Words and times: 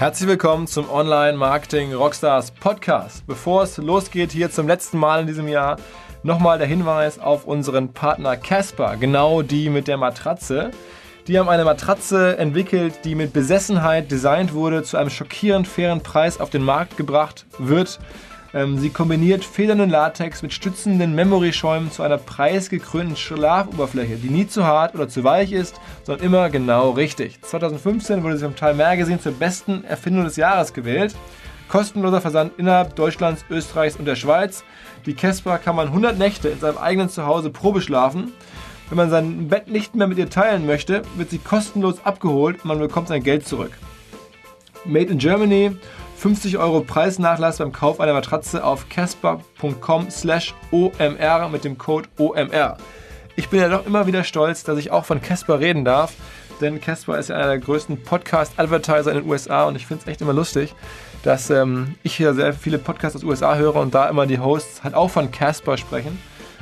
Herzlich 0.00 0.30
willkommen 0.30 0.66
zum 0.66 0.88
Online 0.88 1.36
Marketing 1.36 1.92
Rockstars 1.92 2.52
Podcast. 2.52 3.26
Bevor 3.26 3.64
es 3.64 3.76
losgeht 3.76 4.32
hier 4.32 4.50
zum 4.50 4.66
letzten 4.66 4.96
Mal 4.96 5.20
in 5.20 5.26
diesem 5.26 5.46
Jahr, 5.46 5.76
nochmal 6.22 6.56
der 6.56 6.66
Hinweis 6.66 7.18
auf 7.18 7.44
unseren 7.44 7.92
Partner 7.92 8.38
Casper, 8.38 8.96
genau 8.96 9.42
die 9.42 9.68
mit 9.68 9.88
der 9.88 9.98
Matratze. 9.98 10.70
Die 11.28 11.38
haben 11.38 11.50
eine 11.50 11.66
Matratze 11.66 12.38
entwickelt, 12.38 13.00
die 13.04 13.14
mit 13.14 13.34
Besessenheit 13.34 14.10
designt 14.10 14.54
wurde, 14.54 14.84
zu 14.84 14.96
einem 14.96 15.10
schockierend 15.10 15.68
fairen 15.68 16.02
Preis 16.02 16.40
auf 16.40 16.48
den 16.48 16.62
Markt 16.62 16.96
gebracht 16.96 17.44
wird. 17.58 17.98
Ähm, 18.52 18.78
sie 18.78 18.90
kombiniert 18.90 19.44
federnden 19.44 19.90
Latex 19.90 20.42
mit 20.42 20.52
stützenden 20.52 21.14
Memory-Schäumen 21.14 21.92
zu 21.92 22.02
einer 22.02 22.18
preisgekrönten 22.18 23.16
Schlafoberfläche, 23.16 24.16
die 24.16 24.30
nie 24.30 24.46
zu 24.46 24.64
hart 24.64 24.94
oder 24.94 25.08
zu 25.08 25.22
weich 25.22 25.52
ist, 25.52 25.80
sondern 26.02 26.26
immer 26.26 26.50
genau 26.50 26.90
richtig. 26.90 27.40
2015 27.42 28.22
wurde 28.22 28.36
sie 28.36 28.44
vom 28.44 28.56
Time 28.56 28.74
Magazine 28.74 29.20
zur 29.20 29.32
besten 29.32 29.84
Erfindung 29.84 30.24
des 30.24 30.36
Jahres 30.36 30.72
gewählt. 30.72 31.14
Kostenloser 31.68 32.20
Versand 32.20 32.58
innerhalb 32.58 32.96
Deutschlands, 32.96 33.44
Österreichs 33.48 33.94
und 33.94 34.04
der 34.04 34.16
Schweiz. 34.16 34.64
Die 35.06 35.14
Casper 35.14 35.58
kann 35.58 35.76
man 35.76 35.86
100 35.88 36.18
Nächte 36.18 36.48
in 36.48 36.58
seinem 36.58 36.78
eigenen 36.78 37.08
Zuhause 37.08 37.50
Probe 37.50 37.80
schlafen. 37.80 38.32
Wenn 38.88 38.96
man 38.96 39.10
sein 39.10 39.46
Bett 39.46 39.68
nicht 39.68 39.94
mehr 39.94 40.08
mit 40.08 40.18
ihr 40.18 40.28
teilen 40.28 40.66
möchte, 40.66 41.02
wird 41.16 41.30
sie 41.30 41.38
kostenlos 41.38 42.04
abgeholt 42.04 42.56
und 42.56 42.64
man 42.64 42.80
bekommt 42.80 43.06
sein 43.06 43.22
Geld 43.22 43.46
zurück. 43.46 43.70
Made 44.84 45.12
in 45.12 45.18
Germany 45.18 45.76
50 46.20 46.58
Euro 46.58 46.82
Preisnachlass 46.82 47.56
beim 47.56 47.72
Kauf 47.72 47.98
einer 47.98 48.12
Matratze 48.12 48.62
auf 48.62 48.90
casper.com 48.90 50.10
slash 50.10 50.54
OMR 50.70 51.48
mit 51.48 51.64
dem 51.64 51.78
Code 51.78 52.10
OMR. 52.18 52.76
Ich 53.36 53.48
bin 53.48 53.58
ja 53.58 53.70
doch 53.70 53.86
immer 53.86 54.06
wieder 54.06 54.22
stolz, 54.22 54.62
dass 54.62 54.78
ich 54.78 54.90
auch 54.90 55.06
von 55.06 55.22
Casper 55.22 55.60
reden 55.60 55.82
darf, 55.82 56.12
denn 56.60 56.78
Casper 56.78 57.18
ist 57.18 57.30
ja 57.30 57.36
einer 57.36 57.46
der 57.46 57.58
größten 57.58 58.02
Podcast-Advertiser 58.02 59.12
in 59.12 59.20
den 59.20 59.30
USA 59.30 59.64
und 59.64 59.76
ich 59.76 59.86
finde 59.86 60.02
es 60.02 60.08
echt 60.08 60.20
immer 60.20 60.34
lustig, 60.34 60.74
dass 61.22 61.48
ähm, 61.48 61.94
ich 62.02 62.16
hier 62.16 62.34
sehr 62.34 62.52
viele 62.52 62.76
Podcasts 62.76 63.16
aus 63.16 63.22
den 63.22 63.30
USA 63.30 63.54
höre 63.56 63.76
und 63.76 63.94
da 63.94 64.06
immer 64.06 64.26
die 64.26 64.40
Hosts 64.40 64.84
halt 64.84 64.92
auch 64.92 65.08
von 65.08 65.30
Casper 65.30 65.78
sprechen 65.78 66.18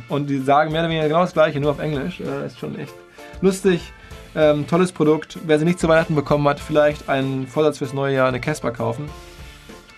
und 0.08 0.30
die 0.30 0.38
sagen 0.38 0.70
mehr 0.70 0.82
oder 0.82 0.90
weniger 0.90 1.08
genau 1.08 1.22
das 1.22 1.32
gleiche, 1.32 1.58
nur 1.58 1.72
auf 1.72 1.80
Englisch. 1.80 2.20
Äh, 2.20 2.46
ist 2.46 2.60
schon 2.60 2.78
echt 2.78 2.94
lustig. 3.40 3.92
Ähm, 4.36 4.68
tolles 4.68 4.92
Produkt. 4.92 5.36
Wer 5.44 5.58
sie 5.58 5.64
nicht 5.64 5.80
zu 5.80 5.88
Weihnachten 5.88 6.14
bekommen 6.14 6.46
hat, 6.46 6.60
vielleicht 6.60 7.08
einen 7.08 7.48
Vorsatz 7.48 7.78
fürs 7.78 7.92
neue 7.92 8.14
Jahr 8.14 8.28
eine 8.28 8.38
Casper 8.38 8.70
kaufen. 8.70 9.10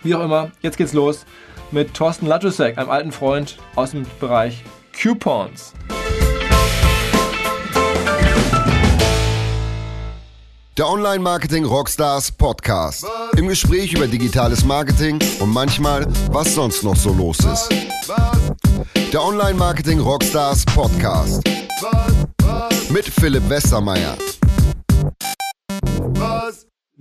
Wie 0.03 0.15
auch 0.15 0.25
immer, 0.25 0.51
jetzt 0.63 0.79
geht's 0.79 0.93
los 0.93 1.27
mit 1.71 1.95
Thorsten 1.95 2.27
Latusek, 2.27 2.79
einem 2.79 2.91
alten 2.91 3.13
Freund 3.13 3.59
aus 3.77 3.91
dem 3.93 4.07
Bereich 4.19 4.65
Coupons. 5.01 5.73
Der 10.79 10.89
Online 10.89 11.19
Marketing 11.19 11.65
Rockstars 11.65 12.33
Podcast. 12.33 13.07
Im 13.37 13.49
Gespräch 13.49 13.93
über 13.93 14.07
digitales 14.07 14.65
Marketing 14.65 15.19
und 15.41 15.51
manchmal, 15.51 16.07
was 16.31 16.55
sonst 16.55 16.83
noch 16.83 16.97
so 16.97 17.13
los 17.13 17.39
ist. 17.41 17.69
Der 19.13 19.23
Online 19.23 19.55
Marketing 19.55 20.01
Rockstars 20.01 20.65
Podcast. 20.65 21.43
Mit 22.89 23.05
Philipp 23.05 23.47
Westermeier 23.49 24.17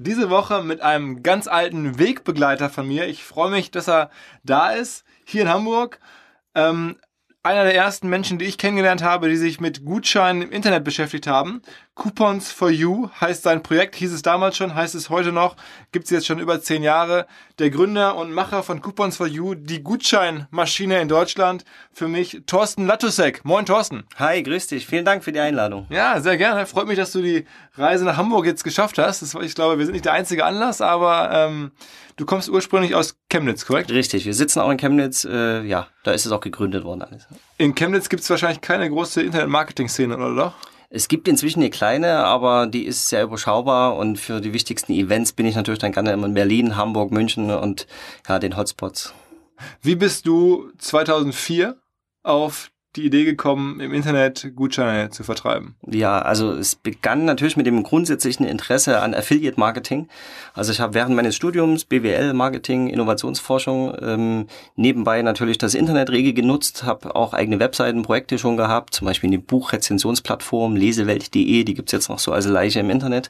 diese 0.01 0.29
Woche 0.29 0.63
mit 0.63 0.79
einem 0.79 1.23
ganz 1.23 1.47
alten 1.47 1.99
Wegbegleiter 1.99 2.69
von 2.69 2.87
mir. 2.87 3.07
Ich 3.07 3.25
freue 3.25 3.51
mich, 3.51 3.69
dass 3.69 3.89
er 3.89 4.09
da 4.43 4.71
ist, 4.71 5.03
hier 5.25 5.41
in 5.41 5.49
Hamburg. 5.49 5.99
Ähm, 6.55 6.97
einer 7.43 7.65
der 7.65 7.75
ersten 7.75 8.07
Menschen, 8.07 8.37
die 8.39 8.45
ich 8.45 8.57
kennengelernt 8.57 9.03
habe, 9.03 9.27
die 9.27 9.35
sich 9.35 9.59
mit 9.59 9.83
Gutscheinen 9.83 10.41
im 10.41 10.51
Internet 10.51 10.85
beschäftigt 10.85 11.27
haben. 11.27 11.61
Coupons 11.99 12.49
for 12.49 12.69
You 12.69 13.09
heißt 13.19 13.43
sein 13.43 13.61
Projekt, 13.61 13.93
hieß 13.97 14.13
es 14.13 14.21
damals 14.21 14.55
schon, 14.55 14.73
heißt 14.73 14.95
es 14.95 15.09
heute 15.09 15.33
noch, 15.33 15.57
gibt 15.91 16.05
es 16.05 16.11
jetzt 16.11 16.27
schon 16.27 16.39
über 16.39 16.61
zehn 16.61 16.81
Jahre. 16.81 17.27
Der 17.59 17.69
Gründer 17.69 18.15
und 18.15 18.31
Macher 18.31 18.63
von 18.63 18.81
Coupons 18.81 19.17
for 19.17 19.27
You, 19.27 19.53
die 19.53 19.83
Gutscheinmaschine 19.83 21.01
in 21.01 21.09
Deutschland, 21.09 21.65
für 21.91 22.07
mich 22.07 22.43
Thorsten 22.47 22.87
Latusek. 22.87 23.43
Moin 23.43 23.65
Thorsten. 23.65 24.05
Hi, 24.15 24.41
grüß 24.41 24.67
dich. 24.67 24.87
Vielen 24.87 25.03
Dank 25.03 25.25
für 25.25 25.33
die 25.33 25.41
Einladung. 25.41 25.87
Ja, 25.89 26.21
sehr 26.21 26.37
gerne. 26.37 26.65
Freut 26.65 26.87
mich, 26.87 26.95
dass 26.95 27.11
du 27.11 27.21
die 27.21 27.45
Reise 27.75 28.05
nach 28.05 28.15
Hamburg 28.15 28.45
jetzt 28.45 28.63
geschafft 28.63 28.97
hast. 28.97 29.21
Das, 29.21 29.35
ich 29.35 29.53
glaube, 29.53 29.77
wir 29.77 29.85
sind 29.85 29.91
nicht 29.91 30.05
der 30.05 30.13
einzige 30.13 30.45
Anlass, 30.45 30.79
aber 30.79 31.31
ähm, 31.33 31.71
Du 32.19 32.25
kommst 32.25 32.49
ursprünglich 32.49 32.95
aus 32.95 33.17
Chemnitz, 33.29 33.65
korrekt? 33.65 33.89
Richtig, 33.91 34.25
wir 34.25 34.33
sitzen 34.33 34.59
auch 34.59 34.69
in 34.69 34.75
Chemnitz. 34.75 35.23
Äh, 35.23 35.63
ja, 35.63 35.87
da 36.03 36.11
ist 36.11 36.25
es 36.25 36.33
auch 36.33 36.41
gegründet 36.41 36.83
worden 36.83 37.01
alles. 37.01 37.25
In 37.57 37.75
Chemnitz 37.75 38.09
gibt 38.09 38.23
es 38.23 38.29
wahrscheinlich 38.29 38.59
keine 38.59 38.89
große 38.89 39.21
Internet-Marketing-Szene, 39.21 40.17
oder 40.17 40.35
doch? 40.35 40.53
Es 40.91 41.07
gibt 41.07 41.27
inzwischen 41.27 41.59
eine 41.59 41.69
kleine, 41.69 42.23
aber 42.25 42.65
die 42.65 42.85
ist 42.85 43.09
sehr 43.09 43.23
überschaubar 43.23 43.95
und 43.95 44.17
für 44.17 44.41
die 44.41 44.53
wichtigsten 44.53 44.91
Events 44.93 45.33
bin 45.33 45.45
ich 45.45 45.55
natürlich 45.55 45.79
dann 45.79 45.91
gerne 45.91 46.13
in 46.13 46.33
Berlin, 46.33 46.75
Hamburg, 46.75 47.11
München 47.11 47.51
und 47.51 47.85
ja, 48.27 48.39
den 48.39 48.57
Hotspots. 48.57 49.13
Wie 49.81 49.95
bist 49.95 50.25
du 50.25 50.71
2004 50.79 51.77
auf 52.23 52.71
die 52.95 53.05
Idee 53.05 53.23
gekommen, 53.23 53.79
im 53.79 53.93
Internet 53.93 54.51
Gutscheine 54.55 55.11
zu 55.11 55.23
vertreiben? 55.23 55.75
Ja, 55.85 56.19
also 56.19 56.51
es 56.53 56.75
begann 56.75 57.25
natürlich 57.25 57.55
mit 57.55 57.67
dem 57.67 57.83
grundsätzlichen 57.83 58.45
Interesse 58.45 59.01
an 59.01 59.13
Affiliate 59.13 59.59
Marketing. 59.59 60.07
Also 60.55 60.71
ich 60.71 60.79
habe 60.79 60.95
während 60.95 61.15
meines 61.15 61.35
Studiums 61.35 61.85
BWL, 61.85 62.33
Marketing, 62.33 62.87
Innovationsforschung 62.87 63.95
ähm, 64.01 64.47
nebenbei 64.75 65.21
natürlich 65.21 65.59
das 65.59 65.75
Internet 65.75 66.09
rege 66.09 66.33
genutzt, 66.33 66.83
habe 66.83 67.15
auch 67.15 67.33
eigene 67.33 67.59
Webseiten, 67.59 68.01
Projekte 68.01 68.39
schon 68.39 68.57
gehabt, 68.57 68.95
zum 68.95 69.05
Beispiel 69.05 69.29
eine 69.29 69.39
Buchrezensionsplattform, 69.39 70.75
lesewelt.de, 70.75 71.63
die 71.63 71.73
gibt's 71.75 71.91
jetzt 71.91 72.09
noch 72.09 72.19
so 72.19 72.31
als 72.31 72.47
Leiche 72.47 72.79
im 72.79 72.89
Internet. 72.89 73.29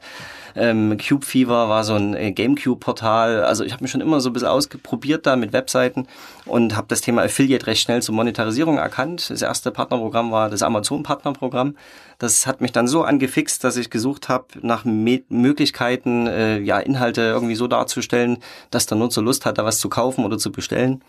Ähm, 0.56 0.98
Cube 0.98 1.26
Fever 1.26 1.70
war 1.70 1.84
so 1.84 1.94
ein 1.94 2.16
äh, 2.16 2.32
Gamecube-Portal. 2.32 3.44
Also 3.44 3.64
ich 3.64 3.74
habe 3.74 3.84
mich 3.84 3.92
schon 3.92 4.02
immer 4.02 4.20
so 4.22 4.30
ein 4.30 4.34
bisschen 4.34 4.48
ausprobiert 4.48 5.26
da 5.26 5.36
mit 5.36 5.54
Webseiten 5.54 6.08
und 6.46 6.76
habe 6.76 6.88
das 6.90 7.02
Thema 7.02 7.24
Affiliate 7.24 7.68
recht 7.68 7.82
schnell 7.82 8.02
zur 8.02 8.16
Monetarisierung 8.16 8.78
erkannt. 8.78 9.30
Das 9.30 9.42
erste 9.50 9.72
Partnerprogramm 9.72 10.32
war 10.32 10.50
das 10.50 10.64
Amazon-Partnerprogramm. 10.64 11.76
Das 12.18 12.48
hat 12.48 12.62
mich 12.62 12.72
dann 12.72 12.88
so 12.88 13.04
angefixt, 13.04 13.64
dass 13.64 13.76
ich 13.76 13.90
gesucht 13.90 14.30
habe 14.30 14.46
nach 14.62 14.86
Me 14.86 15.22
Möglichkeiten, 15.30 16.28
äh, 16.28 16.60
ja, 16.60 16.80
Inhalte 16.80 17.22
irgendwie 17.22 17.56
so 17.56 17.68
darzustellen, 17.68 18.38
dass 18.72 18.86
der 18.86 18.98
Nutzer 18.98 19.22
Lust 19.22 19.46
hat, 19.46 19.58
da 19.58 19.66
was 19.66 19.80
zu 19.80 19.90
kaufen 19.90 20.24
oder 20.24 20.38
zu 20.38 20.52
bestellen. 20.52 21.02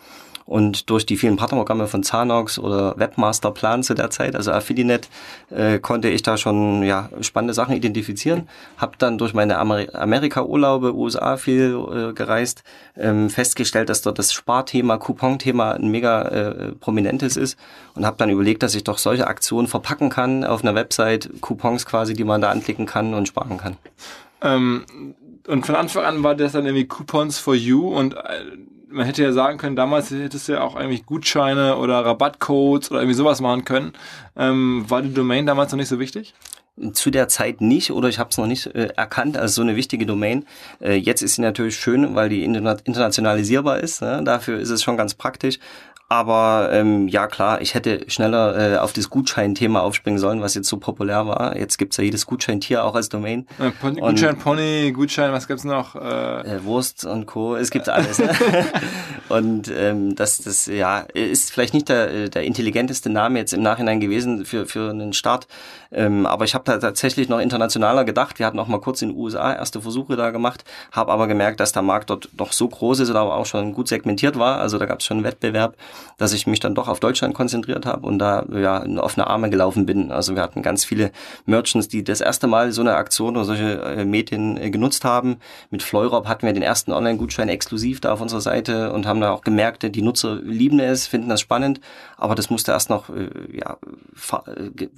Und 0.47 0.91
durch 0.91 1.07
die 1.07 1.17
vielen 1.17 1.37
Partnerprogramme 1.37 1.87
von 1.87 2.03
Zanox 2.03 2.59
oder 2.59 2.99
Webmasterplan 2.99 3.83
zu 3.83 3.95
der 3.95 4.11
Zeit, 4.11 4.35
also 4.35 4.51
Affiliate, 4.51 5.09
äh, 5.51 5.79
konnte 5.79 6.09
ich 6.09 6.23
da 6.23 6.37
schon 6.37 6.83
ja, 6.83 7.09
spannende 7.21 7.55
Sachen 7.55 7.77
identifizieren. 7.77 8.49
Hab 8.77 8.99
dann 8.99 9.19
durch 9.19 9.33
meine 9.33 9.59
Amer 9.59 9.87
Amerika-Urlaube, 9.95 10.95
USA 10.95 11.37
viel 11.37 11.79
äh, 11.93 12.13
gereist, 12.13 12.65
ähm, 12.97 13.31
festgestellt, 13.31 13.89
dass 13.89 14.03
dort 14.03 14.19
das 14.19 14.33
Sparthema, 14.33 14.99
Coupon-Thema 14.99 15.73
ein 15.73 15.89
mega 15.89 16.23
äh, 16.23 16.73
prominentes 16.73 17.37
ist 17.37 17.59
und 17.95 18.05
habe 18.05 18.17
dann 18.17 18.31
überlegt, 18.31 18.63
dass 18.63 18.75
ich 18.75 18.85
doch 18.85 18.99
solche 18.99 19.27
Aktionen 19.27 19.69
verpacken 19.69 20.11
kann 20.11 20.45
auf 20.45 20.63
einer 20.63 20.75
Website, 20.75 21.31
Coupons 21.41 21.87
quasi, 21.87 22.15
die 22.15 22.25
man 22.25 22.41
da 22.41 22.51
anklicken 22.51 22.87
kann 22.87 23.15
und 23.15 23.29
sparen 23.29 23.59
kann. 23.59 23.77
Ähm, 24.43 24.85
und 25.47 25.67
von 25.67 25.75
Anfang 25.75 26.05
an 26.05 26.23
war 26.23 26.35
das 26.35 26.53
dann 26.53 26.67
irgendwie 26.67 26.87
Coupons 26.87 27.39
for 27.39 27.55
You 27.55 27.89
und 27.89 28.15
äh, 28.15 28.19
man 28.91 29.07
hätte 29.07 29.23
ja 29.23 29.33
sagen 29.33 29.59
können, 29.59 29.77
damals 29.77 30.11
hättest 30.11 30.49
du 30.49 30.53
ja 30.53 30.63
auch 30.63 30.75
eigentlich 30.75 31.07
Gutscheine 31.07 31.77
oder 31.77 32.05
Rabattcodes 32.05 32.91
oder 32.91 33.01
irgendwie 33.01 33.17
sowas 33.17 33.41
machen 33.41 33.65
können. 33.65 33.93
Ähm, 34.37 34.85
war 34.89 35.03
die 35.03 35.15
Domain 35.15 35.47
damals 35.47 35.73
noch 35.73 35.79
nicht 35.79 35.89
so 35.89 35.99
wichtig? 35.99 36.35
zu 36.93 37.11
der 37.11 37.29
Zeit 37.29 37.61
nicht 37.61 37.91
oder 37.91 38.09
ich 38.09 38.19
habe 38.19 38.31
es 38.31 38.39
noch 38.39 38.47
nicht 38.47 38.67
äh, 38.67 38.89
erkannt 38.97 39.37
als 39.37 39.55
so 39.55 39.63
eine 39.63 39.77
wichtige 39.77 40.07
Domain. 40.07 40.47
Äh, 40.81 40.95
jetzt 40.95 41.23
ist 41.23 41.35
sie 41.35 41.43
natürlich 41.43 41.77
schön, 41.77 42.15
weil 42.15 42.29
die 42.29 42.43
internationalisierbar 42.43 43.81
ist. 43.81 44.01
Ne? 44.01 44.23
Dafür 44.25 44.59
ist 44.59 44.71
es 44.71 44.83
schon 44.83 44.97
ganz 44.97 45.15
praktisch. 45.15 45.59
Aber 46.13 46.71
ähm, 46.73 47.07
ja 47.07 47.29
klar, 47.29 47.61
ich 47.61 47.75
hätte 47.75 48.05
schneller 48.09 48.73
äh, 48.73 48.79
auf 48.79 48.93
das 48.93 49.11
Gutscheinthema 49.11 49.79
aufspringen 49.79 50.19
sollen, 50.19 50.41
was 50.43 50.57
jetzt 50.57 50.69
so 50.69 50.79
populär 50.79 51.29
war. 51.29 51.57
Jetzt 51.57 51.79
gibt's 51.79 51.99
ja 51.99 52.03
jedes 52.03 52.27
Gutscheintier 52.27 52.85
auch 52.85 52.97
als 52.97 53.11
Domain. 53.11 53.47
Pony, 53.81 54.01
Gutschein 54.01 54.37
Pony, 54.37 54.91
Gutschein, 54.93 55.31
was 55.31 55.47
gibt's 55.47 55.63
noch? 55.63 55.95
Äh, 55.95 56.57
äh, 56.57 56.65
Wurst 56.65 57.05
und 57.05 57.27
Co. 57.27 57.55
Es 57.55 57.71
gibt 57.71 57.89
alles. 57.89 58.19
Ne? 58.19 58.29
und 59.29 59.71
ähm, 59.73 60.17
das, 60.17 60.39
das 60.39 60.67
ja 60.67 60.99
ist 61.15 61.53
vielleicht 61.53 61.75
nicht 61.75 61.89
der, 61.89 62.29
der 62.29 62.43
intelligenteste 62.43 63.09
Name 63.09 63.39
jetzt 63.39 63.53
im 63.53 63.63
Nachhinein 63.63 64.01
gewesen 64.01 64.45
für, 64.45 64.67
für 64.67 64.91
einen 64.91 65.13
Start. 65.13 65.47
Ähm, 65.93 66.27
aber 66.27 66.45
ich 66.45 66.55
habe 66.55 66.65
da 66.65 66.79
tatsächlich 66.79 67.29
noch 67.29 67.39
internationaler 67.39 68.05
gedacht. 68.05 68.41
Wir 68.41 68.47
hatten 68.47 68.59
auch 68.59 68.67
mal 68.67 68.81
kurz 68.81 69.01
in 69.01 69.11
den 69.11 69.17
USA 69.17 69.55
erste 69.55 69.81
Versuche 69.81 70.17
da 70.17 70.31
gemacht, 70.31 70.65
habe 70.91 71.13
aber 71.13 71.29
gemerkt, 71.29 71.61
dass 71.61 71.71
der 71.71 71.83
Markt 71.83 72.11
dort 72.11 72.31
noch 72.37 72.53
so 72.53 72.67
groß 72.67 72.99
ist 72.99 73.11
oder 73.11 73.23
auch 73.23 73.47
schon 73.47 73.75
gut 73.75 73.87
segmentiert 73.87 74.37
war. 74.37 74.59
Also 74.59 74.77
da 74.79 74.87
gab's 74.87 75.05
schon 75.05 75.19
einen 75.19 75.25
Wettbewerb 75.25 75.77
dass 76.19 76.33
ich 76.33 76.47
mich 76.47 76.61
dann 76.61 76.75
doch 76.75 76.89
auf 76.89 77.01
Deutschland 77.01 77.35
konzentriert 77.35 77.87
habe 77.87 78.07
und 78.07 78.19
da 78.19 78.45
ja 78.53 78.79
in 78.79 78.99
offene 78.99 79.27
Arme 79.27 79.51
gelaufen 79.51 79.87
bin. 79.87 80.13
Also 80.13 80.35
wir 80.35 80.43
hatten 80.43 80.63
ganz 80.63 80.85
viele 80.85 81.13
Merchants, 81.47 81.89
die 81.89 82.05
das 82.05 82.21
erste 82.21 82.47
Mal 82.47 82.73
so 82.73 82.81
eine 82.81 82.95
Aktion 82.95 83.37
oder 83.37 83.45
solche 83.45 83.81
äh, 83.83 84.05
Medien 84.05 84.57
äh, 84.57 84.71
genutzt 84.71 85.05
haben. 85.05 85.39
Mit 85.71 85.83
Fleurop 85.83 86.27
hatten 86.29 86.47
wir 86.47 86.53
den 86.53 86.63
ersten 86.63 86.93
Online-Gutschein 86.93 87.49
exklusiv 87.49 88.01
da 88.01 88.13
auf 88.13 88.21
unserer 88.21 88.41
Seite 88.41 88.93
und 88.93 89.07
haben 89.07 89.21
da 89.21 89.31
auch 89.31 89.43
gemerkt, 89.43 89.83
die 89.95 90.03
Nutzer 90.03 90.37
lieben 90.37 90.81
es, 90.81 91.07
finden 91.07 91.29
das 91.29 91.41
spannend, 91.41 91.81
aber 92.17 92.35
das 92.35 92.51
musste 92.51 92.73
erst 92.73 92.91
noch 92.91 93.09
äh, 93.11 93.29
ja, 93.53 93.79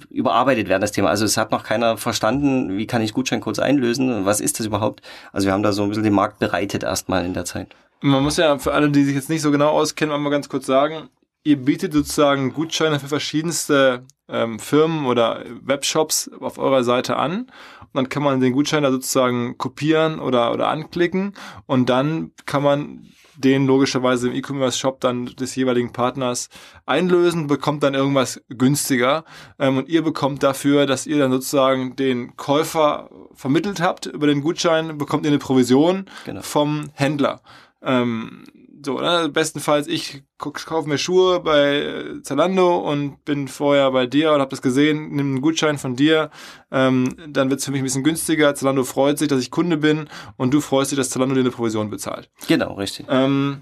überarbeitet 0.09 0.69
werden, 0.69 0.81
das 0.81 0.91
Thema. 0.91 1.09
Also 1.09 1.25
es 1.25 1.37
hat 1.37 1.51
noch 1.51 1.63
keiner 1.63 1.97
verstanden, 1.97 2.77
wie 2.77 2.87
kann 2.87 3.01
ich 3.01 3.13
Gutscheincodes 3.13 3.59
einlösen, 3.59 4.25
was 4.25 4.39
ist 4.39 4.59
das 4.59 4.65
überhaupt? 4.65 5.01
Also 5.31 5.47
wir 5.47 5.53
haben 5.53 5.63
da 5.63 5.71
so 5.71 5.83
ein 5.83 5.89
bisschen 5.89 6.03
den 6.03 6.13
Markt 6.13 6.39
bereitet 6.39 6.83
erstmal 6.83 7.25
in 7.25 7.33
der 7.33 7.45
Zeit. 7.45 7.75
Man 8.05 8.21
muss 8.21 8.35
ja 8.35 8.57
für 8.57 8.73
alle, 8.73 8.91
die 8.91 9.05
sich 9.05 9.15
jetzt 9.15 9.29
nicht 9.29 9.41
so 9.41 9.49
genau 9.49 9.69
auskennen, 9.69 10.21
mal 10.21 10.29
ganz 10.29 10.49
kurz 10.49 10.65
sagen, 10.65 11.07
ihr 11.45 11.55
bietet 11.55 11.93
sozusagen 11.93 12.51
Gutscheine 12.51 12.99
für 12.99 13.07
verschiedenste 13.07 14.05
ähm, 14.27 14.59
Firmen 14.59 15.05
oder 15.05 15.45
Webshops 15.61 16.29
auf 16.41 16.57
eurer 16.57 16.83
Seite 16.83 17.15
an. 17.15 17.43
Und 17.79 17.93
dann 17.93 18.09
kann 18.09 18.21
man 18.21 18.41
den 18.41 18.51
Gutschein 18.51 18.83
da 18.83 18.91
sozusagen 18.91 19.57
kopieren 19.57 20.19
oder, 20.19 20.51
oder 20.51 20.67
anklicken 20.67 21.33
und 21.65 21.89
dann 21.89 22.31
kann 22.45 22.61
man 22.61 23.07
den 23.37 23.67
logischerweise 23.67 24.27
im 24.29 24.35
E-Commerce-Shop 24.35 24.99
dann 24.99 25.27
des 25.27 25.55
jeweiligen 25.55 25.93
Partners 25.93 26.49
einlösen, 26.85 27.47
bekommt 27.47 27.83
dann 27.83 27.93
irgendwas 27.93 28.41
günstiger 28.49 29.23
ähm, 29.59 29.77
und 29.77 29.87
ihr 29.89 30.03
bekommt 30.03 30.43
dafür, 30.43 30.85
dass 30.85 31.07
ihr 31.07 31.17
dann 31.19 31.31
sozusagen 31.31 31.95
den 31.95 32.35
Käufer 32.35 33.09
vermittelt 33.33 33.81
habt 33.81 34.07
über 34.07 34.27
den 34.27 34.41
Gutschein, 34.41 34.97
bekommt 34.97 35.25
ihr 35.25 35.31
eine 35.31 35.39
Provision 35.39 36.05
genau. 36.25 36.41
vom 36.41 36.91
Händler. 36.93 37.41
Ähm, 37.83 38.45
so, 38.85 38.99
ne? 38.99 39.29
bestenfalls 39.29 39.87
ich 39.87 40.23
kaufe 40.37 40.89
mir 40.89 40.97
Schuhe 40.97 41.39
bei 41.39 42.19
Zalando 42.23 42.77
und 42.77 43.23
bin 43.25 43.47
vorher 43.47 43.91
bei 43.91 44.05
dir 44.05 44.33
und 44.33 44.39
habe 44.39 44.49
das 44.49 44.61
gesehen, 44.61 45.09
nimm 45.11 45.27
einen 45.27 45.41
Gutschein 45.41 45.77
von 45.77 45.95
dir, 45.95 46.29
ähm, 46.71 47.15
dann 47.27 47.49
wird 47.49 47.59
es 47.59 47.65
für 47.65 47.71
mich 47.71 47.81
ein 47.81 47.85
bisschen 47.85 48.03
günstiger. 48.03 48.55
Zalando 48.55 48.83
freut 48.83 49.19
sich, 49.19 49.27
dass 49.27 49.39
ich 49.39 49.51
Kunde 49.51 49.77
bin 49.77 50.09
und 50.37 50.53
du 50.53 50.61
freust 50.61 50.91
dich, 50.91 50.97
dass 50.97 51.09
Zalando 51.09 51.35
dir 51.35 51.41
eine 51.41 51.51
Provision 51.51 51.89
bezahlt. 51.89 52.29
Genau, 52.47 52.73
richtig. 52.73 53.05
Ähm, 53.09 53.61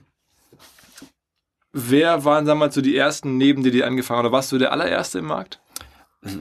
wer 1.72 2.26
waren 2.26 2.46
damals 2.46 2.76
so 2.76 2.82
die 2.82 2.96
ersten 2.96 3.38
neben 3.38 3.64
dir, 3.64 3.72
die 3.72 3.84
angefangen 3.84 4.20
haben? 4.20 4.26
Oder 4.26 4.34
warst 4.34 4.52
du 4.52 4.58
der 4.58 4.72
allererste 4.72 5.20
im 5.20 5.26
Markt? 5.26 5.60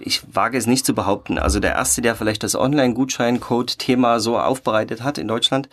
ich 0.01 0.23
wage 0.35 0.59
es 0.59 0.67
nicht 0.67 0.85
zu 0.85 0.95
behaupten. 0.95 1.39
Also 1.39 1.59
der 1.59 1.73
erste, 1.73 2.03
der 2.03 2.15
vielleicht 2.15 2.43
das 2.43 2.55
Online-Gutschein-Code-Thema 2.55 4.21
so 4.21 4.39
aufbereitet 4.39 5.03
hat 5.03 5.17
in 5.17 5.27
Deutschland, 5.27 5.69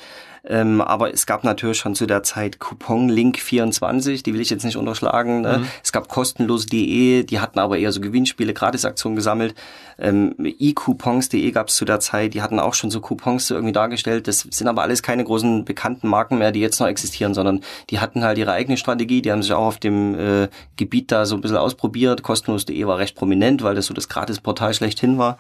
ähm, 0.50 0.80
aber 0.80 1.14
es 1.14 1.26
gab 1.26 1.44
natürlich 1.44 1.78
schon 1.78 1.94
zu 1.94 2.06
der 2.06 2.24
Zeit 2.24 2.60
Coupon 2.60 3.10
Link 3.10 3.38
24, 3.40 4.24
die 4.24 4.34
will 4.34 4.40
ich 4.40 4.50
jetzt 4.50 4.64
nicht 4.64 4.78
unterschlagen. 4.78 5.42
Ne? 5.42 5.60
Mhm. 5.60 5.68
Es 5.84 5.92
gab 5.92 6.08
kostenlos.de, 6.08 7.24
die 7.24 7.40
hatten 7.40 7.60
aber 7.60 7.78
eher 7.78 7.92
so 7.92 8.00
Gewinnspiele, 8.00 8.54
Gratisaktionen 8.54 9.18
gesammelt. 9.18 9.56
Ähm, 10.00 10.36
e-Coupons.de 10.38 11.52
gab 11.52 11.68
es 11.68 11.76
zu 11.76 11.84
der 11.84 12.00
Zeit, 12.00 12.34
die 12.34 12.42
hatten 12.42 12.60
auch 12.60 12.76
schon 12.76 12.92
so 12.92 13.02
Coupons 13.02 13.48
so 13.48 13.56
irgendwie 13.56 13.74
dargestellt. 13.74 14.28
Das 14.28 14.48
sind 14.50 14.68
aber 14.68 14.84
alles 14.84 15.04
keine 15.04 15.24
großen 15.24 15.66
bekannten 15.66 16.08
Marken 16.08 16.38
mehr, 16.38 16.54
die 16.54 16.62
jetzt 16.62 16.80
noch 16.80 16.88
existieren, 16.88 17.34
sondern 17.34 17.62
die 17.90 18.00
hatten 18.00 18.24
halt 18.24 18.38
ihre 18.38 18.54
eigene 18.54 18.78
Strategie, 18.78 19.22
die 19.22 19.32
haben 19.32 19.42
sich 19.42 19.52
auch 19.52 19.66
auf 19.66 19.80
dem 19.80 20.18
äh, 20.18 20.48
Gebiet 20.78 21.12
da 21.12 21.26
so 21.26 21.36
ein 21.36 21.42
bisschen 21.42 21.58
ausprobiert. 21.58 22.24
Kostenlos.de 22.24 22.86
war 22.86 23.00
recht 23.00 23.16
prominent, 23.16 23.64
weil 23.64 23.76
das 23.76 23.88
so 23.88 23.94
das 23.94 24.08
Gratisportal 24.08 24.74
schlechthin 24.74 25.18
war. 25.18 25.38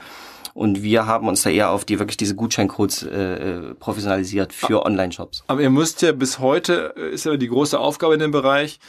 Und 0.57 0.81
wir 0.81 1.05
haben 1.05 1.27
uns 1.27 1.43
da 1.43 1.51
eher 1.51 1.69
auf 1.69 1.85
die 1.85 1.99
wirklich 1.99 2.17
diese 2.17 2.33
Gutscheincodes 2.33 3.03
äh, 3.03 3.09
äh 3.11 3.75
professionalisiert 3.75 4.53
für 4.53 4.87
Online-Shops. 4.87 5.43
Aber 5.45 5.61
ihr 5.61 5.69
müsst 5.69 6.01
ja 6.01 6.13
bis 6.13 6.39
heute, 6.39 6.95
äh, 6.97 7.11
ist 7.11 7.25
ja 7.25 7.37
die 7.37 7.47
große 7.47 7.79
Aufgabe 7.79 8.15
in 8.15 8.19
dem 8.19 8.31
Bereich, 8.31 8.79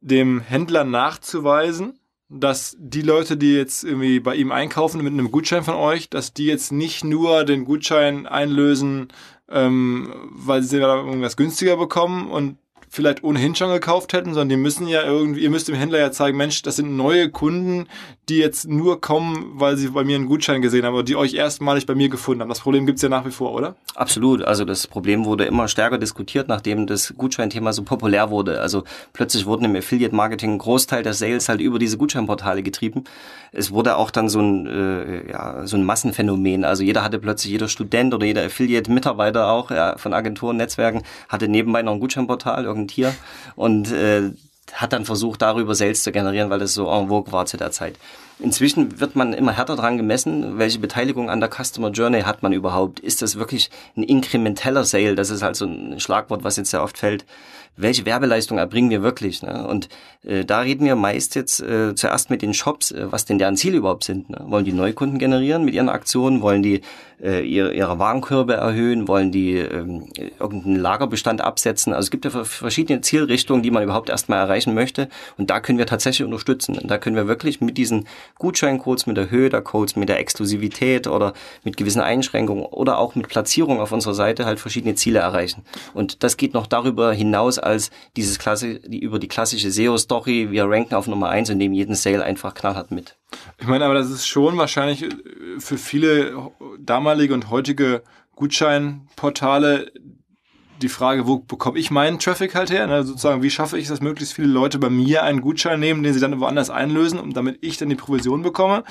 dem 0.00 0.40
Händler 0.40 0.84
nachzuweisen, 0.84 2.00
dass 2.30 2.74
die 2.78 3.02
Leute, 3.02 3.36
die 3.36 3.54
jetzt 3.54 3.84
irgendwie 3.84 4.18
bei 4.18 4.34
ihm 4.34 4.50
einkaufen 4.50 5.02
mit 5.02 5.12
einem 5.12 5.30
Gutschein 5.30 5.62
von 5.62 5.74
euch, 5.74 6.08
dass 6.08 6.32
die 6.32 6.46
jetzt 6.46 6.72
nicht 6.72 7.04
nur 7.04 7.44
den 7.44 7.66
Gutschein 7.66 8.26
einlösen, 8.26 9.08
ähm, 9.50 10.10
weil 10.30 10.62
sie 10.62 10.78
irgendwas 10.78 11.36
günstiger 11.36 11.76
bekommen 11.76 12.30
und 12.30 12.56
vielleicht 12.92 13.24
ohnehin 13.24 13.54
schon 13.54 13.70
gekauft 13.70 14.12
hätten, 14.12 14.34
sondern 14.34 14.50
die 14.50 14.56
müssen 14.56 14.86
ja 14.86 15.02
irgendwie, 15.02 15.40
ihr 15.40 15.48
müsst 15.48 15.66
dem 15.66 15.74
Händler 15.74 15.98
ja 15.98 16.12
zeigen, 16.12 16.36
Mensch, 16.36 16.60
das 16.60 16.76
sind 16.76 16.94
neue 16.94 17.30
Kunden, 17.30 17.86
die 18.28 18.36
jetzt 18.36 18.68
nur 18.68 19.00
kommen, 19.00 19.52
weil 19.54 19.78
sie 19.78 19.88
bei 19.88 20.04
mir 20.04 20.16
einen 20.16 20.26
Gutschein 20.26 20.60
gesehen 20.60 20.84
haben 20.84 20.92
oder 20.92 21.02
die 21.02 21.16
euch 21.16 21.32
erstmalig 21.32 21.86
bei 21.86 21.94
mir 21.94 22.10
gefunden 22.10 22.42
haben. 22.42 22.50
Das 22.50 22.60
Problem 22.60 22.84
gibt's 22.84 23.00
ja 23.00 23.08
nach 23.08 23.24
wie 23.24 23.30
vor, 23.30 23.54
oder? 23.54 23.76
Absolut. 23.94 24.42
Also 24.42 24.66
das 24.66 24.86
Problem 24.86 25.24
wurde 25.24 25.44
immer 25.44 25.68
stärker 25.68 25.96
diskutiert, 25.96 26.48
nachdem 26.48 26.86
das 26.86 27.14
Gutscheinthema 27.16 27.72
so 27.72 27.82
populär 27.82 28.28
wurde. 28.28 28.60
Also 28.60 28.84
plötzlich 29.14 29.46
wurden 29.46 29.64
im 29.64 29.74
Affiliate-Marketing 29.74 30.52
ein 30.52 30.58
Großteil 30.58 31.02
der 31.02 31.14
Sales 31.14 31.48
halt 31.48 31.62
über 31.62 31.78
diese 31.78 31.96
Gutscheinportale 31.96 32.62
getrieben. 32.62 33.04
Es 33.52 33.70
wurde 33.70 33.96
auch 33.96 34.10
dann 34.10 34.28
so 34.28 34.40
ein, 34.40 34.66
äh, 34.66 35.30
ja, 35.30 35.66
so 35.66 35.78
ein 35.78 35.84
Massenphänomen. 35.84 36.64
Also 36.64 36.82
jeder 36.82 37.02
hatte 37.02 37.18
plötzlich, 37.18 37.52
jeder 37.52 37.68
Student 37.68 38.12
oder 38.12 38.26
jeder 38.26 38.44
Affiliate-Mitarbeiter 38.44 39.50
auch 39.50 39.70
ja, 39.70 39.96
von 39.96 40.12
Agenturen, 40.12 40.58
Netzwerken, 40.58 41.02
hatte 41.30 41.48
nebenbei 41.48 41.82
noch 41.82 41.92
ein 41.92 42.00
Gutscheinportal, 42.00 42.66
irgendein 42.82 42.88
Tier 42.88 43.14
und 43.56 43.90
äh, 43.92 44.30
hat 44.72 44.92
dann 44.92 45.04
versucht, 45.04 45.42
darüber 45.42 45.74
Sales 45.74 46.02
zu 46.02 46.12
generieren, 46.12 46.50
weil 46.50 46.58
das 46.58 46.74
so 46.74 46.88
en 46.88 47.08
vogue 47.08 47.32
war 47.32 47.46
zu 47.46 47.56
der 47.56 47.72
Zeit. 47.72 47.96
Inzwischen 48.38 49.00
wird 49.00 49.14
man 49.14 49.32
immer 49.32 49.52
härter 49.52 49.76
dran 49.76 49.96
gemessen, 49.96 50.58
welche 50.58 50.78
Beteiligung 50.78 51.30
an 51.30 51.40
der 51.40 51.50
Customer 51.50 51.90
Journey 51.90 52.22
hat 52.22 52.42
man 52.42 52.52
überhaupt. 52.52 53.00
Ist 53.00 53.22
das 53.22 53.38
wirklich 53.38 53.70
ein 53.96 54.02
inkrementeller 54.02 54.84
Sale? 54.84 55.14
Das 55.14 55.30
ist 55.30 55.42
halt 55.42 55.56
so 55.56 55.66
ein 55.66 56.00
Schlagwort, 56.00 56.42
was 56.44 56.56
jetzt 56.56 56.70
sehr 56.70 56.82
oft 56.82 56.98
fällt. 56.98 57.24
Welche 57.74 58.04
Werbeleistung 58.04 58.58
erbringen 58.58 58.90
wir 58.90 59.02
wirklich? 59.02 59.42
Ne? 59.42 59.66
Und 59.66 59.88
äh, 60.24 60.44
da 60.44 60.60
reden 60.60 60.84
wir 60.84 60.94
meist 60.94 61.34
jetzt 61.34 61.60
äh, 61.60 61.94
zuerst 61.94 62.28
mit 62.28 62.42
den 62.42 62.52
Shops, 62.52 62.90
äh, 62.90 63.10
was 63.10 63.24
denn 63.24 63.38
deren 63.38 63.56
Ziele 63.56 63.78
überhaupt 63.78 64.04
sind. 64.04 64.28
Ne? 64.28 64.44
Wollen 64.46 64.66
die 64.66 64.74
Neukunden 64.74 65.18
generieren 65.18 65.64
mit 65.64 65.72
ihren 65.72 65.88
Aktionen? 65.88 66.42
Wollen 66.42 66.62
die 66.62 66.82
äh, 67.22 67.40
ihre, 67.40 67.72
ihre 67.72 67.98
Warenkörbe 67.98 68.54
erhöhen? 68.54 69.08
Wollen 69.08 69.32
die 69.32 69.56
ähm, 69.56 70.10
irgendeinen 70.38 70.76
Lagerbestand 70.76 71.40
absetzen? 71.40 71.94
Also 71.94 72.06
es 72.06 72.10
gibt 72.10 72.26
ja 72.26 72.44
verschiedene 72.44 73.00
Zielrichtungen, 73.00 73.62
die 73.62 73.70
man 73.70 73.82
überhaupt 73.82 74.10
erstmal 74.10 74.40
erreichen 74.40 74.74
möchte. 74.74 75.08
Und 75.38 75.48
da 75.48 75.60
können 75.60 75.78
wir 75.78 75.86
tatsächlich 75.86 76.26
unterstützen. 76.26 76.76
Und 76.76 76.90
da 76.90 76.98
können 76.98 77.16
wir 77.16 77.26
wirklich 77.26 77.62
mit 77.62 77.78
diesen 77.78 78.06
Gutscheincodes, 78.38 79.06
mit 79.06 79.16
der 79.16 79.30
Höhe 79.30 79.48
der 79.48 79.62
Codes, 79.62 79.96
mit 79.96 80.08
der 80.08 80.18
Exklusivität 80.18 81.06
oder 81.06 81.32
mit 81.64 81.76
gewissen 81.76 82.00
Einschränkungen 82.00 82.64
oder 82.64 82.98
auch 82.98 83.14
mit 83.14 83.28
Platzierung 83.28 83.80
auf 83.80 83.92
unserer 83.92 84.14
Seite 84.14 84.46
halt 84.46 84.60
verschiedene 84.60 84.94
Ziele 84.94 85.20
erreichen. 85.20 85.64
Und 85.94 86.22
das 86.22 86.36
geht 86.36 86.54
noch 86.54 86.66
darüber 86.66 87.12
hinaus 87.12 87.58
als 87.58 87.90
dieses 88.16 88.38
Klasse, 88.38 88.72
über 88.72 89.18
die 89.18 89.28
klassische 89.28 89.70
SEO-Story. 89.70 90.50
Wir 90.50 90.64
ranken 90.64 90.94
auf 90.94 91.06
Nummer 91.06 91.28
eins 91.28 91.50
und 91.50 91.58
nehmen 91.58 91.74
jeden 91.74 91.94
Sale 91.94 92.24
einfach 92.24 92.54
knallhart 92.54 92.90
mit. 92.90 93.16
Ich 93.58 93.66
meine, 93.66 93.84
aber 93.84 93.94
das 93.94 94.10
ist 94.10 94.26
schon 94.26 94.56
wahrscheinlich 94.58 95.08
für 95.58 95.78
viele 95.78 96.50
damalige 96.78 97.34
und 97.34 97.50
heutige 97.50 98.02
Gutscheinportale 98.36 99.92
die 100.82 100.88
Frage, 100.88 101.26
wo 101.26 101.38
bekomme 101.38 101.78
ich 101.78 101.90
meinen 101.90 102.18
Traffic 102.18 102.54
halt 102.54 102.70
her? 102.70 102.86
Ne? 102.86 103.04
Sozusagen, 103.04 103.42
wie 103.42 103.50
schaffe 103.50 103.78
ich 103.78 103.84
es, 103.84 103.90
dass 103.90 104.00
möglichst 104.00 104.34
viele 104.34 104.48
Leute 104.48 104.78
bei 104.78 104.90
mir 104.90 105.22
einen 105.22 105.40
Gutschein 105.40 105.80
nehmen, 105.80 106.02
den 106.02 106.12
sie 106.12 106.20
dann 106.20 106.40
woanders 106.40 106.70
einlösen, 106.70 107.18
um 107.18 107.32
damit 107.32 107.58
ich 107.62 107.76
dann 107.76 107.88
die 107.88 107.94
Provision 107.94 108.42
bekomme? 108.42 108.84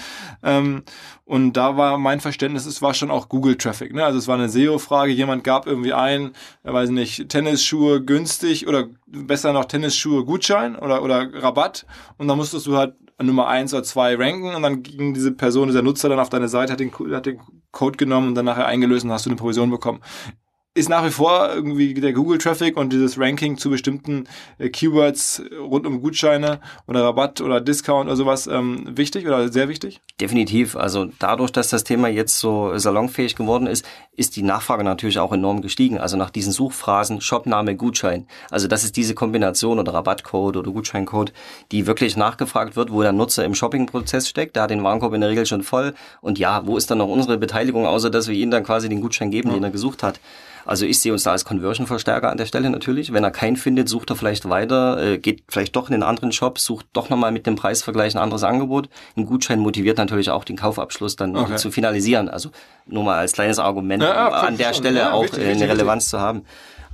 Ähm, 0.43 0.83
und 1.25 1.53
da 1.53 1.77
war 1.77 1.97
mein 1.97 2.19
Verständnis, 2.19 2.65
es 2.65 2.81
war 2.81 2.93
schon 2.93 3.11
auch 3.11 3.29
Google-Traffic. 3.29 3.93
Ne? 3.93 4.03
Also 4.03 4.19
es 4.19 4.27
war 4.27 4.35
eine 4.35 4.49
SEO-Frage, 4.49 5.11
jemand 5.11 5.43
gab 5.43 5.67
irgendwie 5.67 5.93
ein, 5.93 6.31
äh, 6.63 6.73
weiß 6.73 6.89
nicht, 6.89 7.29
Tennisschuhe 7.29 8.03
günstig 8.03 8.67
oder 8.67 8.87
besser 9.05 9.53
noch 9.53 9.65
Tennisschuhe 9.65 10.25
Gutschein 10.25 10.75
oder, 10.75 11.03
oder 11.03 11.33
Rabatt. 11.33 11.85
Und 12.17 12.27
dann 12.27 12.37
musstest 12.37 12.67
du 12.67 12.77
halt 12.77 12.95
Nummer 13.21 13.47
eins 13.47 13.73
oder 13.73 13.83
zwei 13.83 14.15
ranken 14.15 14.55
und 14.55 14.63
dann 14.63 14.81
ging 14.81 15.13
diese 15.13 15.31
Person, 15.31 15.67
dieser 15.67 15.83
Nutzer 15.83 16.09
dann 16.09 16.19
auf 16.19 16.29
deine 16.29 16.47
Seite, 16.47 16.73
hat 16.73 16.79
den, 16.79 16.91
hat 17.11 17.27
den 17.27 17.39
Code 17.71 17.97
genommen 17.97 18.29
und 18.29 18.35
dann 18.35 18.45
nachher 18.45 18.65
eingelöst 18.65 19.05
und 19.05 19.11
hast 19.11 19.25
du 19.25 19.29
eine 19.29 19.37
Provision 19.37 19.69
bekommen 19.69 20.01
ist 20.73 20.87
nach 20.87 21.05
wie 21.05 21.09
vor 21.09 21.49
irgendwie 21.53 21.93
der 21.93 22.13
Google-Traffic 22.13 22.77
und 22.77 22.93
dieses 22.93 23.19
Ranking 23.19 23.57
zu 23.57 23.69
bestimmten 23.69 24.23
äh, 24.57 24.69
Keywords 24.69 25.43
rund 25.59 25.85
um 25.85 26.01
Gutscheine 26.01 26.61
oder 26.87 27.03
Rabatt 27.03 27.41
oder 27.41 27.59
Discount 27.59 28.05
oder 28.07 28.15
sowas 28.15 28.47
ähm, 28.47 28.85
wichtig 28.87 29.27
oder 29.27 29.51
sehr 29.51 29.67
wichtig? 29.67 29.99
Definitiv. 30.21 30.77
Also 30.77 31.09
dadurch, 31.19 31.51
dass 31.51 31.69
das 31.69 31.83
Thema 31.83 32.07
jetzt 32.07 32.39
so 32.39 32.77
salonfähig 32.77 33.35
geworden 33.35 33.67
ist, 33.67 33.85
ist 34.15 34.37
die 34.37 34.43
Nachfrage 34.43 34.85
natürlich 34.85 35.19
auch 35.19 35.33
enorm 35.33 35.61
gestiegen. 35.61 35.97
Also 35.97 36.15
nach 36.15 36.29
diesen 36.29 36.53
Suchphrasen 36.53 37.19
Shopname, 37.19 37.75
Gutschein. 37.75 38.25
Also 38.49 38.69
das 38.69 38.85
ist 38.85 38.95
diese 38.95 39.13
Kombination 39.13 39.77
oder 39.77 39.93
Rabattcode 39.93 40.55
oder 40.55 40.71
Gutscheincode, 40.71 41.33
die 41.73 41.85
wirklich 41.85 42.15
nachgefragt 42.15 42.77
wird, 42.77 42.93
wo 42.93 43.01
der 43.01 43.11
Nutzer 43.11 43.43
im 43.43 43.55
Shoppingprozess 43.55 44.29
steckt. 44.29 44.55
Der 44.55 44.63
hat 44.63 44.69
den 44.69 44.83
Warenkorb 44.83 45.13
in 45.15 45.21
der 45.21 45.31
Regel 45.31 45.45
schon 45.45 45.63
voll. 45.63 45.93
Und 46.21 46.39
ja, 46.39 46.65
wo 46.65 46.77
ist 46.77 46.89
dann 46.89 46.99
noch 46.99 47.09
unsere 47.09 47.37
Beteiligung, 47.37 47.85
außer 47.85 48.09
dass 48.09 48.29
wir 48.29 48.35
ihm 48.35 48.51
dann 48.51 48.63
quasi 48.63 48.87
den 48.87 49.01
Gutschein 49.01 49.31
geben, 49.31 49.49
ja. 49.49 49.55
den 49.55 49.65
er 49.65 49.71
gesucht 49.71 50.01
hat? 50.01 50.21
Also 50.65 50.85
ich 50.85 50.99
sehe 50.99 51.11
uns 51.11 51.23
da 51.23 51.31
als 51.31 51.45
Conversion-Verstärker 51.45 52.29
an 52.29 52.37
der 52.37 52.45
Stelle 52.45 52.69
natürlich. 52.69 53.13
Wenn 53.13 53.23
er 53.23 53.31
keinen 53.31 53.55
findet, 53.55 53.89
sucht 53.89 54.09
er 54.09 54.15
vielleicht 54.15 54.49
weiter, 54.49 55.01
äh, 55.01 55.17
geht 55.17 55.43
vielleicht 55.47 55.75
doch 55.75 55.89
in 55.89 55.93
den 55.93 56.03
anderen 56.03 56.31
Shop, 56.31 56.59
sucht 56.59 56.87
doch 56.93 57.09
nochmal 57.09 57.31
mit 57.31 57.45
dem 57.47 57.55
Preisvergleich 57.55 58.15
ein 58.15 58.21
anderes 58.21 58.43
Angebot. 58.43 58.89
Ein 59.15 59.25
Gutschein 59.25 59.59
motiviert 59.59 59.97
natürlich 59.97 60.29
auch 60.29 60.43
den 60.43 60.57
Kaufabschluss 60.57 61.15
dann 61.15 61.35
okay. 61.35 61.55
zu 61.55 61.71
finalisieren. 61.71 62.29
Also 62.29 62.49
nur 62.85 63.03
mal 63.03 63.17
als 63.17 63.33
kleines 63.33 63.59
Argument, 63.59 64.03
ja, 64.03 64.13
ja, 64.13 64.29
an 64.29 64.57
der 64.57 64.73
Stelle 64.73 64.99
ja, 64.99 65.13
auch 65.13 65.23
wichtig, 65.23 65.39
eine 65.39 65.53
wichtig, 65.53 65.69
Relevanz 65.69 66.09
zu 66.09 66.19
haben. 66.19 66.43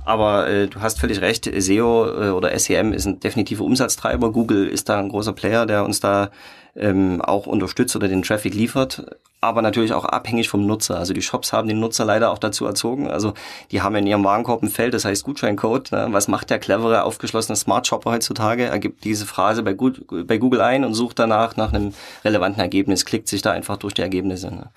Aber 0.04 0.48
äh, 0.48 0.68
du 0.68 0.80
hast 0.80 0.98
völlig 0.98 1.20
recht, 1.20 1.50
SEO 1.58 2.06
äh, 2.06 2.30
oder 2.30 2.58
SEM 2.58 2.94
ist 2.94 3.04
ein 3.04 3.20
definitiver 3.20 3.62
Umsatztreiber. 3.64 4.32
Google 4.32 4.66
ist 4.66 4.88
da 4.88 4.98
ein 4.98 5.10
großer 5.10 5.34
Player, 5.34 5.66
der 5.66 5.84
uns 5.84 6.00
da 6.00 6.30
ähm, 6.78 7.20
auch 7.20 7.46
unterstützt 7.46 7.96
oder 7.96 8.08
den 8.08 8.22
Traffic 8.22 8.54
liefert, 8.54 9.04
aber 9.40 9.62
natürlich 9.62 9.92
auch 9.92 10.04
abhängig 10.04 10.48
vom 10.48 10.66
Nutzer. 10.66 10.98
Also 10.98 11.12
die 11.12 11.22
Shops 11.22 11.52
haben 11.52 11.68
den 11.68 11.78
Nutzer 11.78 12.04
leider 12.04 12.30
auch 12.30 12.38
dazu 12.38 12.66
erzogen. 12.66 13.08
Also 13.08 13.34
die 13.70 13.82
haben 13.82 13.94
in 13.94 14.06
ihrem 14.06 14.24
Warenkorb 14.24 14.62
ein 14.62 14.68
Feld, 14.68 14.94
das 14.94 15.04
heißt 15.04 15.24
Gutscheincode. 15.24 15.92
Ne? 15.92 16.08
Was 16.10 16.26
macht 16.26 16.50
der 16.50 16.58
clevere, 16.58 17.04
aufgeschlossene 17.04 17.54
Smart 17.54 17.86
Shopper 17.86 18.12
heutzutage? 18.12 18.64
Er 18.64 18.78
gibt 18.80 19.04
diese 19.04 19.26
Phrase 19.26 19.62
bei, 19.62 19.74
Google 19.74 20.60
ein 20.60 20.84
und 20.84 20.94
sucht 20.94 21.18
danach 21.18 21.56
nach 21.56 21.72
einem 21.72 21.94
relevanten 22.24 22.60
Ergebnis, 22.60 23.04
klickt 23.04 23.28
sich 23.28 23.42
da 23.42 23.52
einfach 23.52 23.76
durch 23.76 23.94
die 23.94 24.02
Ergebnisse. 24.02 24.48
Ne? 24.48 24.70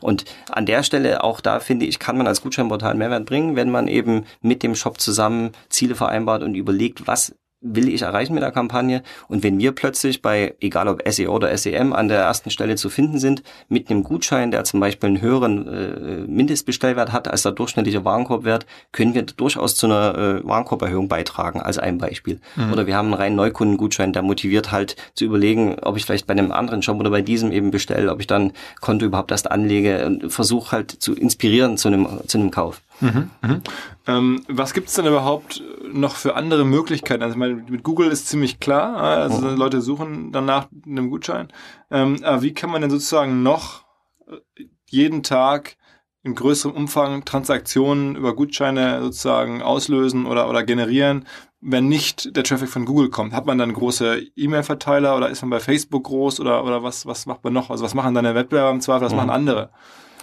Und 0.00 0.24
an 0.50 0.66
der 0.66 0.84
Stelle, 0.84 1.24
auch 1.24 1.40
da 1.40 1.58
finde 1.58 1.86
ich, 1.86 1.98
kann 1.98 2.16
man 2.16 2.26
als 2.28 2.42
Gutscheinportal 2.42 2.94
Mehrwert 2.94 3.26
bringen, 3.26 3.56
wenn 3.56 3.70
man 3.70 3.88
eben 3.88 4.26
mit 4.42 4.62
dem 4.62 4.76
Shop 4.76 5.00
zusammen 5.00 5.50
Ziele 5.70 5.96
vereinbart 5.96 6.42
und 6.42 6.54
überlegt, 6.54 7.06
was 7.06 7.34
will 7.64 7.88
ich 7.88 8.02
erreichen 8.02 8.34
mit 8.34 8.42
der 8.42 8.52
Kampagne. 8.52 9.02
Und 9.26 9.42
wenn 9.42 9.58
wir 9.58 9.72
plötzlich 9.72 10.22
bei, 10.22 10.54
egal 10.60 10.86
ob 10.88 11.02
SEO 11.08 11.34
oder 11.34 11.56
SEM, 11.56 11.92
an 11.92 12.08
der 12.08 12.20
ersten 12.20 12.50
Stelle 12.50 12.76
zu 12.76 12.90
finden 12.90 13.18
sind, 13.18 13.42
mit 13.68 13.90
einem 13.90 14.04
Gutschein, 14.04 14.50
der 14.50 14.64
zum 14.64 14.80
Beispiel 14.80 15.08
einen 15.08 15.20
höheren 15.20 15.66
äh, 15.66 16.26
Mindestbestellwert 16.26 17.12
hat 17.12 17.26
als 17.26 17.42
der 17.42 17.52
durchschnittliche 17.52 18.04
Warenkorbwert, 18.04 18.66
können 18.92 19.14
wir 19.14 19.22
durchaus 19.22 19.74
zu 19.74 19.86
einer 19.86 20.14
äh, 20.16 20.46
Warenkorberhöhung 20.46 21.08
beitragen, 21.08 21.60
als 21.60 21.78
ein 21.78 21.98
Beispiel. 21.98 22.40
Mhm. 22.56 22.72
Oder 22.72 22.86
wir 22.86 22.96
haben 22.96 23.06
einen 23.06 23.14
reinen 23.14 23.36
Neukundengutschein, 23.36 24.12
der 24.12 24.22
motiviert 24.22 24.70
halt 24.70 24.96
zu 25.14 25.24
überlegen, 25.24 25.76
ob 25.82 25.96
ich 25.96 26.04
vielleicht 26.04 26.26
bei 26.26 26.32
einem 26.32 26.52
anderen 26.52 26.82
Shop 26.82 27.00
oder 27.00 27.10
bei 27.10 27.22
diesem 27.22 27.50
eben 27.50 27.70
bestelle, 27.70 28.12
ob 28.12 28.20
ich 28.20 28.26
dann 28.26 28.52
Konto 28.80 29.06
überhaupt 29.06 29.30
erst 29.30 29.50
anlege 29.50 30.04
und 30.06 30.30
versuche 30.30 30.72
halt 30.72 30.90
zu 30.90 31.14
inspirieren 31.14 31.78
zu 31.78 31.88
einem, 31.88 32.06
zu 32.26 32.38
einem 32.38 32.50
Kauf. 32.50 32.82
Mhm, 33.00 33.30
mhm. 33.42 33.62
Ähm, 34.06 34.42
was 34.48 34.72
gibt 34.72 34.88
es 34.88 34.94
denn 34.94 35.06
überhaupt 35.06 35.62
noch 35.92 36.16
für 36.16 36.36
andere 36.36 36.64
Möglichkeiten? 36.64 37.22
Also 37.22 37.36
meine, 37.36 37.54
mit 37.54 37.82
Google 37.82 38.10
ist 38.10 38.28
ziemlich 38.28 38.60
klar, 38.60 38.96
also 38.96 39.48
oh. 39.48 39.50
Leute 39.50 39.80
suchen 39.80 40.32
danach 40.32 40.68
einem 40.86 41.10
Gutschein. 41.10 41.48
Ähm, 41.90 42.22
aber 42.22 42.42
wie 42.42 42.54
kann 42.54 42.70
man 42.70 42.82
denn 42.82 42.90
sozusagen 42.90 43.42
noch 43.42 43.84
äh, 44.28 44.64
jeden 44.88 45.22
Tag 45.22 45.76
in 46.22 46.34
größerem 46.34 46.74
Umfang 46.74 47.24
Transaktionen 47.24 48.16
über 48.16 48.34
Gutscheine 48.34 49.02
sozusagen 49.02 49.60
auslösen 49.60 50.26
oder, 50.26 50.48
oder 50.48 50.62
generieren, 50.62 51.26
wenn 51.60 51.88
nicht 51.88 52.34
der 52.36 52.44
Traffic 52.44 52.68
von 52.68 52.86
Google 52.86 53.10
kommt? 53.10 53.34
Hat 53.34 53.44
man 53.44 53.58
dann 53.58 53.72
große 53.72 54.22
E-Mail-Verteiler 54.36 55.16
oder 55.16 55.28
ist 55.28 55.42
man 55.42 55.50
bei 55.50 55.60
Facebook 55.60 56.04
groß 56.04 56.40
oder, 56.40 56.64
oder 56.64 56.82
was, 56.82 57.06
was 57.06 57.26
macht 57.26 57.44
man 57.44 57.52
noch? 57.52 57.70
Also 57.70 57.84
was 57.84 57.94
machen 57.94 58.14
deine 58.14 58.34
Wettbewerber 58.34 58.70
im 58.70 58.80
Zweifel, 58.80 59.06
was 59.06 59.12
mhm. 59.12 59.18
machen 59.18 59.30
andere? 59.30 59.70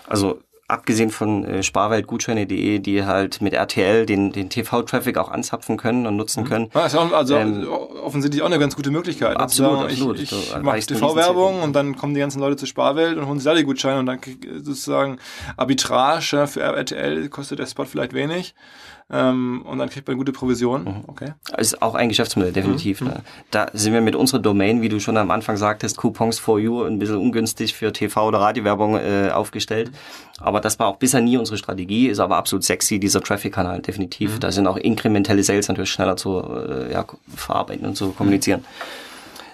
Also 0.07 0.39
abgesehen 0.71 1.09
von 1.09 1.43
äh, 1.43 1.63
Sparweltgutscheine.de, 1.63 2.79
die 2.79 3.03
halt 3.03 3.41
mit 3.41 3.53
RTL 3.53 4.05
den, 4.05 4.31
den 4.31 4.49
TV-Traffic 4.49 5.17
auch 5.17 5.29
anzapfen 5.29 5.77
können 5.77 6.07
und 6.07 6.15
nutzen 6.15 6.43
mhm. 6.43 6.47
können. 6.47 6.69
Ah, 6.73 6.85
ist 6.85 6.95
auch, 6.95 7.11
also 7.11 7.35
ähm, 7.35 7.67
offensichtlich 7.67 8.41
auch 8.41 8.47
eine 8.47 8.57
ganz 8.57 8.75
gute 8.75 8.89
Möglichkeit. 8.89 9.37
Ne? 9.37 9.39
Absolut, 9.39 9.71
sagen, 9.71 9.91
absolut. 9.91 10.19
Ich, 10.19 10.31
ich 10.31 10.61
mache 10.61 10.79
TV-Werbung 10.79 11.61
und 11.61 11.73
dann 11.73 11.97
kommen 11.97 12.13
die 12.13 12.21
ganzen 12.21 12.39
Leute 12.39 12.55
zur 12.55 12.67
Sparwelt 12.67 13.17
und 13.17 13.27
holen 13.27 13.39
sich 13.39 13.45
da 13.45 13.53
die 13.53 13.63
Gutscheine 13.63 13.99
und 13.99 14.05
dann 14.05 14.19
sozusagen 14.61 15.17
Arbitrage 15.57 16.37
ja, 16.37 16.47
für 16.47 16.61
RTL 16.61 17.29
kostet 17.29 17.59
der 17.59 17.65
Spot 17.65 17.85
vielleicht 17.85 18.13
wenig 18.13 18.55
ähm, 19.11 19.63
und 19.65 19.77
dann 19.77 19.89
kriegt 19.89 20.07
man 20.07 20.17
gute 20.17 20.31
Provision. 20.31 20.83
Mhm. 20.85 21.03
Okay. 21.07 21.33
Ist 21.57 21.81
auch 21.81 21.95
ein 21.95 22.09
Geschäftsmodell, 22.09 22.53
definitiv. 22.53 23.01
Mhm. 23.01 23.07
Ne? 23.07 23.21
Da 23.51 23.67
sind 23.73 23.93
wir 23.93 24.01
mit 24.01 24.15
unserer 24.15 24.39
Domain, 24.39 24.81
wie 24.81 24.89
du 24.89 24.99
schon 24.99 25.17
am 25.17 25.31
Anfang 25.31 25.57
sagtest, 25.57 25.97
Coupons 25.97 26.39
for 26.39 26.59
You, 26.59 26.83
ein 26.83 26.97
bisschen 26.97 27.17
ungünstig 27.17 27.75
für 27.75 27.89
TV- 27.89 28.27
oder 28.27 28.39
Radiowerbung 28.39 28.95
äh, 28.95 29.29
aufgestellt. 29.31 29.91
Aber 30.41 30.60
das 30.60 30.79
war 30.79 30.88
auch 30.88 30.98
bisher 30.98 31.21
nie 31.21 31.38
unsere 31.38 31.57
Strategie, 31.57 32.07
ist 32.07 32.19
aber 32.19 32.38
absolut 32.38 32.63
sexy, 32.63 33.00
dieser 33.00 33.21
Traffic-Kanal, 33.21 33.81
definitiv. 33.81 34.36
Mhm. 34.36 34.39
Da 34.39 34.51
sind 34.51 34.67
auch 34.67 34.77
inkrementelle 34.77 35.43
Sales 35.43 35.67
natürlich 35.67 35.91
schneller 35.91 36.17
zu 36.17 36.39
äh, 36.39 36.91
ja, 36.91 37.05
verarbeiten 37.36 37.86
und 37.86 37.95
zu 37.95 38.12
kommunizieren. 38.12 38.65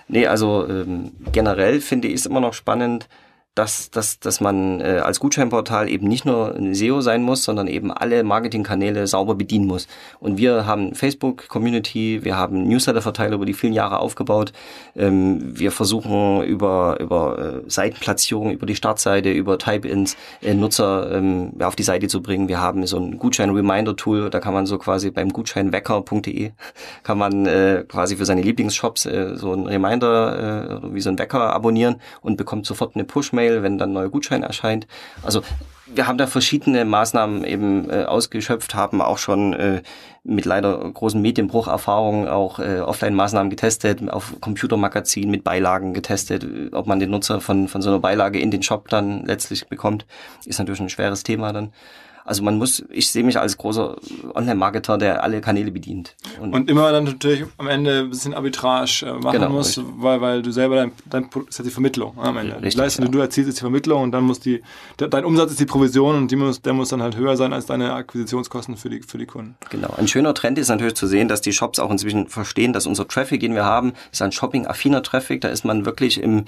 Nee, 0.08 0.28
also 0.28 0.66
ähm, 0.68 1.12
generell 1.32 1.82
finde 1.82 2.08
ich 2.08 2.16
es 2.16 2.26
immer 2.26 2.40
noch 2.40 2.54
spannend, 2.54 3.08
dass, 3.58 3.90
dass, 3.90 4.20
dass 4.20 4.40
man 4.40 4.82
äh, 4.82 5.02
als 5.04 5.20
Gutscheinportal 5.20 5.90
eben 5.90 6.08
nicht 6.08 6.26
nur 6.26 6.54
ein 6.56 6.76
SEO 6.76 7.02
sein 7.02 7.24
muss, 7.24 7.44
sondern 7.44 7.68
eben 7.68 7.92
alle 7.92 8.24
Marketingkanäle 8.24 9.08
sauber 9.08 9.34
bedienen 9.34 9.66
muss. 9.66 9.88
Und 10.20 10.38
wir 10.38 10.68
haben 10.68 10.94
Facebook-Community, 10.94 12.24
wir 12.24 12.38
haben 12.38 12.68
Newsletter-Verteiler 12.68 13.36
über 13.36 13.48
die 13.48 13.56
vielen 13.56 13.74
Jahre 13.74 14.00
aufgebaut. 14.00 14.54
Ähm, 14.96 15.58
wir 15.58 15.72
versuchen 15.72 16.44
über, 16.44 17.00
über 17.00 17.64
äh, 17.66 17.70
Seitenplatzierung, 17.70 18.52
über 18.52 18.68
die 18.68 18.76
Startseite, 18.76 19.32
über 19.32 19.58
Type-Ins 19.58 20.18
äh, 20.44 20.54
Nutzer 20.54 21.12
ähm, 21.12 21.54
auf 21.60 21.76
die 21.76 21.84
Seite 21.84 22.08
zu 22.08 22.22
bringen. 22.22 22.48
Wir 22.48 22.62
haben 22.62 22.86
so 22.86 22.98
ein 22.98 23.18
Gutschein-Reminder-Tool, 23.18 24.30
da 24.30 24.40
kann 24.40 24.54
man 24.54 24.68
so 24.68 24.78
quasi 24.78 25.10
beim 25.10 25.30
Gutscheinwecker.de 25.30 26.52
kann 27.04 27.18
man 27.18 27.48
äh, 27.48 27.86
quasi 27.88 28.18
für 28.18 28.26
seine 28.26 28.44
Lieblingsshops 28.44 29.08
äh, 29.08 29.36
so 29.36 29.54
ein 29.54 29.66
Reminder 29.66 30.82
äh, 30.84 30.94
wie 30.94 31.02
so 31.02 31.10
ein 31.10 31.18
Wecker 31.18 31.54
abonnieren 31.54 31.96
und 32.22 32.38
bekommt 32.38 32.68
sofort 32.68 32.96
eine 32.96 33.04
Push-Mail 33.04 33.47
Mail, 33.48 33.64
wenn 33.64 33.78
dann 33.78 33.90
ein 33.90 33.94
neuer 33.94 34.10
Gutschein 34.10 34.44
erscheint. 34.44 34.88
Also 35.24 35.42
wir 35.88 36.08
haben 36.08 36.18
da 36.18 36.28
verschiedene 36.28 36.84
Maßnahmen 36.84 37.44
eben 37.46 37.90
äh, 37.90 38.04
ausgeschöpft, 38.04 38.76
haben 38.76 39.02
auch 39.02 39.18
schon 39.18 39.54
äh, 39.54 39.82
mit 40.24 40.46
leider 40.46 40.78
großen 40.92 41.22
Medienbrucherfahrungen 41.22 42.28
auch 42.28 42.60
äh, 42.60 42.80
Offline-Maßnahmen 42.80 43.50
getestet, 43.50 44.10
auf 44.10 44.36
Computermagazinen 44.42 45.32
mit 45.32 45.46
Beilagen 45.46 45.94
getestet, 45.94 46.46
ob 46.74 46.88
man 46.88 47.00
den 47.00 47.10
Nutzer 47.10 47.40
von, 47.40 47.70
von 47.70 47.82
so 47.82 47.90
einer 47.90 48.00
Beilage 48.00 48.40
in 48.40 48.52
den 48.52 48.64
Shop 48.64 48.90
dann 48.90 49.26
letztlich 49.26 49.68
bekommt, 49.68 50.06
ist 50.46 50.60
natürlich 50.60 50.82
ein 50.82 50.90
schweres 50.90 51.24
Thema 51.24 51.54
dann. 51.54 51.72
Also 52.28 52.44
man 52.44 52.58
muss, 52.58 52.84
ich 52.90 53.10
sehe 53.10 53.24
mich 53.24 53.40
als 53.40 53.58
großer 53.58 53.96
Online-Marketer, 54.36 54.98
der 54.98 55.24
alle 55.24 55.40
Kanäle 55.40 55.72
bedient. 55.72 56.14
Und, 56.42 56.54
und, 56.54 56.70
immer 56.70 56.92
dann 56.92 57.06
natürlich 57.06 57.46
am 57.58 57.68
Ende 57.68 58.00
ein 58.00 58.10
bisschen 58.10 58.34
Arbitrage 58.34 59.06
äh, 59.06 59.14
machen 59.14 59.40
genau, 59.40 59.50
muss, 59.50 59.80
weil, 59.96 60.20
weil 60.20 60.42
du 60.42 60.52
selber 60.52 60.76
dein, 60.76 60.92
dein 61.06 61.30
ist 61.48 61.58
ja 61.58 61.64
die 61.64 61.72
Vermittlung 61.72 62.18
ne, 62.18 62.24
am 62.24 62.36
Ende. 62.36 62.56
Richtig, 62.56 62.74
die 62.74 62.80
Leistung, 62.80 63.06
ja. 63.06 63.12
die 63.12 63.18
du 63.18 63.22
erzielst, 63.22 63.48
ist 63.48 63.60
die 63.60 63.62
Vermittlung 63.62 64.04
und 64.04 64.12
dann 64.12 64.26
muss 64.26 64.42
die, 64.42 64.62
dein 64.98 65.24
Umsatz 65.24 65.52
ist 65.52 65.62
die 65.62 65.66
Provision 65.66 66.18
und 66.18 66.30
die 66.30 66.36
muss, 66.36 66.62
der 66.62 66.74
muss 66.74 66.90
dann 66.90 67.02
halt 67.02 67.16
höher 67.16 67.38
sein 67.38 67.54
als 67.54 67.66
deine 67.66 67.94
Akquisitionskosten 67.94 68.76
für 68.76 68.90
die, 68.90 69.02
für 69.02 69.18
die 69.18 69.26
Kunden. 69.26 69.56
Genau. 69.70 69.94
Ein 69.96 70.10
schöner 70.10 70.34
Trend 70.34 70.60
ist 70.60 70.68
natürlich 70.68 70.96
zu 70.96 71.08
sehen, 71.08 71.30
dass 71.30 71.40
die 71.40 71.54
Shops 71.54 71.80
auch 71.80 71.90
inzwischen 71.90 72.28
verstehen, 72.28 72.74
dass 72.74 72.88
unser 72.88 73.08
Traffic, 73.08 73.40
den 73.40 73.56
wir 73.56 73.64
haben, 73.64 73.94
ist 74.12 74.22
ein 74.22 74.34
shopping-affiner 74.34 75.02
Traffic. 75.02 75.40
Da 75.40 75.48
ist 75.48 75.64
man 75.64 75.86
wirklich 75.86 76.22
im, 76.22 76.44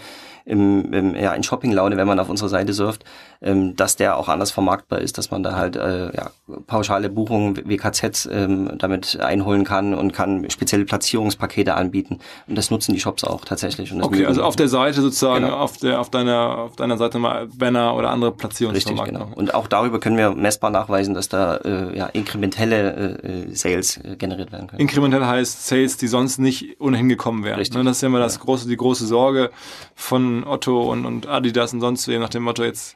im, 0.49 0.91
im, 0.91 1.15
ja, 1.15 1.33
in 1.33 1.43
Shopping-Laune, 1.43 1.95
wenn 1.95 2.07
man 2.07 2.19
auf 2.19 2.27
unserer 2.29 2.49
Seite 2.49 2.73
surft, 2.73 3.05
ähm, 3.41 3.75
dass 3.75 3.95
der 3.95 4.17
auch 4.17 4.27
anders 4.27 4.51
vermarktbar 4.51 4.99
ist, 4.99 5.17
dass 5.17 5.31
man 5.31 5.43
da 5.43 5.55
halt 5.55 5.75
äh, 5.75 6.15
ja, 6.15 6.31
pauschale 6.65 7.09
Buchungen, 7.09 7.55
WKZs 7.55 8.27
ähm, 8.31 8.71
damit 8.77 9.19
einholen 9.19 9.63
kann 9.63 9.93
und 9.93 10.11
kann 10.11 10.49
spezielle 10.49 10.85
Platzierungspakete 10.85 11.75
anbieten. 11.75 12.19
Und 12.47 12.57
das 12.57 12.71
nutzen 12.71 12.93
die 12.93 12.99
Shops 12.99 13.23
auch 13.23 13.45
tatsächlich. 13.45 13.93
okay, 13.93 14.25
also 14.25 14.43
auf 14.43 14.55
der 14.55 14.67
Seite 14.67 15.01
sozusagen, 15.01 15.45
genau. 15.45 15.57
auf, 15.57 15.77
der, 15.77 15.99
auf, 15.99 16.09
deiner, 16.09 16.57
auf 16.57 16.75
deiner 16.75 16.97
Seite 16.97 17.19
mal 17.19 17.47
Banner 17.47 17.95
oder 17.95 18.09
andere 18.09 18.31
Platzierungsvermarktung. 18.31 19.15
Richtig, 19.15 19.29
genau. 19.29 19.39
Und 19.39 19.53
auch 19.53 19.67
darüber 19.67 19.99
können 19.99 20.17
wir 20.17 20.31
messbar 20.31 20.71
nachweisen, 20.71 21.13
dass 21.13 21.29
da 21.29 21.57
äh, 21.57 21.95
ja, 21.95 22.07
inkrementelle 22.07 23.19
äh, 23.23 23.55
Sales 23.55 23.97
äh, 23.97 24.15
generiert 24.15 24.51
werden 24.51 24.67
können. 24.67 24.81
Inkrementell 24.81 25.25
heißt 25.25 25.67
Sales, 25.67 25.97
die 25.97 26.07
sonst 26.07 26.39
nicht 26.39 26.81
ohnehin 26.81 27.07
gekommen 27.07 27.43
wären. 27.43 27.59
Richtig. 27.59 27.77
Ne, 27.77 27.83
das 27.83 27.97
ist 27.97 28.01
ja 28.01 28.07
immer 28.07 28.19
das 28.19 28.39
große, 28.39 28.67
die 28.67 28.77
große 28.77 29.05
Sorge 29.05 29.51
von 29.95 30.38
Otto 30.45 30.91
und, 30.91 31.05
und 31.05 31.27
Adidas 31.27 31.73
und 31.73 31.81
sonst 31.81 32.07
wem 32.07 32.21
nach 32.21 32.29
dem 32.29 32.43
Motto, 32.43 32.63
jetzt 32.63 32.95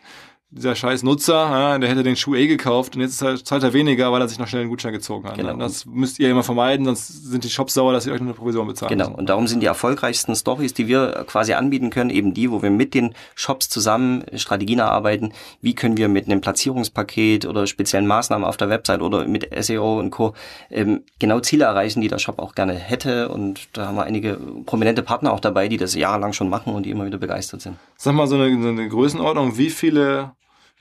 dieser 0.55 0.75
scheiß 0.75 1.03
Nutzer, 1.03 1.79
der 1.79 1.89
hätte 1.89 2.03
den 2.03 2.15
Schuh 2.15 2.35
eh 2.35 2.47
gekauft 2.47 2.95
und 2.95 3.01
jetzt 3.01 3.17
zahlt 3.17 3.63
er 3.63 3.73
weniger, 3.73 4.11
weil 4.11 4.21
er 4.21 4.27
sich 4.27 4.37
noch 4.37 4.47
schnell 4.47 4.61
einen 4.61 4.69
Gutschein 4.69 4.93
gezogen 4.93 5.27
hat. 5.27 5.37
Genau. 5.37 5.55
Das 5.57 5.85
müsst 5.85 6.19
ihr 6.19 6.29
immer 6.29 6.43
vermeiden, 6.43 6.85
sonst 6.85 7.07
sind 7.07 7.43
die 7.43 7.49
Shops 7.49 7.73
sauer, 7.73 7.91
dass 7.91 8.03
sie 8.03 8.11
euch 8.11 8.19
noch 8.19 8.27
eine 8.27 8.35
Provision 8.35 8.67
bezahlen. 8.67 8.97
Genau, 8.97 9.11
und 9.11 9.29
darum 9.29 9.47
sind 9.47 9.61
die 9.61 9.65
erfolgreichsten 9.65 10.35
Stories, 10.35 10.73
die 10.73 10.87
wir 10.87 11.25
quasi 11.27 11.53
anbieten 11.53 11.89
können, 11.89 12.11
eben 12.11 12.33
die, 12.33 12.51
wo 12.51 12.61
wir 12.61 12.69
mit 12.69 12.93
den 12.93 13.15
Shops 13.35 13.67
zusammen 13.69 14.23
Strategien 14.35 14.79
erarbeiten, 14.79 15.33
wie 15.61 15.73
können 15.73 15.97
wir 15.97 16.07
mit 16.07 16.27
einem 16.27 16.41
Platzierungspaket 16.41 17.45
oder 17.45 17.65
speziellen 17.65 18.05
Maßnahmen 18.05 18.47
auf 18.47 18.57
der 18.57 18.69
Website 18.69 19.01
oder 19.01 19.27
mit 19.27 19.49
SEO 19.63 19.99
und 19.99 20.11
Co. 20.11 20.33
Ähm, 20.69 21.01
genau 21.17 21.39
Ziele 21.39 21.65
erreichen, 21.65 22.01
die 22.01 22.09
der 22.09 22.19
Shop 22.19 22.37
auch 22.37 22.53
gerne 22.53 22.73
hätte 22.73 23.29
und 23.29 23.69
da 23.73 23.87
haben 23.87 23.95
wir 23.95 24.03
einige 24.03 24.37
prominente 24.65 25.01
Partner 25.01 25.33
auch 25.33 25.39
dabei, 25.39 25.67
die 25.67 25.77
das 25.77 25.95
jahrelang 25.95 26.33
schon 26.33 26.49
machen 26.49 26.73
und 26.73 26.85
die 26.85 26.91
immer 26.91 27.05
wieder 27.05 27.17
begeistert 27.17 27.61
sind. 27.61 27.77
Sag 27.97 28.13
mal 28.13 28.27
so 28.27 28.35
eine, 28.35 28.61
so 28.61 28.69
eine 28.69 28.87
Größenordnung, 28.87 29.57
wie 29.57 29.69
viele 29.69 30.31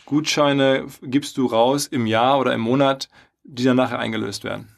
Gutscheine 0.07 0.87
gibst 1.03 1.37
du 1.37 1.47
raus 1.47 1.87
im 1.87 2.07
Jahr 2.07 2.39
oder 2.39 2.55
im 2.55 2.61
Monat, 2.61 3.09
die 3.45 3.65
dann 3.65 3.77
nachher 3.77 3.99
eingelöst 3.99 4.45
werden? 4.45 4.69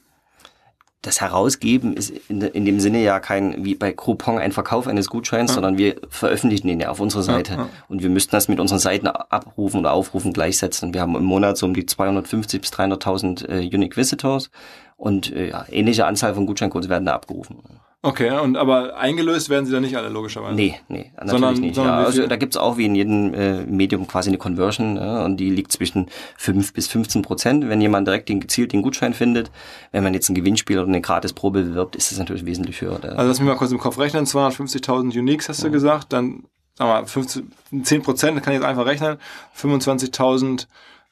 das 1.04 1.21
Herausgeben 1.21 1.97
ist 1.97 2.11
in, 2.28 2.64
dem 2.64 2.81
Sinne 2.81 3.02
ja 3.02 3.21
kein, 3.21 3.64
wie 3.64 3.75
bei 3.75 3.93
Groupon 3.93 4.38
ein 4.38 4.52
Verkauf 4.52 4.87
eines 4.87 5.11
Gutscheins, 5.11 5.50
ja. 5.50 5.54
sondern 5.57 5.76
wir 5.76 5.97
veröffentlichen 6.09 6.66
den 6.66 6.81
ja 6.81 6.88
auf 6.88 7.00
unserer 7.00 7.23
Seite. 7.23 7.52
Ja, 7.52 7.59
ja. 7.59 7.69
Und 7.88 8.02
wir 8.02 8.09
müssten 8.09 8.31
das 8.33 8.49
mit 8.49 8.59
unseren 8.59 8.78
Seiten 8.78 9.07
abrufen 9.07 9.81
oder 9.81 9.93
aufrufen 9.93 10.33
gleichsetzen. 10.33 10.95
Wir 10.95 11.02
haben 11.02 11.14
im 11.14 11.25
Monat 11.25 11.59
so 11.59 11.66
um 11.66 11.75
die 11.75 11.85
250 11.85 12.61
bis 12.61 12.73
300.000 12.73 13.49
äh, 13.49 13.59
Unique 13.75 13.97
Visitors 13.97 14.50
und 14.97 15.31
äh, 15.33 15.52
ähnliche 15.71 16.07
Anzahl 16.07 16.35
von 16.35 16.47
Gutscheincodes 16.47 16.88
werden 16.88 17.04
da 17.04 17.14
abgerufen. 17.14 17.59
Okay, 18.06 18.38
und 18.38 18.58
aber 18.58 18.96
eingelöst 18.99 19.49
werden 19.49 19.64
sie 19.64 19.73
dann 19.73 19.80
nicht 19.80 19.96
alle, 19.96 20.11
logischerweise. 20.11 20.54
Nee, 20.54 20.78
nee, 20.88 21.11
natürlich 21.16 21.30
Sondern- 21.30 21.54
nicht. 21.54 21.75
sondern 21.75 22.00
ja, 22.00 22.04
also, 22.04 22.26
da 22.26 22.37
gibt's 22.37 22.58
auch 22.58 22.76
wie 22.76 22.84
in 22.84 22.94
jedem 22.94 23.32
äh, 23.32 23.64
Medium 23.64 24.06
quasi 24.06 24.28
eine 24.28 24.37
Conversion 24.37 24.96
ja, 24.96 25.25
und 25.25 25.38
die 25.38 25.49
liegt 25.49 25.73
zwischen 25.73 26.08
5 26.37 26.75
bis 26.75 26.87
15 26.88 27.23
Prozent, 27.23 27.66
wenn 27.66 27.80
jemand 27.80 28.06
direkt 28.06 28.28
den, 28.28 28.40
gezielt 28.40 28.75
den 28.75 28.82
Gutschein 28.82 29.14
findet. 29.14 29.50
Wenn 29.90 30.04
man 30.04 30.12
jetzt 30.12 30.28
ein 30.28 30.34
Gewinnspiel 30.34 30.78
oder 30.78 30.88
eine 30.88 31.00
Gratisprobe 31.00 31.62
bewirbt, 31.62 31.96
ist 31.96 32.12
es 32.12 32.18
natürlich 32.18 32.44
wesentlich 32.44 32.82
höher. 32.82 32.99
Der, 32.99 33.18
Also 33.18 33.26
lass 33.28 33.40
mich 33.40 33.49
mal 33.49 33.56
kurz 33.56 33.73
im 33.73 33.78
Kopf 33.78 33.99
rechnen, 33.99 34.26
250.000 34.26 35.18
Uniques 35.18 35.49
hast 35.49 35.64
du 35.64 35.70
gesagt, 35.70 36.12
dann 36.12 36.44
sag 36.75 36.87
mal, 36.87 37.06
15, 37.06 37.50
10 37.84 38.02
Prozent, 38.02 38.37
das 38.37 38.44
kann 38.44 38.52
ich 38.52 38.61
jetzt 38.61 38.68
einfach 38.68 38.84
rechnen, 38.84 39.16
25.000 39.56 40.66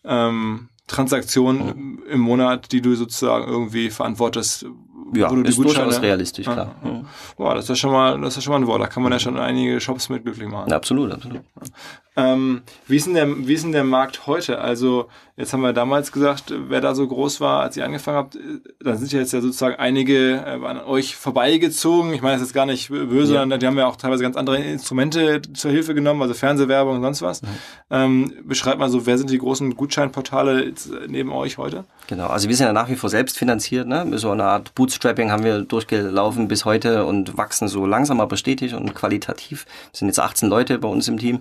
ähm, 0.05 0.69
Transaktionen 0.89 2.03
im 2.11 2.21
Monat, 2.21 2.73
die 2.73 2.83
du 2.83 2.95
sozusagen 2.97 3.47
irgendwie 3.51 3.89
verantwortest, 3.91 4.67
ja, 5.13 5.31
wo 5.31 5.37
du 5.37 5.43
die 5.43 5.51
ist 5.51 5.59
durchaus 5.59 5.85
Gutscheine... 5.85 6.03
realistisch, 6.03 6.49
Ah, 6.49 6.53
klar. 6.53 6.75
ah. 6.85 6.89
Boah, 7.37 7.55
das 7.55 7.65
ist 7.65 7.69
ja 7.71 7.77
schon 7.77 7.93
mal, 7.93 8.21
das 8.21 8.37
ist 8.37 8.45
schon 8.45 8.53
mal 8.53 8.61
ein 8.61 8.67
Wort, 8.67 8.83
da 8.83 8.87
kann 8.87 9.03
man 9.03 9.13
ja 9.13 9.19
schon 9.19 9.39
einige 9.39 9.81
Shops 9.81 10.09
mit 10.09 10.25
glücklich 10.25 10.49
machen. 10.49 10.71
Ja, 10.71 10.77
absolut, 10.77 11.13
absolut. 11.13 11.41
Ähm, 12.15 12.61
wie, 12.89 12.97
ist 12.97 13.07
denn 13.07 13.15
der, 13.15 13.47
wie 13.49 13.55
ist 13.55 13.65
denn 13.65 13.73
der 13.73 13.85
Markt 13.85 14.27
heute? 14.27 14.59
Also, 14.61 15.07
jetzt 15.39 15.55
haben 15.55 15.63
wir 15.63 15.73
damals 15.73 16.13
gesagt, 16.13 16.53
wer 16.69 16.83
da 16.83 16.95
so 16.95 17.09
groß 17.09 17.41
war, 17.41 17.61
als 17.63 17.75
ihr 17.79 17.87
angefangen 17.87 18.19
habt, 18.19 18.37
äh, 18.37 18.41
da 18.81 18.97
sind 18.97 19.11
ja 19.13 19.21
jetzt 19.21 19.33
ja 19.33 19.41
sozusagen 19.41 19.77
einige 19.77 20.35
äh, 20.45 20.63
an 20.67 20.79
euch 20.83 21.17
vorbeigezogen. 21.17 22.13
Ich 22.13 22.21
meine, 22.21 22.35
das 22.37 22.43
ist 22.49 22.53
gar 22.53 22.67
nicht 22.67 22.91
böse, 22.91 23.33
Ja. 23.33 23.41
sondern 23.41 23.61
die 23.61 23.67
haben 23.67 23.79
ja 23.79 23.87
auch 23.87 23.97
teilweise 23.97 24.23
ganz 24.23 24.37
andere 24.37 24.59
Instrumente 24.59 25.41
zur 25.55 25.71
Hilfe 25.71 25.95
genommen, 25.95 26.21
also 26.21 26.35
Fernsehwerbung 26.35 26.97
und 26.97 27.03
sonst 27.03 27.23
was. 27.23 27.41
Ähm, 27.91 28.33
beschreibt 28.45 28.79
mal 28.79 28.91
so, 28.91 29.07
wer 29.07 29.17
sind 29.17 29.31
die 29.31 29.39
großen 29.39 29.75
Gutscheinportale 29.75 30.65
jetzt 30.67 30.91
neben 31.09 31.33
euch 31.33 31.57
heute? 31.57 31.85
Genau, 32.09 32.27
also 32.27 32.47
wir 32.51 32.57
sind 32.57 32.67
ja 32.67 32.75
nach 32.75 32.91
wie 32.91 32.97
vor 32.97 33.09
selbst 33.09 33.39
finanziert, 33.39 33.89
ne? 33.89 34.19
So 34.19 34.31
eine 34.33 34.45
Art 34.45 34.75
Bootstrapping 34.75 35.31
haben 35.31 35.45
wir 35.45 35.63
durchgelaufen 35.63 36.47
bis 36.47 36.67
heute 36.67 37.07
und 37.07 37.39
wachsen 37.39 37.69
so 37.69 37.87
langsam 37.87 38.21
aber 38.21 38.37
stetig 38.37 38.75
und 38.75 38.95
qualitativ. 38.95 39.65
Es 39.95 40.01
sind 40.01 40.09
jetzt 40.09 40.21
18 40.21 40.51
Leute 40.51 40.79
bei 40.79 40.89
uns 40.89 41.09
im 41.09 41.19
Team. 41.19 41.41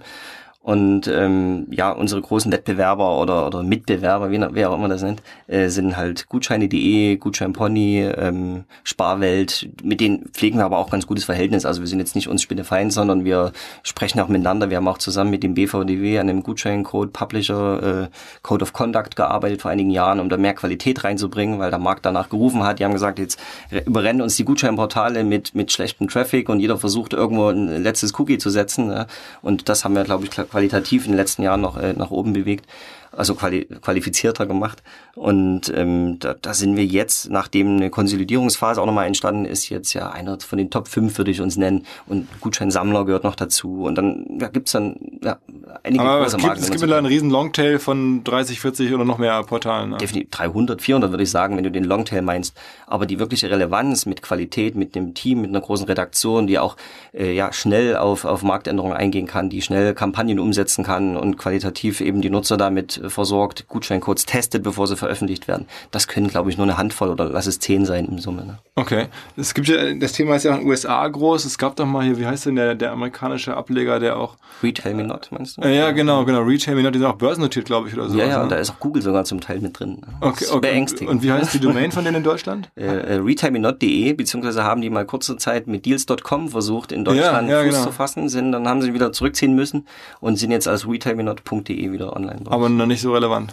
Und 0.63 1.07
ähm, 1.07 1.65
ja, 1.71 1.91
unsere 1.91 2.21
großen 2.21 2.51
Wettbewerber 2.51 3.19
oder, 3.19 3.47
oder 3.47 3.63
Mitbewerber, 3.63 4.29
wie, 4.29 4.39
wer 4.51 4.69
auch 4.69 4.75
immer 4.75 4.89
das 4.89 5.01
nennt, 5.01 5.23
äh, 5.47 5.69
sind 5.69 5.97
halt 5.97 6.29
Gutscheine.de, 6.29 7.15
Gutscheinpony, 7.15 8.01
ähm, 8.15 8.65
Sparwelt. 8.83 9.69
Mit 9.83 10.01
denen 10.01 10.29
pflegen 10.29 10.59
wir 10.59 10.65
aber 10.65 10.77
auch 10.77 10.91
ganz 10.91 11.07
gutes 11.07 11.23
Verhältnis. 11.23 11.65
Also 11.65 11.81
wir 11.81 11.87
sind 11.87 11.97
jetzt 11.97 12.13
nicht 12.13 12.27
uns 12.27 12.43
Spinnefeind, 12.43 12.93
sondern 12.93 13.25
wir 13.25 13.53
sprechen 13.81 14.19
auch 14.19 14.27
miteinander. 14.27 14.69
Wir 14.69 14.77
haben 14.77 14.87
auch 14.87 14.99
zusammen 14.99 15.31
mit 15.31 15.41
dem 15.41 15.55
BVDW 15.55 16.19
an 16.19 16.27
dem 16.27 16.43
Gutscheincode 16.43 17.11
Publisher 17.11 18.03
äh, 18.03 18.07
Code 18.43 18.61
of 18.61 18.71
Conduct 18.71 19.15
gearbeitet 19.15 19.63
vor 19.63 19.71
einigen 19.71 19.89
Jahren, 19.89 20.19
um 20.19 20.29
da 20.29 20.37
mehr 20.37 20.53
Qualität 20.53 21.03
reinzubringen, 21.03 21.57
weil 21.57 21.71
der 21.71 21.79
Markt 21.79 22.05
danach 22.05 22.29
gerufen 22.29 22.63
hat. 22.63 22.77
Die 22.77 22.85
haben 22.85 22.93
gesagt, 22.93 23.17
jetzt 23.17 23.39
überrennen 23.87 24.21
uns 24.21 24.35
die 24.35 24.45
Gutscheinportale 24.45 25.23
mit, 25.23 25.55
mit 25.55 25.71
schlechtem 25.71 26.07
Traffic 26.07 26.49
und 26.49 26.59
jeder 26.59 26.77
versucht 26.77 27.13
irgendwo 27.13 27.47
ein 27.47 27.81
letztes 27.81 28.17
Cookie 28.19 28.37
zu 28.37 28.51
setzen. 28.51 28.89
Ne? 28.89 29.07
Und 29.41 29.67
das 29.67 29.83
haben 29.83 29.95
wir, 29.95 30.03
glaube 30.03 30.25
ich, 30.25 30.29
qualitativ 30.51 31.05
in 31.05 31.13
den 31.13 31.17
letzten 31.17 31.43
Jahren 31.43 31.61
noch 31.61 31.77
äh, 31.77 31.93
nach 31.93 32.11
oben 32.11 32.33
bewegt, 32.33 32.67
also 33.11 33.35
quali 33.35 33.65
qualifizierter 33.65 34.45
gemacht. 34.45 34.81
Und 35.15 35.71
ähm, 35.75 36.17
da, 36.19 36.33
da 36.33 36.53
sind 36.53 36.77
wir 36.77 36.85
jetzt, 36.85 37.29
nachdem 37.29 37.75
eine 37.77 37.89
Konsolidierungsphase 37.89 38.81
auch 38.81 38.85
nochmal 38.85 39.07
entstanden 39.07 39.45
ist, 39.45 39.69
jetzt 39.69 39.93
ja 39.93 40.11
einer 40.11 40.39
von 40.39 40.57
den 40.57 40.69
Top 40.69 40.87
5 40.87 41.17
würde 41.17 41.31
ich 41.31 41.41
uns 41.41 41.57
nennen. 41.57 41.85
Und 42.07 42.27
Gutscheinsammler 42.39 43.05
gehört 43.05 43.23
noch 43.23 43.35
dazu. 43.35 43.83
Und 43.83 43.95
dann 43.95 44.37
ja, 44.39 44.47
gibt's 44.47 44.71
dann 44.71 44.95
ja, 45.23 45.37
einige 45.83 46.03
Aber 46.03 46.19
große 46.19 46.27
es 46.27 46.33
gibt, 46.33 46.43
Marken. 46.45 46.61
es 46.61 46.69
gibt 46.69 46.81
mittlerweile 46.81 46.97
einen 46.99 47.13
riesen 47.13 47.29
Longtail 47.29 47.79
von 47.79 48.23
30, 48.23 48.59
40 48.59 48.93
oder 48.93 49.03
noch 49.03 49.17
mehr 49.17 49.43
Portalen. 49.43 49.91
Ne? 49.91 49.97
definitiv 49.97 50.31
300, 50.31 50.81
400 50.81 51.11
würde 51.11 51.23
ich 51.23 51.31
sagen, 51.31 51.57
wenn 51.57 51.63
du 51.63 51.71
den 51.71 51.83
Longtail 51.83 52.21
meinst. 52.21 52.57
Aber 52.87 53.05
die 53.05 53.19
wirkliche 53.19 53.49
Relevanz 53.49 54.05
mit 54.05 54.21
Qualität, 54.21 54.75
mit 54.75 54.95
einem 54.95 55.13
Team, 55.13 55.41
mit 55.41 55.49
einer 55.49 55.61
großen 55.61 55.85
Redaktion, 55.85 56.47
die 56.47 56.59
auch 56.59 56.77
äh, 57.13 57.33
ja 57.33 57.51
schnell 57.51 57.97
auf, 57.97 58.23
auf 58.23 58.43
Marktänderungen 58.43 58.95
eingehen 58.95 59.27
kann, 59.27 59.49
die 59.49 59.61
schnell 59.61 59.93
Kampagnen 59.93 60.39
umsetzen 60.39 60.83
kann 60.83 61.17
und 61.17 61.37
qualitativ 61.37 61.99
eben 61.99 62.21
die 62.21 62.29
Nutzer 62.29 62.55
damit 62.55 63.00
versorgt, 63.09 63.67
Gutscheincodes 63.67 64.25
testet, 64.25 64.63
bevor 64.63 64.87
sie 64.87 64.95
veröffentlicht 64.95 65.47
werden. 65.47 65.65
Das 65.91 66.07
können, 66.07 66.27
glaube 66.27 66.49
ich, 66.49 66.57
nur 66.57 66.65
eine 66.65 66.77
Handvoll 66.77 67.09
oder 67.09 67.25
lass 67.29 67.47
es 67.47 67.59
zehn 67.59 67.85
sein 67.85 68.05
im 68.05 68.19
Summe. 68.19 68.45
Ne? 68.45 68.59
Okay. 68.75 69.05
Es 69.37 69.53
gibt 69.53 69.67
ja, 69.67 69.93
das 69.93 70.13
Thema 70.13 70.35
ist 70.35 70.43
ja 70.43 70.51
auch 70.51 70.55
in 70.55 70.61
den 70.61 70.69
USA 70.69 71.07
groß. 71.07 71.45
Es 71.45 71.57
gab 71.57 71.75
doch 71.75 71.85
mal 71.85 72.03
hier, 72.05 72.17
wie 72.19 72.25
heißt 72.25 72.45
denn 72.45 72.55
der, 72.55 72.75
der 72.75 72.91
amerikanische 72.91 73.55
Ableger, 73.55 73.99
der 73.99 74.17
auch. 74.17 74.37
Retail 74.63 74.93
Me 74.93 75.03
Not, 75.03 75.29
meinst 75.31 75.57
du? 75.57 75.61
Äh, 75.61 75.75
ja, 75.77 75.91
genau, 75.91 76.23
genau. 76.25 76.41
Retail 76.41 76.75
Me 76.75 76.83
Not, 76.83 76.93
die 76.95 76.99
sind 76.99 77.07
auch 77.07 77.15
börsennotiert, 77.15 77.65
glaube 77.65 77.87
ich, 77.87 77.93
oder 77.95 78.09
so. 78.09 78.17
ja, 78.17 78.25
ja, 78.25 78.43
und 78.43 78.51
da 78.51 78.57
ist 78.57 78.71
auch 78.71 78.79
Google 78.79 79.01
sogar 79.01 79.23
zum 79.25 79.41
Teil 79.41 79.59
mit 79.59 79.79
drin. 79.79 80.01
ne? 80.01 80.07
Okay, 80.21 80.31
Das 80.31 80.41
ist 80.43 80.51
okay. 80.51 80.69
Beängstigend. 80.69 81.09
Und 81.09 81.23
wie 81.23 81.31
heißt 81.31 81.53
die 81.53 81.59
Domain 81.59 81.91
von 81.91 82.03
denen 82.03 82.17
in 82.17 82.23
Deutschland? 82.23 82.69
äh, 82.75 82.83
äh, 82.85 83.15
retailmenot.de, 83.15 84.13
beziehungsweise 84.13 84.63
haben 84.63 84.81
die 84.81 84.89
mal 84.89 85.05
kurze 85.05 85.37
Zeit 85.37 85.67
mit 85.67 85.85
deals.com 85.85 86.49
versucht, 86.49 86.91
in 86.91 87.03
Deutschland 87.05 87.49
Ja, 87.49 87.57
ja, 87.59 87.63
Fuß 87.65 87.73
genau. 87.75 87.85
zu 87.87 87.91
fassen, 87.91 88.29
sind, 88.29 88.51
dann 88.51 88.67
haben 88.67 88.81
sie 88.81 88.93
wieder 88.93 89.11
zurückziehen 89.11 89.55
müssen 89.55 89.87
und 90.19 90.35
sind 90.37 90.51
jetzt 90.51 90.67
als 90.67 90.87
retailmenot.de 90.87 91.91
wieder 91.91 92.15
online. 92.15 92.41
Aber 92.45 92.69
noch 92.69 92.85
nicht 92.91 93.01
so 93.01 93.13
relevant. 93.13 93.51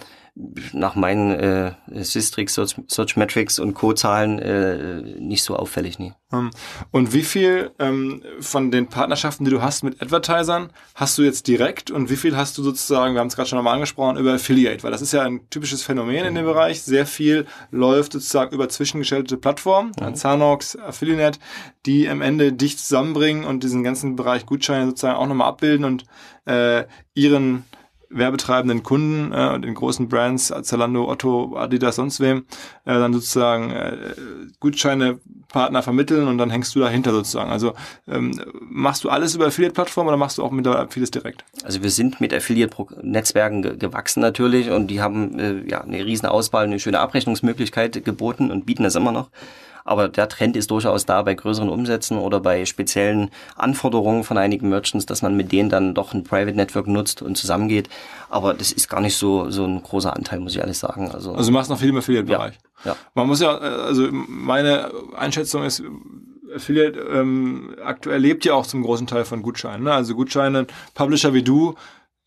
nach 0.73 0.95
meinen 0.95 1.33
äh, 1.33 1.73
Systrix, 2.05 2.55
Search, 2.55 2.77
Search 2.87 3.17
Metrics 3.17 3.59
und 3.59 3.75
Co-Zahlen 3.75 4.39
äh, 4.39 5.03
nicht 5.19 5.43
so 5.43 5.57
auffällig, 5.57 5.99
nie. 5.99 6.13
Ähm, 6.33 6.51
Und 6.93 7.13
wie 7.13 7.23
viel 7.23 7.73
ähm, 7.81 8.23
von 8.39 8.71
den 8.71 8.87
Partnerschaften, 8.87 9.45
die 9.45 9.51
du 9.51 9.63
hast 9.63 9.83
mit 9.83 10.01
Advertisern, 10.01 10.71
hast 10.95 11.19
du 11.19 11.23
jetzt 11.23 11.49
direkt 11.49 11.91
und 11.91 12.09
wie 12.09 12.17
viel 12.17 12.37
hast 12.37 12.57
du 12.57 12.63
sozusagen, 12.63 13.15
wir 13.15 13.21
haben 13.21 13.27
es 13.27 13.35
gerade 13.35 13.49
schon 13.49 13.57
nochmal 13.57 13.75
angesprochen, 13.75 14.17
über 14.17 14.35
Affiliate? 14.35 14.85
Weil 14.85 14.93
das 14.93 15.03
ist 15.03 15.13
ja 15.13 15.23
ein 15.23 15.49
typisches 15.51 15.83
Phänomen 15.83 16.25
in 16.25 16.37
dem 16.37 16.45
Bereich. 16.45 16.83
Sehr 16.83 17.07
viel 17.07 17.47
läuft 17.73 18.13
sozusagen 18.13 18.55
über 18.55 18.69
zwischengeschaltete 18.69 19.39
Plattformen, 19.39 19.91
mhm. 20.01 20.15
Zanox, 20.15 20.77
Affiliate, 20.77 21.41
die 21.85 22.09
am 22.09 22.23
Ende 22.23 22.53
dich 22.53 22.79
zusammenbringen 22.79 23.45
und 23.45 23.65
diesen 23.65 23.83
ganzen 23.83 24.15
Bereich 24.15 24.47
Gutscheine 24.47 24.87
sozusagen 24.87 25.17
auch 25.17 25.27
nochmal 25.27 25.49
abbilden 25.49 25.85
und 25.85 26.05
äh, 26.45 26.85
ihren 27.15 27.65
werbetreibenden 28.11 28.83
Kunden 28.83 29.33
äh, 29.33 29.61
den 29.61 29.75
großen 29.75 30.09
Brands, 30.09 30.53
Zalando, 30.63 31.09
Otto, 31.09 31.57
Adidas, 31.57 31.97
sonst 31.97 32.21
wem, 32.21 32.45
äh, 32.85 32.95
dann 32.95 33.13
sozusagen 33.13 33.71
äh, 33.71 33.97
Gutscheine 34.61 35.21
Partner 35.49 35.83
vermitteln 35.83 36.29
und 36.29 36.39
dann 36.39 36.51
hängst 36.51 36.75
du 36.75 36.81
dahinter 36.81 37.11
sozusagen. 37.13 37.51
Also 37.51 37.75
ähm, 38.07 38.41
machst 38.61 39.05
du 39.05 39.09
alles 39.09 39.35
über 39.35 39.47
Affiliate-Plattformen 39.47 40.09
oder 40.09 40.17
machst 40.17 40.39
du 40.39 40.43
auch 40.43 40.51
mittlerweile 40.51 40.89
vieles 40.89 41.11
direkt? 41.11 41.45
Also 41.65 41.83
wir 41.83 41.91
sind 41.91 42.21
mit 42.21 42.35
Affiliate-Netzwerken 42.35 43.63
ge 43.63 43.77
gewachsen 43.77 44.21
natürlich 44.21 44.71
und 44.71 44.89
die 44.89 45.01
haben 45.01 45.39
äh, 45.39 45.69
ja 45.69 45.81
eine 45.81 46.05
riesen 46.05 46.27
Auswahl, 46.27 46.65
eine 46.65 46.81
schöne 46.81 47.01
Abrechnungsmöglichkeit 47.01 48.05
geboten 48.05 48.51
und 48.51 48.67
bieten 48.67 48.83
das 48.83 48.95
immer 48.95 49.13
noch. 49.13 49.31
Aber 49.89 50.09
der 50.09 50.29
Trend 50.29 50.57
ist 50.57 50.71
durchaus 50.71 51.07
da 51.07 51.23
bei 51.23 51.35
größeren 51.35 51.69
Umsätzen 51.69 52.19
oder 52.19 52.41
bei 52.41 52.67
speziellen 52.67 53.31
Anforderungen 53.57 54.23
von 54.23 54.37
einigen 54.37 54.69
Merchants, 54.69 55.07
dass 55.07 55.23
man 55.23 55.37
mit 55.37 55.51
denen 55.51 55.71
dann 55.71 55.95
doch 55.95 56.13
ein 56.13 56.25
Private 56.25 56.57
Network 56.57 56.87
nutzt 56.87 57.23
und 57.23 57.37
zusammengeht. 57.37 57.89
Aber 58.29 58.53
das 58.53 58.71
ist 58.71 58.89
gar 58.89 59.01
nicht 59.01 59.17
so, 59.17 59.51
so 59.51 59.65
ein 59.65 59.83
großer 59.83 60.15
Anteil, 60.15 60.41
muss 60.41 60.55
ich 60.55 60.61
ehrlich 60.61 60.79
sagen. 60.79 61.11
Also, 61.11 61.35
Also 61.35 61.51
du 61.51 61.55
machst 61.55 61.71
noch 61.71 61.79
viel 61.79 61.89
im 61.89 61.97
Affiliate-Bereich. 61.97 62.59
ja. 62.85 62.97
Man 63.15 63.27
muss 63.27 63.41
ja, 63.41 63.57
also 63.57 64.09
meine 64.11 64.91
Einschätzung 65.17 65.65
ist, 65.65 65.83
Affiliate 66.55 66.99
ähm, 67.01 67.75
aktuell 67.85 68.21
lebt 68.21 68.45
ja 68.45 68.55
auch 68.55 68.67
zum 68.67 68.83
großen 68.83 69.07
Teil 69.07 69.25
von 69.25 69.43
Gutscheinen. 69.43 69.85
Ne? 69.85 69.93
Also 69.93 70.15
Gutscheine, 70.15 70.67
Publisher 70.95 71.35
wie 71.35 71.43
du 71.43 71.75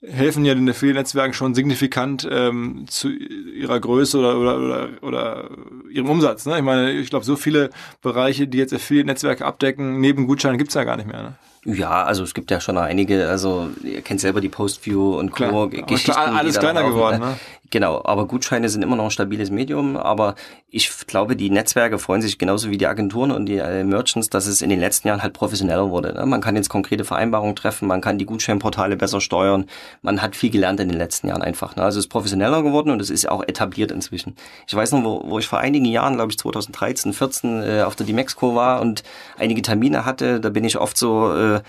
helfen 0.02 0.46
ja 0.46 0.56
den 0.56 0.68
Affiliate-Netzwerken 0.70 1.34
schon 1.34 1.54
signifikant 1.54 2.28
ähm, 2.30 2.86
zu 2.88 3.10
ihrer 3.10 3.80
Größe 3.80 4.18
oder, 4.18 4.38
oder, 4.38 4.58
oder, 4.58 4.90
oder 5.02 5.50
ihrem 5.92 6.10
Umsatz. 6.10 6.46
Ne? 6.46 6.58
Ich 6.58 6.64
meine, 6.64 6.92
ich 6.92 7.10
glaube, 7.10 7.26
so 7.26 7.36
viele 7.36 7.70
Bereiche, 8.02 8.48
die 8.48 8.58
jetzt 8.58 8.74
Affiliate-Netzwerke 8.74 9.46
abdecken, 9.46 10.00
neben 10.02 10.28
Gutscheinen 10.28 10.58
gibt's 10.58 10.74
ja 10.74 10.84
gar 10.84 10.98
nicht 10.98 11.08
mehr. 11.08 11.22
Ne? 11.22 11.36
Ja, 11.66 12.04
also 12.04 12.24
es 12.24 12.34
gibt 12.34 12.50
ja 12.50 12.60
schon 12.60 12.80
einige, 12.80 13.30
also 13.30 13.70
ihr 13.84 14.02
kennt 14.02 14.20
selber 14.20 14.42
die 14.42 14.50
Postview 14.50 15.20
und 15.20 15.30
Co. 15.32 15.36
Klar, 15.36 15.68
Geschichten. 15.68 16.12
klar, 16.14 16.36
alles 16.36 16.58
kleiner 16.58 16.84
geworden, 16.84 17.20
ne? 17.20 17.38
Genau, 17.72 18.02
aber 18.04 18.28
Gutscheine 18.28 18.68
sind 18.68 18.82
immer 18.82 18.98
noch 18.98 19.06
ein 19.06 19.12
stabiles 19.12 19.50
Medium, 19.50 19.96
aber 19.96 20.36
ich 20.70 20.92
glaube, 21.08 21.38
die 21.38 21.50
Netzwerke 21.50 22.00
freuen 22.00 22.22
sich 22.22 22.38
genauso 22.38 22.70
wie 22.70 22.78
die 22.78 22.86
Agenturen 22.86 23.32
und 23.32 23.46
die 23.46 23.60
äh, 23.60 23.86
Merchants, 23.86 24.30
dass 24.30 24.46
es 24.46 24.62
in 24.62 24.70
den 24.70 24.82
letzten 24.82 25.08
Jahren 25.08 25.24
halt 25.24 25.32
professioneller 25.32 25.90
wurde. 25.90 26.14
Ne? 26.14 26.26
Man 26.26 26.42
kann 26.42 26.58
jetzt 26.58 26.68
konkrete 26.68 27.06
Vereinbarungen 27.06 27.56
treffen, 27.56 27.88
man 27.88 28.02
kann 28.02 28.18
die 28.18 28.26
Gutscheinportale 28.26 28.98
besser 28.98 29.22
steuern, 29.22 29.68
man 30.02 30.22
hat 30.22 30.36
viel 30.36 30.50
gelernt 30.50 30.82
in 30.82 30.90
den 30.90 30.98
letzten 30.98 31.30
Jahren 31.30 31.42
einfach. 31.42 31.78
Ne? 31.78 31.84
Also 31.84 32.00
es 32.00 32.06
ist 32.06 32.12
professioneller 32.12 32.62
geworden 32.62 32.90
und 32.90 33.02
es 33.02 33.10
ist 33.10 33.30
auch 33.30 33.42
etabliert 33.42 33.92
inzwischen. 33.92 34.36
Ich 34.68 34.76
weiß 34.76 34.92
noch, 34.92 35.04
wo, 35.06 35.24
wo 35.30 35.40
ich 35.40 35.48
vor 35.48 35.60
einigen 35.60 35.86
Jahren, 35.86 36.16
glaube 36.16 36.32
ich 36.32 36.38
2013, 36.40 37.14
14 37.14 37.64
äh, 37.64 37.82
auf 37.84 37.96
der 37.96 38.06
Dimexco 38.06 38.54
war 38.54 38.82
und 38.82 39.04
einige 39.38 39.62
Termine 39.62 40.04
hatte, 40.04 40.42
da 40.42 40.50
bin 40.50 40.66
ich 40.66 40.78
oft 40.78 40.98
so... 40.98 41.34
Äh, 41.34 41.62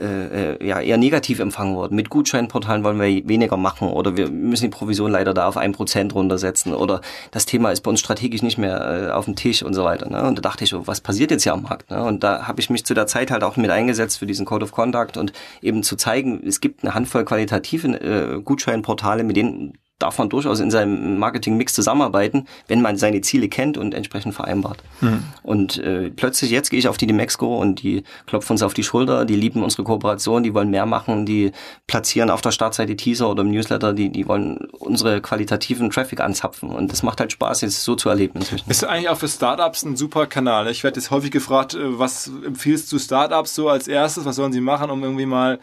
äh, 0.00 0.66
ja, 0.66 0.80
eher 0.80 0.96
negativ 0.96 1.38
empfangen 1.38 1.74
worden. 1.74 1.96
Mit 1.96 2.10
Gutscheinportalen 2.10 2.84
wollen 2.84 3.00
wir 3.00 3.28
weniger 3.28 3.56
machen 3.56 3.88
oder 3.88 4.16
wir 4.16 4.28
müssen 4.28 4.64
die 4.64 4.76
Provision 4.76 5.10
leider 5.10 5.34
da 5.34 5.46
auf 5.46 5.56
ein 5.56 5.72
Prozent 5.72 6.14
runtersetzen 6.14 6.74
oder 6.74 7.00
das 7.30 7.46
Thema 7.46 7.70
ist 7.70 7.82
bei 7.82 7.90
uns 7.90 8.00
strategisch 8.00 8.42
nicht 8.42 8.58
mehr 8.58 9.08
äh, 9.08 9.10
auf 9.10 9.24
dem 9.24 9.36
Tisch 9.36 9.62
und 9.62 9.74
so 9.74 9.84
weiter. 9.84 10.08
Ne? 10.08 10.22
Und 10.22 10.38
da 10.38 10.42
dachte 10.42 10.64
ich, 10.64 10.70
so, 10.70 10.86
was 10.86 11.00
passiert 11.00 11.30
jetzt 11.30 11.42
hier 11.42 11.52
am 11.52 11.62
Markt? 11.62 11.90
Ne? 11.90 12.02
Und 12.02 12.22
da 12.22 12.46
habe 12.46 12.60
ich 12.60 12.70
mich 12.70 12.84
zu 12.84 12.94
der 12.94 13.06
Zeit 13.06 13.30
halt 13.30 13.44
auch 13.44 13.56
mit 13.56 13.70
eingesetzt 13.70 14.18
für 14.18 14.26
diesen 14.26 14.46
Code 14.46 14.64
of 14.64 14.72
Conduct 14.72 15.16
und 15.16 15.32
eben 15.62 15.82
zu 15.82 15.96
zeigen, 15.96 16.42
es 16.46 16.60
gibt 16.60 16.84
eine 16.84 16.94
Handvoll 16.94 17.24
qualitative 17.24 17.88
äh, 17.88 18.40
Gutscheinportale, 18.40 19.24
mit 19.24 19.36
denen 19.36 19.78
darf 19.98 20.18
man 20.18 20.28
durchaus 20.28 20.60
in 20.60 20.70
seinem 20.70 21.18
Marketing-Mix 21.18 21.72
zusammenarbeiten, 21.72 22.46
wenn 22.68 22.82
man 22.82 22.98
seine 22.98 23.22
Ziele 23.22 23.48
kennt 23.48 23.78
und 23.78 23.94
entsprechend 23.94 24.34
vereinbart. 24.34 24.82
Mhm. 25.00 25.22
Und 25.42 25.78
äh, 25.78 26.10
plötzlich 26.10 26.50
jetzt 26.50 26.68
gehe 26.68 26.78
ich 26.78 26.88
auf 26.88 26.98
die 26.98 27.06
Demexco 27.06 27.58
und 27.58 27.82
die 27.82 28.04
klopfen 28.26 28.54
uns 28.54 28.62
auf 28.62 28.74
die 28.74 28.82
Schulter, 28.82 29.24
die 29.24 29.36
lieben 29.36 29.62
unsere 29.62 29.84
Kooperation, 29.84 30.42
die 30.42 30.52
wollen 30.52 30.70
mehr 30.70 30.84
machen, 30.84 31.24
die 31.24 31.52
platzieren 31.86 32.28
auf 32.28 32.42
der 32.42 32.50
Startseite 32.50 32.94
Teaser 32.96 33.30
oder 33.30 33.42
im 33.42 33.50
Newsletter, 33.50 33.94
die, 33.94 34.10
die 34.10 34.28
wollen 34.28 34.68
unsere 34.78 35.22
qualitativen 35.22 35.90
Traffic 35.90 36.20
anzapfen. 36.20 36.70
Und 36.70 36.92
das 36.92 37.02
macht 37.02 37.20
halt 37.20 37.32
Spaß, 37.32 37.62
jetzt 37.62 37.82
so 37.82 37.94
zu 37.94 38.10
erleben 38.10 38.40
inzwischen. 38.40 38.68
Ist 38.68 38.84
eigentlich 38.84 39.08
auch 39.08 39.18
für 39.18 39.28
Startups 39.28 39.82
ein 39.82 39.96
super 39.96 40.26
Kanal. 40.26 40.68
Ich 40.68 40.84
werde 40.84 41.00
jetzt 41.00 41.10
häufig 41.10 41.30
gefragt, 41.30 41.74
äh, 41.74 41.98
was 41.98 42.30
empfiehlst 42.44 42.92
du 42.92 42.98
Startups 42.98 43.54
so 43.54 43.70
als 43.70 43.88
erstes? 43.88 44.26
Was 44.26 44.36
sollen 44.36 44.52
sie 44.52 44.60
machen, 44.60 44.90
um 44.90 45.02
irgendwie 45.02 45.26
mal 45.26 45.58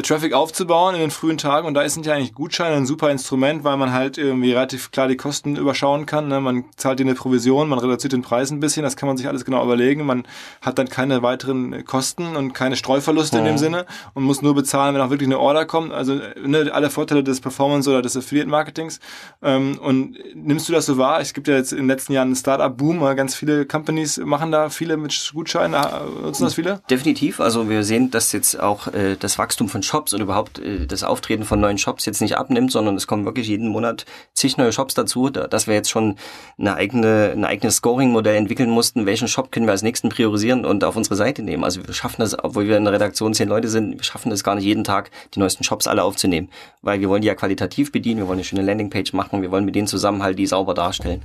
Traffic 0.00 0.32
aufzubauen 0.32 0.94
in 0.94 1.02
den 1.02 1.10
frühen 1.10 1.36
Tagen 1.36 1.66
und 1.66 1.74
da 1.74 1.86
sind 1.86 2.06
ja 2.06 2.14
eigentlich 2.14 2.32
Gutscheine 2.32 2.76
ein 2.76 2.86
super 2.86 3.10
Instrument, 3.10 3.62
weil 3.62 3.76
man 3.76 3.92
halt 3.92 4.16
irgendwie 4.16 4.52
relativ 4.52 4.90
klar 4.90 5.06
die 5.06 5.18
Kosten 5.18 5.56
überschauen 5.56 6.06
kann. 6.06 6.28
Ne? 6.28 6.40
Man 6.40 6.64
zahlt 6.76 6.98
dir 6.98 7.04
eine 7.04 7.14
Provision, 7.14 7.68
man 7.68 7.78
reduziert 7.78 8.14
den 8.14 8.22
Preis 8.22 8.50
ein 8.50 8.60
bisschen, 8.60 8.84
das 8.84 8.96
kann 8.96 9.06
man 9.06 9.18
sich 9.18 9.28
alles 9.28 9.44
genau 9.44 9.62
überlegen. 9.62 10.06
Man 10.06 10.24
hat 10.62 10.78
dann 10.78 10.88
keine 10.88 11.22
weiteren 11.22 11.84
Kosten 11.84 12.36
und 12.36 12.54
keine 12.54 12.76
Streuverluste 12.76 13.36
mhm. 13.36 13.40
in 13.40 13.52
dem 13.52 13.58
Sinne 13.58 13.86
und 14.14 14.22
muss 14.24 14.40
nur 14.40 14.54
bezahlen, 14.54 14.94
wenn 14.94 15.02
auch 15.02 15.10
wirklich 15.10 15.28
eine 15.28 15.38
Order 15.38 15.66
kommt. 15.66 15.92
Also 15.92 16.18
ne, 16.42 16.70
alle 16.72 16.88
Vorteile 16.88 17.22
des 17.22 17.42
Performance 17.42 17.90
oder 17.90 18.00
des 18.00 18.16
Affiliate 18.16 18.48
Marketings. 18.48 18.98
Ähm, 19.42 19.78
und 19.78 20.16
nimmst 20.34 20.70
du 20.70 20.72
das 20.72 20.86
so 20.86 20.96
wahr? 20.96 21.20
Es 21.20 21.34
gibt 21.34 21.48
ja 21.48 21.54
jetzt 21.54 21.72
in 21.72 21.78
den 21.78 21.88
letzten 21.88 22.14
Jahren 22.14 22.28
einen 22.28 22.36
Startup-Boom, 22.36 23.00
ganz 23.14 23.34
viele 23.34 23.66
Companies 23.66 24.16
machen 24.16 24.52
da 24.52 24.70
viele 24.70 24.96
mit 24.96 25.32
Gutscheinen, 25.34 25.74
äh, 25.74 26.22
nutzen 26.22 26.44
das 26.44 26.54
viele? 26.54 26.80
Definitiv, 26.88 27.40
also 27.40 27.68
wir 27.68 27.84
sehen, 27.84 28.10
dass 28.10 28.32
jetzt 28.32 28.58
auch 28.58 28.86
äh, 28.88 29.16
das 29.18 29.38
Wachstum 29.38 29.68
von 29.68 29.81
Shops 29.82 30.12
und 30.12 30.20
überhaupt 30.20 30.58
äh, 30.58 30.86
das 30.86 31.04
Auftreten 31.04 31.44
von 31.44 31.60
neuen 31.60 31.78
Shops 31.78 32.06
jetzt 32.06 32.20
nicht 32.20 32.36
abnimmt, 32.36 32.72
sondern 32.72 32.96
es 32.96 33.06
kommen 33.06 33.24
wirklich 33.24 33.48
jeden 33.48 33.68
Monat 33.68 34.04
zig 34.34 34.56
neue 34.56 34.72
Shops 34.72 34.94
dazu, 34.94 35.30
da, 35.30 35.46
dass 35.46 35.66
wir 35.66 35.74
jetzt 35.74 35.90
schon 35.90 36.16
eine 36.58 36.74
eigene, 36.74 37.32
ein 37.32 37.44
eigenes 37.44 37.76
Scoring-Modell 37.76 38.36
entwickeln 38.36 38.70
mussten, 38.70 39.06
welchen 39.06 39.28
Shop 39.28 39.52
können 39.52 39.66
wir 39.66 39.72
als 39.72 39.82
nächsten 39.82 40.08
priorisieren 40.08 40.64
und 40.64 40.84
auf 40.84 40.96
unsere 40.96 41.16
Seite 41.16 41.42
nehmen. 41.42 41.64
Also 41.64 41.86
wir 41.86 41.94
schaffen 41.94 42.20
das, 42.20 42.36
obwohl 42.42 42.66
wir 42.66 42.76
in 42.76 42.84
der 42.84 42.92
Redaktion 42.92 43.34
zehn 43.34 43.48
Leute 43.48 43.68
sind, 43.68 43.96
wir 43.96 44.04
schaffen 44.04 44.30
das 44.30 44.44
gar 44.44 44.54
nicht 44.54 44.64
jeden 44.64 44.84
Tag, 44.84 45.10
die 45.34 45.40
neuesten 45.40 45.64
Shops 45.64 45.86
alle 45.86 46.04
aufzunehmen, 46.04 46.48
weil 46.82 47.00
wir 47.00 47.08
wollen 47.08 47.22
die 47.22 47.28
ja 47.28 47.34
qualitativ 47.34 47.92
bedienen, 47.92 48.20
wir 48.20 48.28
wollen 48.28 48.38
eine 48.38 48.44
schöne 48.44 48.62
Landingpage 48.62 49.12
machen, 49.12 49.42
wir 49.42 49.50
wollen 49.50 49.64
mit 49.64 49.74
denen 49.74 49.86
zusammen 49.86 50.22
halt 50.22 50.38
die 50.38 50.46
sauber 50.46 50.74
darstellen. 50.74 51.22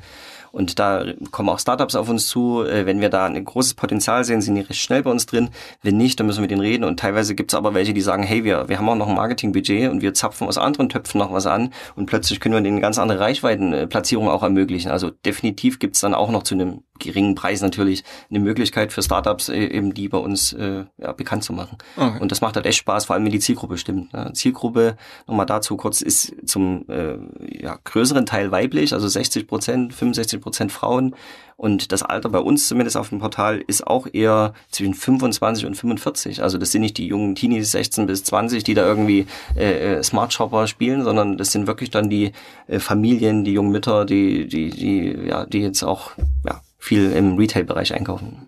Und 0.51 0.79
da 0.79 1.05
kommen 1.31 1.49
auch 1.49 1.59
Startups 1.59 1.95
auf 1.95 2.09
uns 2.09 2.27
zu. 2.27 2.63
Äh, 2.63 2.85
wenn 2.85 3.01
wir 3.01 3.09
da 3.09 3.25
ein 3.25 3.43
großes 3.43 3.73
Potenzial 3.75 4.23
sehen, 4.23 4.41
sind 4.41 4.55
die 4.55 4.61
recht 4.61 4.81
schnell 4.81 5.03
bei 5.03 5.11
uns 5.11 5.25
drin. 5.25 5.49
Wenn 5.81 5.97
nicht, 5.97 6.19
dann 6.19 6.27
müssen 6.27 6.39
wir 6.39 6.43
mit 6.43 6.51
denen 6.51 6.61
reden. 6.61 6.83
Und 6.83 6.99
teilweise 6.99 7.35
gibt 7.35 7.51
es 7.51 7.55
aber 7.55 7.73
welche, 7.73 7.93
die 7.93 8.01
sagen, 8.01 8.23
hey, 8.23 8.43
wir, 8.43 8.69
wir 8.69 8.77
haben 8.77 8.89
auch 8.89 8.95
noch 8.95 9.07
ein 9.07 9.15
Marketingbudget 9.15 9.89
und 9.89 10.01
wir 10.01 10.13
zapfen 10.13 10.47
aus 10.47 10.57
anderen 10.57 10.89
Töpfen 10.89 11.19
noch 11.19 11.33
was 11.33 11.45
an 11.45 11.73
und 11.95 12.05
plötzlich 12.05 12.39
können 12.39 12.55
wir 12.55 12.61
denen 12.61 12.81
ganz 12.81 12.97
andere 12.97 13.19
Reichweitenplatzierung 13.19 14.29
auch 14.29 14.43
ermöglichen. 14.43 14.91
Also 14.91 15.09
definitiv 15.09 15.79
gibt 15.79 15.95
es 15.95 16.01
dann 16.01 16.13
auch 16.13 16.29
noch 16.29 16.43
zu 16.43 16.55
einem 16.55 16.83
geringen 16.99 17.35
Preis 17.35 17.61
natürlich 17.61 18.03
eine 18.29 18.39
Möglichkeit 18.39 18.93
für 18.93 19.01
Startups 19.01 19.49
äh, 19.49 19.65
eben 19.67 19.93
die 19.93 20.07
bei 20.07 20.17
uns 20.17 20.53
äh, 20.53 20.85
ja, 20.97 21.11
bekannt 21.11 21.43
zu 21.43 21.53
machen. 21.53 21.77
Okay. 21.95 22.19
Und 22.19 22.31
das 22.31 22.41
macht 22.41 22.55
halt 22.55 22.65
echt 22.65 22.77
Spaß, 22.79 23.05
vor 23.05 23.15
allem 23.15 23.25
wenn 23.25 23.31
die 23.31 23.39
Zielgruppe 23.39 23.77
stimmt. 23.77 24.13
Ne? 24.13 24.31
Zielgruppe, 24.33 24.97
nochmal 25.27 25.45
dazu 25.45 25.77
kurz, 25.77 26.01
ist 26.01 26.33
zum 26.45 26.85
äh, 26.89 27.17
ja, 27.61 27.77
größeren 27.83 28.25
Teil 28.25 28.51
weiblich, 28.51 28.93
also 28.93 29.07
60 29.07 29.47
Prozent, 29.47 29.93
65 29.93 30.41
Prozent 30.41 30.71
Frauen. 30.71 31.15
Und 31.57 31.91
das 31.91 32.03
Alter 32.03 32.29
bei 32.29 32.37
uns 32.37 32.67
zumindest 32.67 32.97
auf 32.97 33.09
dem 33.09 33.17
Portal 33.17 33.63
ist 33.65 33.85
auch 33.85 34.05
eher 34.13 34.53
zwischen 34.69 34.93
25 34.93 35.65
und 35.65 35.73
45. 35.73 36.43
Also 36.43 36.59
das 36.59 36.71
sind 36.71 36.81
nicht 36.81 36.99
die 36.99 37.07
jungen 37.07 37.33
Teenies 37.33 37.71
16 37.71 38.05
bis 38.05 38.23
20, 38.23 38.63
die 38.63 38.75
da 38.75 38.85
irgendwie 38.85 39.25
äh, 39.55 39.95
äh, 39.95 40.03
Smart 40.03 40.31
Shopper 40.31 40.67
spielen, 40.67 41.03
sondern 41.03 41.35
das 41.35 41.51
sind 41.51 41.65
wirklich 41.65 41.89
dann 41.89 42.11
die 42.11 42.31
äh, 42.67 42.77
Familien, 42.77 43.43
die 43.43 43.53
jungen 43.53 43.71
Mütter, 43.71 44.05
die, 44.05 44.47
die, 44.47 44.69
die, 44.69 45.27
ja, 45.27 45.47
die 45.47 45.61
jetzt 45.61 45.81
auch 45.81 46.11
ja, 46.45 46.61
viel 46.87 47.11
im 47.11 47.37
Retail-Bereich 47.37 47.93
einkaufen. 47.93 48.47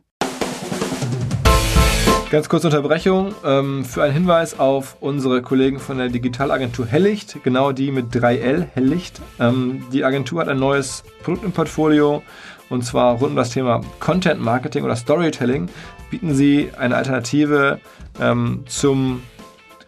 Ganz 2.32 2.48
kurze 2.48 2.68
Unterbrechung 2.68 3.34
ähm, 3.44 3.84
für 3.84 4.04
einen 4.04 4.14
Hinweis 4.14 4.60
auf 4.60 4.98
unsere 5.00 5.42
Kollegen 5.42 5.80
von 5.80 5.98
der 5.98 6.10
Digitalagentur 6.10 6.86
Hellicht, 6.86 7.38
genau 7.44 7.72
die 7.72 7.92
mit 7.92 8.14
3L, 8.14 8.68
Hellicht. 8.76 9.20
Ähm, 9.40 9.84
die 9.92 10.06
Agentur 10.06 10.42
hat 10.42 10.48
ein 10.48 10.60
neues 10.60 11.04
Produkt 11.24 11.44
im 11.44 11.52
Portfolio 11.52 12.22
und 12.70 12.86
zwar 12.86 13.14
rund 13.14 13.32
um 13.32 13.36
das 13.36 13.50
Thema 13.50 13.82
Content 14.00 14.40
Marketing 14.40 14.84
oder 14.84 14.96
Storytelling 14.96 15.70
bieten 16.12 16.36
sie 16.36 16.70
eine 16.78 16.96
Alternative 16.96 17.80
ähm, 18.22 18.64
zum 18.68 19.24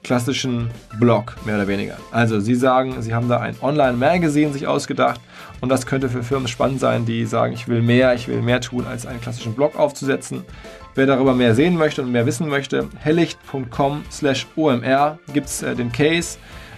klassischen 0.03 0.71
Blog, 0.99 1.35
mehr 1.45 1.55
oder 1.55 1.67
weniger. 1.67 1.97
Also 2.11 2.39
sie 2.39 2.55
sagen, 2.55 3.01
sie 3.01 3.13
haben 3.13 3.29
da 3.29 3.39
ein 3.39 3.55
Online-Magazin 3.61 4.53
sich 4.53 4.67
ausgedacht 4.67 5.21
und 5.59 5.69
das 5.69 5.85
könnte 5.85 6.09
für 6.09 6.23
Firmen 6.23 6.47
spannend 6.47 6.79
sein, 6.79 7.05
die 7.05 7.25
sagen, 7.25 7.53
ich 7.53 7.67
will 7.67 7.81
mehr, 7.81 8.13
ich 8.13 8.27
will 8.27 8.41
mehr 8.41 8.61
tun, 8.61 8.85
als 8.87 9.05
einen 9.05 9.21
klassischen 9.21 9.53
Blog 9.53 9.77
aufzusetzen. 9.77 10.43
Wer 10.95 11.05
darüber 11.05 11.33
mehr 11.33 11.55
sehen 11.55 11.77
möchte 11.77 12.01
und 12.01 12.11
mehr 12.11 12.25
wissen 12.25 12.49
möchte, 12.49 12.89
hellicht.com 12.97 14.03
slash 14.11 14.47
omr 14.55 15.19
gibt 15.33 15.47
es 15.47 15.63
äh, 15.63 15.75
den 15.75 15.91
Case. 15.91 16.37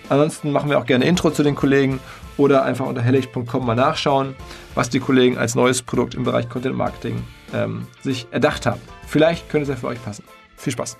Ansonsten 0.09 0.51
machen 0.51 0.69
wir 0.69 0.77
auch 0.77 0.86
gerne 0.86 1.05
Intro 1.05 1.31
zu 1.31 1.43
den 1.43 1.55
Kollegen 1.55 1.99
oder 2.38 2.63
einfach 2.63 2.86
unter 2.86 3.01
hellicht.com 3.01 3.65
mal 3.65 3.75
nachschauen, 3.75 4.36
was 4.75 4.89
die 4.89 4.99
Kollegen 4.99 5.38
als 5.38 5.55
neues 5.55 5.81
Produkt 5.81 6.13
im 6.15 6.23
Bereich 6.23 6.49
Content 6.49 6.75
Marketing 6.75 7.23
ähm, 7.53 7.88
sich 8.01 8.27
erdacht 8.31 8.65
haben. 8.65 8.81
Vielleicht 9.07 9.49
könnte 9.49 9.63
es 9.63 9.69
ja 9.69 9.75
für 9.75 9.88
euch 9.88 10.03
passen. 10.03 10.23
Viel 10.57 10.73
Spaß! 10.73 10.97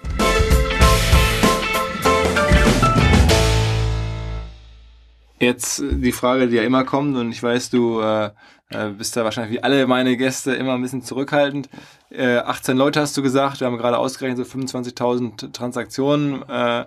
Jetzt 5.44 5.80
äh, 5.80 5.96
die 5.96 6.12
Frage, 6.12 6.48
die 6.48 6.56
ja 6.56 6.64
immer 6.64 6.84
kommt, 6.84 7.16
und 7.18 7.32
ich 7.32 7.42
weiß, 7.42 7.70
du 7.70 8.00
äh, 8.00 8.32
äh, 8.70 8.90
bist 8.90 9.16
da 9.16 9.24
wahrscheinlich 9.24 9.54
wie 9.54 9.64
alle 9.64 9.86
meine 9.88 10.18
Gäste 10.18 10.54
immer 10.54 10.74
ein 10.74 10.82
bisschen 10.82 11.04
zurückhaltend. 11.04 11.70
Äh, 12.10 12.38
18 12.38 12.78
Leute 12.78 13.02
hast 13.02 13.16
du 13.18 13.22
gesagt, 13.22 13.60
wir 13.60 13.68
haben 13.68 13.78
gerade 13.78 13.98
ausgerechnet 13.98 14.46
so 14.46 14.58
25.000 14.58 15.52
Transaktionen. 15.54 16.48
Äh, 16.50 16.86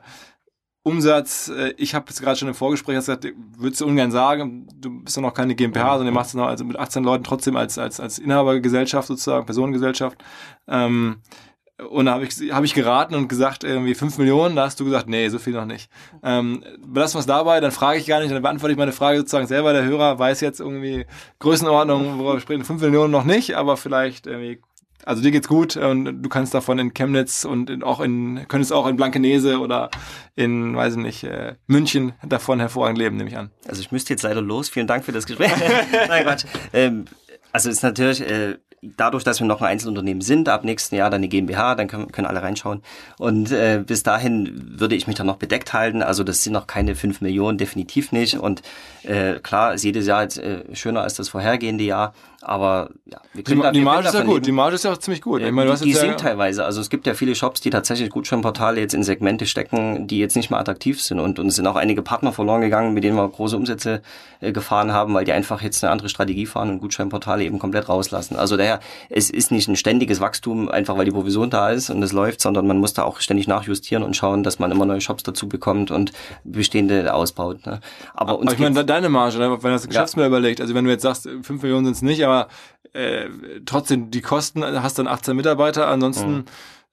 Umsatz, 0.82 1.48
äh, 1.48 1.74
ich 1.78 1.94
habe 1.94 2.06
jetzt 2.08 2.20
gerade 2.20 2.36
schon 2.36 2.48
im 2.48 2.54
Vorgespräch 2.54 2.96
gesagt, 2.96 3.26
würdest 3.56 3.80
du 3.80 3.86
ungern 3.86 4.12
sagen, 4.12 4.68
du 4.72 5.02
bist 5.02 5.16
ja 5.16 5.22
noch 5.22 5.34
keine 5.34 5.54
GmbH, 5.54 5.98
sondern 5.98 6.14
du 6.14 6.18
machst 6.18 6.30
es 6.30 6.34
noch 6.34 6.46
also 6.46 6.64
mit 6.64 6.78
18 6.78 7.02
Leuten 7.02 7.24
trotzdem 7.24 7.56
als, 7.56 7.76
als, 7.78 7.98
als 7.98 8.18
Inhabergesellschaft 8.18 9.08
sozusagen, 9.08 9.46
Personengesellschaft. 9.46 10.18
Ähm, 10.68 11.22
und 11.78 12.06
da 12.06 12.12
habe 12.12 12.24
ich, 12.24 12.52
hab 12.52 12.64
ich 12.64 12.74
geraten 12.74 13.14
und 13.14 13.28
gesagt, 13.28 13.62
irgendwie 13.62 13.94
5 13.94 14.18
Millionen. 14.18 14.56
Da 14.56 14.64
hast 14.64 14.80
du 14.80 14.84
gesagt, 14.84 15.08
nee, 15.08 15.28
so 15.28 15.38
viel 15.38 15.52
noch 15.52 15.66
nicht. 15.66 15.90
Ähm, 16.22 16.64
belassen 16.86 17.16
wir 17.16 17.20
es 17.20 17.26
dabei, 17.26 17.60
dann 17.60 17.70
frage 17.70 17.98
ich 17.98 18.06
gar 18.06 18.20
nicht, 18.20 18.32
dann 18.32 18.42
beantworte 18.42 18.72
ich 18.72 18.78
meine 18.78 18.92
Frage 18.92 19.18
sozusagen 19.18 19.46
selber. 19.46 19.72
Der 19.72 19.84
Hörer 19.84 20.18
weiß 20.18 20.40
jetzt 20.40 20.60
irgendwie 20.60 21.06
Größenordnung, 21.38 22.18
worüber 22.18 22.34
wir 22.34 22.40
sprechen. 22.40 22.64
5 22.64 22.80
Millionen 22.80 23.10
noch 23.10 23.24
nicht, 23.24 23.54
aber 23.56 23.76
vielleicht 23.76 24.26
irgendwie 24.26 24.60
also 25.04 25.22
dir 25.22 25.30
geht's 25.30 25.46
gut 25.46 25.76
und 25.76 26.22
du 26.22 26.28
kannst 26.28 26.52
davon 26.52 26.80
in 26.80 26.92
Chemnitz 26.92 27.44
und 27.44 27.70
in, 27.70 27.84
auch 27.84 28.00
in, 28.00 28.48
könntest 28.48 28.72
auch 28.72 28.88
in 28.88 28.96
Blankenese 28.96 29.60
oder 29.60 29.90
in, 30.34 30.74
weiß 30.74 30.94
ich 30.94 30.98
nicht, 30.98 31.24
äh, 31.24 31.54
München 31.68 32.14
davon 32.24 32.58
hervorragend 32.58 32.98
leben, 32.98 33.16
nehme 33.16 33.30
ich 33.30 33.36
an. 33.36 33.50
Also 33.68 33.80
ich 33.80 33.92
müsste 33.92 34.12
jetzt 34.12 34.22
leider 34.22 34.40
los. 34.40 34.68
Vielen 34.68 34.88
Dank 34.88 35.04
für 35.04 35.12
das 35.12 35.26
Gespräch. 35.26 35.52
Nein, 36.08 36.24
Quatsch. 36.24 36.44
Ähm, 36.72 37.04
also 37.52 37.70
ist 37.70 37.84
natürlich, 37.84 38.20
äh, 38.20 38.56
dadurch, 38.96 39.24
dass 39.24 39.40
wir 39.40 39.46
noch 39.46 39.60
ein 39.60 39.68
Einzelunternehmen 39.68 40.20
sind, 40.20 40.48
ab 40.48 40.64
nächsten 40.64 40.94
Jahr 40.96 41.10
dann 41.10 41.22
die 41.22 41.28
GmbH, 41.28 41.74
dann 41.74 41.88
können, 41.88 42.12
können 42.12 42.26
alle 42.26 42.42
reinschauen. 42.42 42.82
Und 43.18 43.52
äh, 43.52 43.82
bis 43.84 44.02
dahin 44.02 44.78
würde 44.78 44.94
ich 44.94 45.06
mich 45.06 45.16
dann 45.16 45.26
noch 45.26 45.36
bedeckt 45.36 45.72
halten. 45.72 46.02
Also 46.02 46.24
das 46.24 46.42
sind 46.42 46.52
noch 46.52 46.66
keine 46.66 46.94
fünf 46.94 47.20
Millionen, 47.20 47.58
definitiv 47.58 48.12
nicht. 48.12 48.38
Und 48.38 48.62
äh, 49.02 49.34
klar 49.40 49.74
ist 49.74 49.84
jedes 49.84 50.06
Jahr 50.06 50.22
jetzt 50.22 50.38
äh, 50.38 50.62
schöner 50.74 51.02
als 51.02 51.14
das 51.14 51.28
vorhergehende 51.28 51.84
Jahr. 51.84 52.14
Aber 52.48 52.90
ja, 53.06 53.18
wir 53.32 53.42
können 53.42 53.58
die, 53.58 53.62
da, 53.64 53.72
die 53.72 53.80
Marge 53.80 54.06
ist 54.06 54.14
ja 54.14 54.22
gut, 54.22 54.46
die 54.46 54.52
Marge 54.52 54.76
ist 54.76 54.84
ja 54.84 54.92
auch 54.92 54.98
ziemlich 54.98 55.20
gut. 55.20 55.40
Ja, 55.40 55.48
ich 55.48 55.52
meine, 55.52 55.74
die, 55.74 55.84
die 55.86 55.94
sinkt 55.94 56.20
teilweise. 56.20 56.64
Also 56.64 56.80
es 56.80 56.90
gibt 56.90 57.04
ja 57.04 57.14
viele 57.14 57.34
Shops, 57.34 57.60
die 57.60 57.70
tatsächlich 57.70 58.08
Gutscheinportale 58.10 58.80
jetzt 58.80 58.94
in 58.94 59.02
Segmente 59.02 59.46
stecken, 59.46 60.06
die 60.06 60.20
jetzt 60.20 60.36
nicht 60.36 60.50
mehr 60.50 60.60
attraktiv 60.60 61.02
sind. 61.02 61.18
Und 61.18 61.40
uns 61.40 61.56
sind 61.56 61.66
auch 61.66 61.74
einige 61.74 62.02
Partner 62.02 62.30
verloren 62.30 62.60
gegangen, 62.60 62.94
mit 62.94 63.02
denen 63.02 63.16
wir 63.16 63.28
große 63.28 63.56
Umsätze 63.56 64.00
äh, 64.40 64.52
gefahren 64.52 64.92
haben, 64.92 65.12
weil 65.12 65.24
die 65.24 65.32
einfach 65.32 65.60
jetzt 65.60 65.82
eine 65.82 65.90
andere 65.90 66.08
Strategie 66.08 66.46
fahren 66.46 66.70
und 66.70 66.78
Gutscheinportale 66.78 67.42
eben 67.42 67.58
komplett 67.58 67.88
rauslassen. 67.88 68.36
Also 68.36 68.56
daher, 68.56 68.78
es 69.10 69.28
ist 69.28 69.50
nicht 69.50 69.66
ein 69.66 69.74
ständiges 69.74 70.20
Wachstum, 70.20 70.68
einfach 70.68 70.96
weil 70.96 71.04
die 71.04 71.10
Provision 71.10 71.50
da 71.50 71.70
ist 71.70 71.90
und 71.90 72.00
es 72.04 72.12
läuft, 72.12 72.40
sondern 72.40 72.68
man 72.68 72.78
muss 72.78 72.94
da 72.94 73.02
auch 73.02 73.18
ständig 73.18 73.48
nachjustieren 73.48 74.04
und 74.04 74.14
schauen, 74.14 74.44
dass 74.44 74.60
man 74.60 74.70
immer 74.70 74.86
neue 74.86 75.00
Shops 75.00 75.24
dazu 75.24 75.48
bekommt 75.48 75.90
und 75.90 76.12
bestehende 76.44 77.12
ausbaut. 77.12 77.66
Ne? 77.66 77.80
Aber, 78.14 78.38
uns 78.38 78.52
aber 78.52 78.54
ich 78.54 78.60
meine, 78.60 78.84
deine 78.84 79.08
Marge, 79.08 79.38
ne, 79.38 79.50
wenn 79.50 79.58
du 79.58 79.68
das 79.70 79.88
Geschäftsmodell 79.88 80.30
ja. 80.30 80.38
überlegt, 80.38 80.60
also 80.60 80.74
wenn 80.74 80.84
du 80.84 80.92
jetzt 80.92 81.02
sagst, 81.02 81.28
5 81.42 81.60
Millionen 81.62 81.86
sind 81.86 81.96
es 81.96 82.02
nicht, 82.02 82.24
aber 82.24 82.35
äh, 82.92 83.28
trotzdem 83.64 84.10
die 84.10 84.22
Kosten, 84.22 84.64
hast 84.64 84.98
dann 84.98 85.06
18 85.06 85.36
Mitarbeiter, 85.36 85.88
ansonsten 85.88 86.32
mhm. 86.32 86.44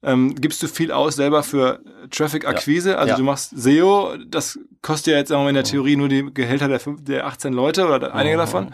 ähm, 0.04 0.36
gibst 0.36 0.62
du 0.64 0.68
viel 0.68 0.92
aus 0.92 1.16
selber 1.16 1.44
für 1.44 1.80
Traffic-Akquise, 2.12 2.92
ja. 2.92 2.98
also 2.98 3.12
ja. 3.12 3.18
du 3.18 3.24
machst 3.24 3.52
SEO, 3.56 4.18
das 4.28 4.60
kostet 4.82 5.14
ja 5.14 5.20
jetzt 5.20 5.30
sagen 5.30 5.44
wir, 5.44 5.50
in 5.50 5.56
der 5.56 5.64
Theorie 5.64 5.96
nur 5.96 6.10
die 6.10 6.34
Gehälter 6.34 6.68
der, 6.68 6.82
der 7.00 7.28
18 7.28 7.54
Leute 7.54 7.88
oder 7.88 8.14
einige 8.14 8.36
mhm. 8.36 8.40
davon. 8.40 8.74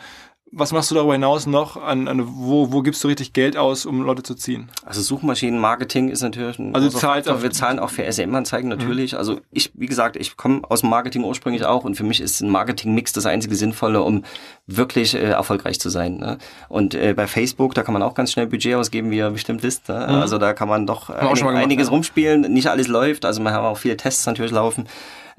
Was 0.51 0.71
machst 0.71 0.89
du 0.89 0.95
darüber 0.95 1.13
hinaus 1.13 1.45
noch? 1.45 1.77
An, 1.77 2.07
an, 2.07 2.23
wo, 2.25 2.71
wo 2.71 2.81
gibst 2.81 3.03
du 3.03 3.07
richtig 3.07 3.33
Geld 3.33 3.55
aus, 3.55 3.85
um 3.85 4.01
Leute 4.01 4.23
zu 4.23 4.33
ziehen? 4.33 4.69
Also 4.83 5.01
Suchmaschinenmarketing 5.01 6.09
ist 6.09 6.21
natürlich 6.21 6.57
ein 6.57 6.73
Also 6.73 6.89
zahlt 6.89 7.29
auf- 7.29 7.43
Wir 7.43 7.51
zahlen 7.51 7.77
auch 7.77 7.91
für 7.91 8.03
SM-Anzeigen 8.03 8.67
natürlich. 8.67 9.15
Also 9.15 9.41
ich, 9.51 9.71
wie 9.75 9.85
gesagt, 9.85 10.15
ich 10.15 10.37
komme 10.37 10.61
aus 10.67 10.81
dem 10.81 10.89
Marketing 10.89 11.23
ursprünglich 11.23 11.65
auch 11.65 11.83
und 11.83 11.95
für 11.95 12.03
mich 12.03 12.19
ist 12.19 12.41
ein 12.41 12.49
Marketing-Mix 12.49 13.13
das 13.13 13.27
einzige 13.27 13.55
Sinnvolle, 13.55 14.01
um 14.01 14.23
wirklich 14.65 15.13
äh, 15.13 15.19
erfolgreich 15.19 15.79
zu 15.79 15.89
sein. 15.89 16.17
Ne? 16.17 16.39
Und 16.67 16.95
äh, 16.95 17.13
bei 17.13 17.27
Facebook, 17.27 17.75
da 17.75 17.83
kann 17.83 17.93
man 17.93 18.01
auch 18.01 18.15
ganz 18.15 18.31
schnell 18.31 18.47
Budget 18.47 18.73
ausgeben, 18.75 19.11
wie 19.11 19.17
ihr 19.17 19.29
bestimmt 19.29 19.61
wisst. 19.61 19.87
Ne? 19.89 20.07
Also 20.07 20.39
da 20.39 20.53
kann 20.53 20.67
man 20.67 20.87
doch 20.87 21.09
einig, 21.09 21.39
gemacht, 21.39 21.55
einiges 21.55 21.87
ja. 21.87 21.91
rumspielen. 21.93 22.41
Nicht 22.51 22.67
alles 22.67 22.87
läuft. 22.87 23.23
Also 23.23 23.41
wir 23.41 23.51
haben 23.51 23.65
auch 23.65 23.77
viele 23.77 23.97
Tests 23.97 24.25
natürlich 24.25 24.51
laufen. 24.51 24.87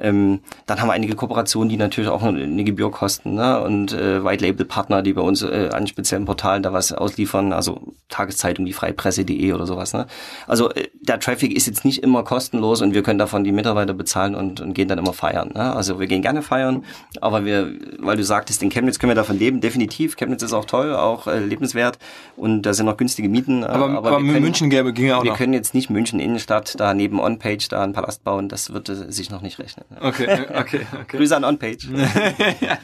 Ähm, 0.01 0.41
dann 0.67 0.81
haben 0.81 0.89
wir 0.89 0.95
einige 0.95 1.15
Kooperationen, 1.15 1.69
die 1.69 1.77
natürlich 1.77 2.09
auch 2.11 2.23
eine 2.23 2.65
Gebühr 2.65 2.91
kosten. 2.91 3.35
Ne? 3.35 3.61
Und 3.61 3.93
äh, 3.93 4.25
White-Label-Partner, 4.25 5.03
die 5.03 5.13
bei 5.13 5.21
uns 5.23 5.43
äh, 5.43 5.69
an 5.73 5.87
speziellen 5.87 6.25
Portalen 6.25 6.63
da 6.63 6.73
was 6.73 6.93
ausliefern, 6.93 7.53
also 7.53 7.81
Tageszeitung, 8.09 8.65
die 8.65 8.73
Freipresse.de 8.73 9.53
oder 9.53 9.67
sowas. 9.67 9.93
Ne? 9.93 10.07
Also 10.47 10.71
äh, 10.71 10.89
der 11.03 11.21
Traffic 11.21 11.55
ist 11.55 11.67
jetzt 11.67 11.85
nicht 11.85 12.03
immer 12.03 12.25
kostenlos 12.25 12.81
und 12.83 12.95
wir 12.95 13.03
können 13.03 13.19
davon 13.19 13.45
die 13.45 13.53
Mitarbeiter 13.53 13.95
bezahlen 13.95 14.35
und, 14.35 14.61
und 14.61 14.73
gehen 14.75 14.89
dann 14.89 14.99
immer 14.99 15.13
feiern. 15.13 15.51
Ne? 15.55 15.75
Also 15.75 16.01
wir 16.01 16.07
gehen 16.07 16.23
gerne 16.23 16.43
feiern, 16.43 16.85
aber 17.21 17.45
wir, 17.45 17.71
weil 17.99 18.17
du 18.17 18.25
sagtest, 18.25 18.63
in 18.63 18.71
Chemnitz 18.71 18.99
können 18.99 19.11
wir 19.11 19.15
davon 19.15 19.39
leben, 19.39 19.61
definitiv. 19.61 20.17
Chemnitz 20.17 20.43
ist 20.43 20.53
auch 20.53 20.65
toll, 20.65 20.95
auch 20.95 21.27
äh, 21.27 21.39
lebenswert 21.39 21.99
und 22.37 22.63
da 22.63 22.73
sind 22.75 22.87
noch 22.87 22.97
günstige 22.97 23.29
Mieten. 23.29 23.63
äh, 23.63 23.67
Aber, 23.67 23.89
aber, 23.91 24.21
mit 24.21 24.33
können- 24.33 24.43
München 24.45 24.71
gäbe, 24.71 24.93
ginge 24.93 25.17
auch 25.19 25.25
wir 25.25 25.33
noch. 25.33 25.39
können 25.39 25.53
jetzt 25.53 25.75
nicht 25.75 25.91
München 25.91 26.21
Innenstadt 26.21 26.79
da 26.81 26.95
neben 26.95 27.21
OnPage 27.21 27.69
da 27.69 27.83
einen 27.83 27.93
Palast 27.93 28.25
bauen, 28.25 28.49
das 28.49 28.73
würde 28.73 29.13
sich 29.13 29.31
noch 29.31 29.43
nicht 29.43 29.59
rechnen. 29.59 29.85
Okay, 29.99 30.47
okay, 30.55 30.87
okay. 30.93 31.17
Grüße 31.17 31.37
an 31.37 31.45
OnPage. 31.45 31.89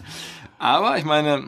Aber 0.59 0.99
ich 0.99 1.05
meine, 1.05 1.45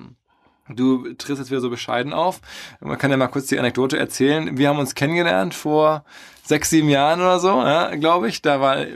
du 0.68 1.14
trittst 1.14 1.40
jetzt 1.40 1.50
wieder 1.50 1.60
so 1.60 1.70
bescheiden 1.70 2.12
auf. 2.12 2.40
Man 2.80 2.98
kann 2.98 3.10
ja 3.10 3.16
mal 3.16 3.28
kurz 3.28 3.46
die 3.46 3.58
Anekdote 3.58 3.98
erzählen. 3.98 4.58
Wir 4.58 4.68
haben 4.68 4.78
uns 4.78 4.94
kennengelernt 4.94 5.54
vor 5.54 6.04
sechs, 6.44 6.70
sieben 6.70 6.88
Jahren 6.88 7.20
oder 7.20 7.40
so, 7.40 7.48
ja, 7.48 7.94
glaube 7.96 8.28
ich. 8.28 8.42
Da 8.42 8.60
war 8.60 8.86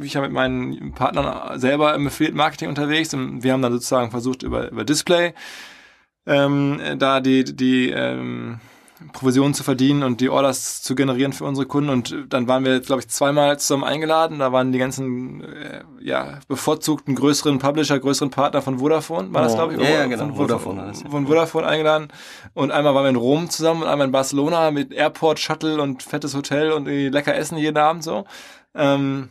ich 0.00 0.14
ja 0.14 0.20
mit 0.20 0.32
meinen 0.32 0.92
Partnern 0.92 1.58
selber 1.58 1.94
im 1.94 2.06
Affiliate 2.06 2.36
Marketing 2.36 2.68
unterwegs 2.68 3.12
und 3.14 3.42
wir 3.42 3.52
haben 3.52 3.62
dann 3.62 3.72
sozusagen 3.72 4.10
versucht 4.10 4.42
über, 4.42 4.70
über 4.70 4.84
Display 4.84 5.34
ähm, 6.26 6.80
da 6.98 7.20
die, 7.20 7.44
die 7.44 7.90
ähm, 7.90 8.60
Provisionen 9.12 9.52
zu 9.54 9.62
verdienen 9.62 10.02
und 10.02 10.20
die 10.20 10.28
Orders 10.30 10.82
zu 10.82 10.94
generieren 10.94 11.32
für 11.32 11.44
unsere 11.44 11.66
Kunden. 11.66 11.90
Und 11.90 12.14
dann 12.28 12.48
waren 12.48 12.64
wir, 12.64 12.80
glaube 12.80 13.00
ich, 13.02 13.08
zweimal 13.08 13.58
zusammen 13.58 13.84
eingeladen. 13.84 14.38
Da 14.38 14.52
waren 14.52 14.72
die 14.72 14.78
ganzen 14.78 15.42
äh, 15.44 15.82
ja, 16.00 16.38
bevorzugten 16.48 17.14
größeren 17.14 17.58
Publisher, 17.58 17.98
größeren 17.98 18.30
Partner 18.30 18.62
von 18.62 18.78
Vodafone, 18.78 19.32
war 19.34 19.42
das, 19.42 19.52
Oh, 19.52 19.56
glaube 19.56 19.74
ich? 19.74 19.80
ja, 19.80 19.88
ja, 19.88 20.00
Von- 20.02 20.10
genau. 20.10 20.24
Von, 20.26 20.34
Vodafone 20.36 20.86
das, 20.86 21.02
ja. 21.02 21.10
von 21.10 21.26
Vodafone 21.26 21.66
eingeladen. 21.66 22.08
Und 22.54 22.70
einmal 22.72 22.94
waren 22.94 23.04
wir 23.04 23.10
in 23.10 23.16
Rom 23.16 23.50
zusammen 23.50 23.82
und 23.82 23.88
einmal 23.88 24.06
in 24.06 24.12
Barcelona 24.12 24.70
mit 24.70 24.92
Airport, 24.92 25.38
Shuttle 25.38 25.80
und 25.80 26.02
fettes 26.02 26.34
Hotel 26.34 26.72
und 26.72 26.86
lecker 26.86 27.34
Essen 27.34 27.58
jeden 27.58 27.76
Abend 27.78 28.02
so. 28.02 28.24
Ähm, 28.74 29.28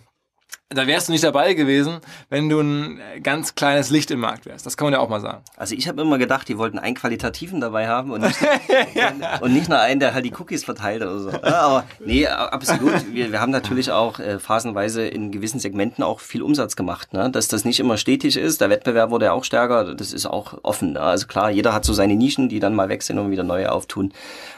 da 0.69 0.87
wärst 0.87 1.07
du 1.07 1.11
nicht 1.11 1.23
dabei 1.23 1.53
gewesen, 1.53 1.99
wenn 2.29 2.49
du 2.49 2.59
ein 2.59 2.99
ganz 3.21 3.53
kleines 3.53 3.91
Licht 3.91 4.09
im 4.09 4.19
Markt 4.19 4.47
wärst. 4.47 4.65
Das 4.65 4.77
kann 4.77 4.87
man 4.87 4.93
ja 4.93 4.99
auch 4.99 5.09
mal 5.09 5.21
sagen. 5.21 5.43
Also 5.55 5.75
ich 5.75 5.87
habe 5.87 6.01
immer 6.01 6.17
gedacht, 6.17 6.47
die 6.47 6.57
wollten 6.57 6.79
einen 6.79 6.95
Qualitativen 6.95 7.61
dabei 7.61 7.87
haben 7.87 8.09
und 8.09 8.21
nicht, 8.21 8.39
und 9.41 9.53
nicht 9.53 9.69
nur 9.69 9.79
einen, 9.79 9.99
der 9.99 10.15
halt 10.15 10.25
die 10.25 10.33
Cookies 10.33 10.63
verteilt 10.63 11.03
oder 11.03 11.19
so. 11.19 11.29
Aber 11.29 11.83
nee, 12.03 12.25
absolut. 12.25 13.13
Wir, 13.13 13.31
wir 13.31 13.41
haben 13.41 13.51
natürlich 13.51 13.91
auch 13.91 14.19
äh, 14.19 14.39
phasenweise 14.39 15.05
in 15.05 15.31
gewissen 15.31 15.59
Segmenten 15.59 16.03
auch 16.03 16.19
viel 16.19 16.41
Umsatz 16.41 16.75
gemacht. 16.75 17.13
Ne? 17.13 17.29
Dass 17.29 17.47
das 17.47 17.63
nicht 17.63 17.79
immer 17.79 17.97
stetig 17.97 18.35
ist. 18.35 18.59
Der 18.59 18.71
Wettbewerb 18.71 19.11
wurde 19.11 19.25
ja 19.25 19.33
auch 19.33 19.43
stärker. 19.43 19.93
Das 19.93 20.13
ist 20.13 20.25
auch 20.25 20.57
offen. 20.63 20.93
Ne? 20.93 21.01
Also 21.01 21.27
klar, 21.27 21.51
jeder 21.51 21.73
hat 21.73 21.85
so 21.85 21.93
seine 21.93 22.15
Nischen, 22.15 22.49
die 22.49 22.59
dann 22.59 22.73
mal 22.73 22.89
weg 22.89 23.03
sind 23.03 23.19
und 23.19 23.29
wieder 23.29 23.43
neue 23.43 23.71
auftun. 23.71 24.13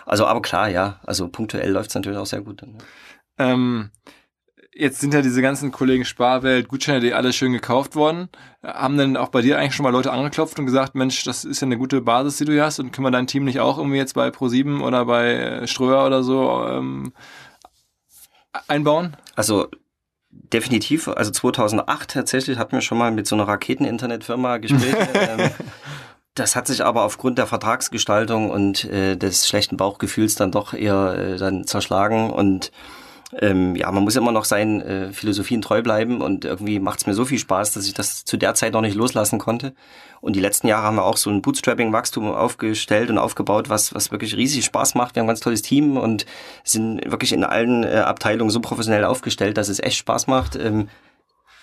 Also 0.06 0.26
aber 0.26 0.42
klar, 0.42 0.70
ja. 0.70 1.02
Also 1.06 1.28
punktuell 1.28 1.70
läuft's 1.70 1.96
natürlich 1.96 2.18
auch 2.18 2.26
sehr 2.26 2.42
gut. 2.42 2.62
Ne? 2.62 2.78
Ähm, 3.40 3.92
jetzt 4.78 5.00
sind 5.00 5.14
ja 5.14 5.22
diese 5.22 5.42
ganzen 5.42 5.72
Kollegen 5.72 6.06
Sparwelt, 6.06 6.68
Gutscheine, 6.68 7.00
die 7.00 7.14
alle 7.14 7.34
schön 7.34 7.52
gekauft 7.52 7.96
worden. 7.96 8.30
Haben 8.64 8.98
denn 8.98 9.18
auch 9.18 9.30
bei 9.30 9.42
dir 9.42 9.58
eigentlich 9.58 9.76
schon 9.76 9.84
mal 9.84 9.92
Leute 9.92 10.12
angeklopft 10.12 10.60
und 10.60 10.66
gesagt, 10.66 10.96
Mensch, 10.96 11.24
das 11.24 11.46
ist 11.46 11.62
ja 11.62 11.66
eine 11.66 11.78
gute 11.78 12.02
Basis, 12.02 12.38
die 12.38 12.46
du 12.46 12.64
hast 12.64 12.80
und 12.80 12.92
können 12.92 13.06
wir 13.06 13.12
dein 13.12 13.28
Team 13.28 13.44
nicht 13.44 13.60
auch 13.60 13.78
irgendwie 13.78 13.98
jetzt 13.98 14.14
bei 14.14 14.30
Pro7 14.30 14.82
oder 14.82 15.06
bei 15.06 15.34
äh, 15.34 15.68
Ströer 15.68 16.06
oder 16.06 16.24
so 16.24 16.66
ähm, 16.68 17.14
einbauen? 18.68 19.18
Also 19.36 19.68
definitiv, 20.30 21.08
also 21.08 21.32
2008 21.32 22.12
tatsächlich 22.12 22.58
hatten 22.58 22.74
wir 22.74 22.82
schon 22.82 22.98
mal 22.98 23.12
mit 23.12 23.28
so 23.28 23.36
einer 23.36 23.48
Raketen-Internetfirma 23.48 24.58
Gespräche. 24.58 25.10
ähm, 25.14 25.50
das 26.36 26.56
hat 26.56 26.68
sich 26.68 26.86
aber 26.86 27.04
aufgrund 27.04 27.40
der 27.40 27.48
Vertragsgestaltung 27.48 28.52
und 28.52 28.86
äh, 28.86 29.16
des 29.16 29.48
schlechten 29.48 29.78
Bauchgefühls 29.78 30.36
dann 30.36 30.52
doch 30.52 30.74
eher 30.74 31.16
äh, 31.18 31.38
dann 31.38 31.66
zerschlagen 31.66 32.30
und 32.30 32.72
ähm, 33.34 33.76
ja, 33.76 33.92
man 33.92 34.04
muss 34.04 34.16
immer 34.16 34.32
noch 34.32 34.46
seinen 34.46 34.82
äh, 34.82 35.12
Philosophien 35.12 35.62
treu 35.62 35.82
bleiben 35.82 36.22
und 36.22 36.46
irgendwie 36.46 36.80
macht 36.80 37.00
es 37.00 37.08
mir 37.08 37.14
so 37.14 37.26
viel 37.26 37.40
Spaß, 37.40 37.74
dass 37.74 37.86
ich 37.86 37.94
das 37.94 38.24
zu 38.24 38.38
der 38.38 38.54
Zeit 38.54 38.72
noch 38.72 38.82
nicht 38.82 38.96
loslassen 38.96 39.38
konnte. 39.38 39.74
Und 40.22 40.36
die 40.36 40.40
letzten 40.40 40.68
Jahre 40.68 40.84
haben 40.84 40.96
wir 40.96 41.04
auch 41.04 41.18
so 41.18 41.30
ein 41.30 41.42
Bootstrapping-Wachstum 41.42 42.32
aufgestellt 42.32 43.10
und 43.10 43.18
aufgebaut, 43.18 43.70
was, 43.70 43.94
was 43.94 44.12
wirklich 44.12 44.36
riesig 44.38 44.64
Spaß 44.66 44.96
macht. 44.96 45.16
Wir 45.16 45.20
haben 45.20 45.26
ein 45.26 45.30
ganz 45.30 45.42
tolles 45.42 45.62
Team 45.62 45.98
und 45.98 46.26
sind 46.64 47.02
wirklich 47.12 47.34
in 47.34 47.44
allen 47.44 47.84
äh, 47.84 47.98
Abteilungen 47.98 48.50
so 48.50 48.62
professionell 48.62 49.04
aufgestellt, 49.04 49.58
dass 49.58 49.68
es 49.68 49.80
echt 49.80 49.98
Spaß 49.98 50.28
macht. 50.28 50.56
Ähm, 50.56 50.88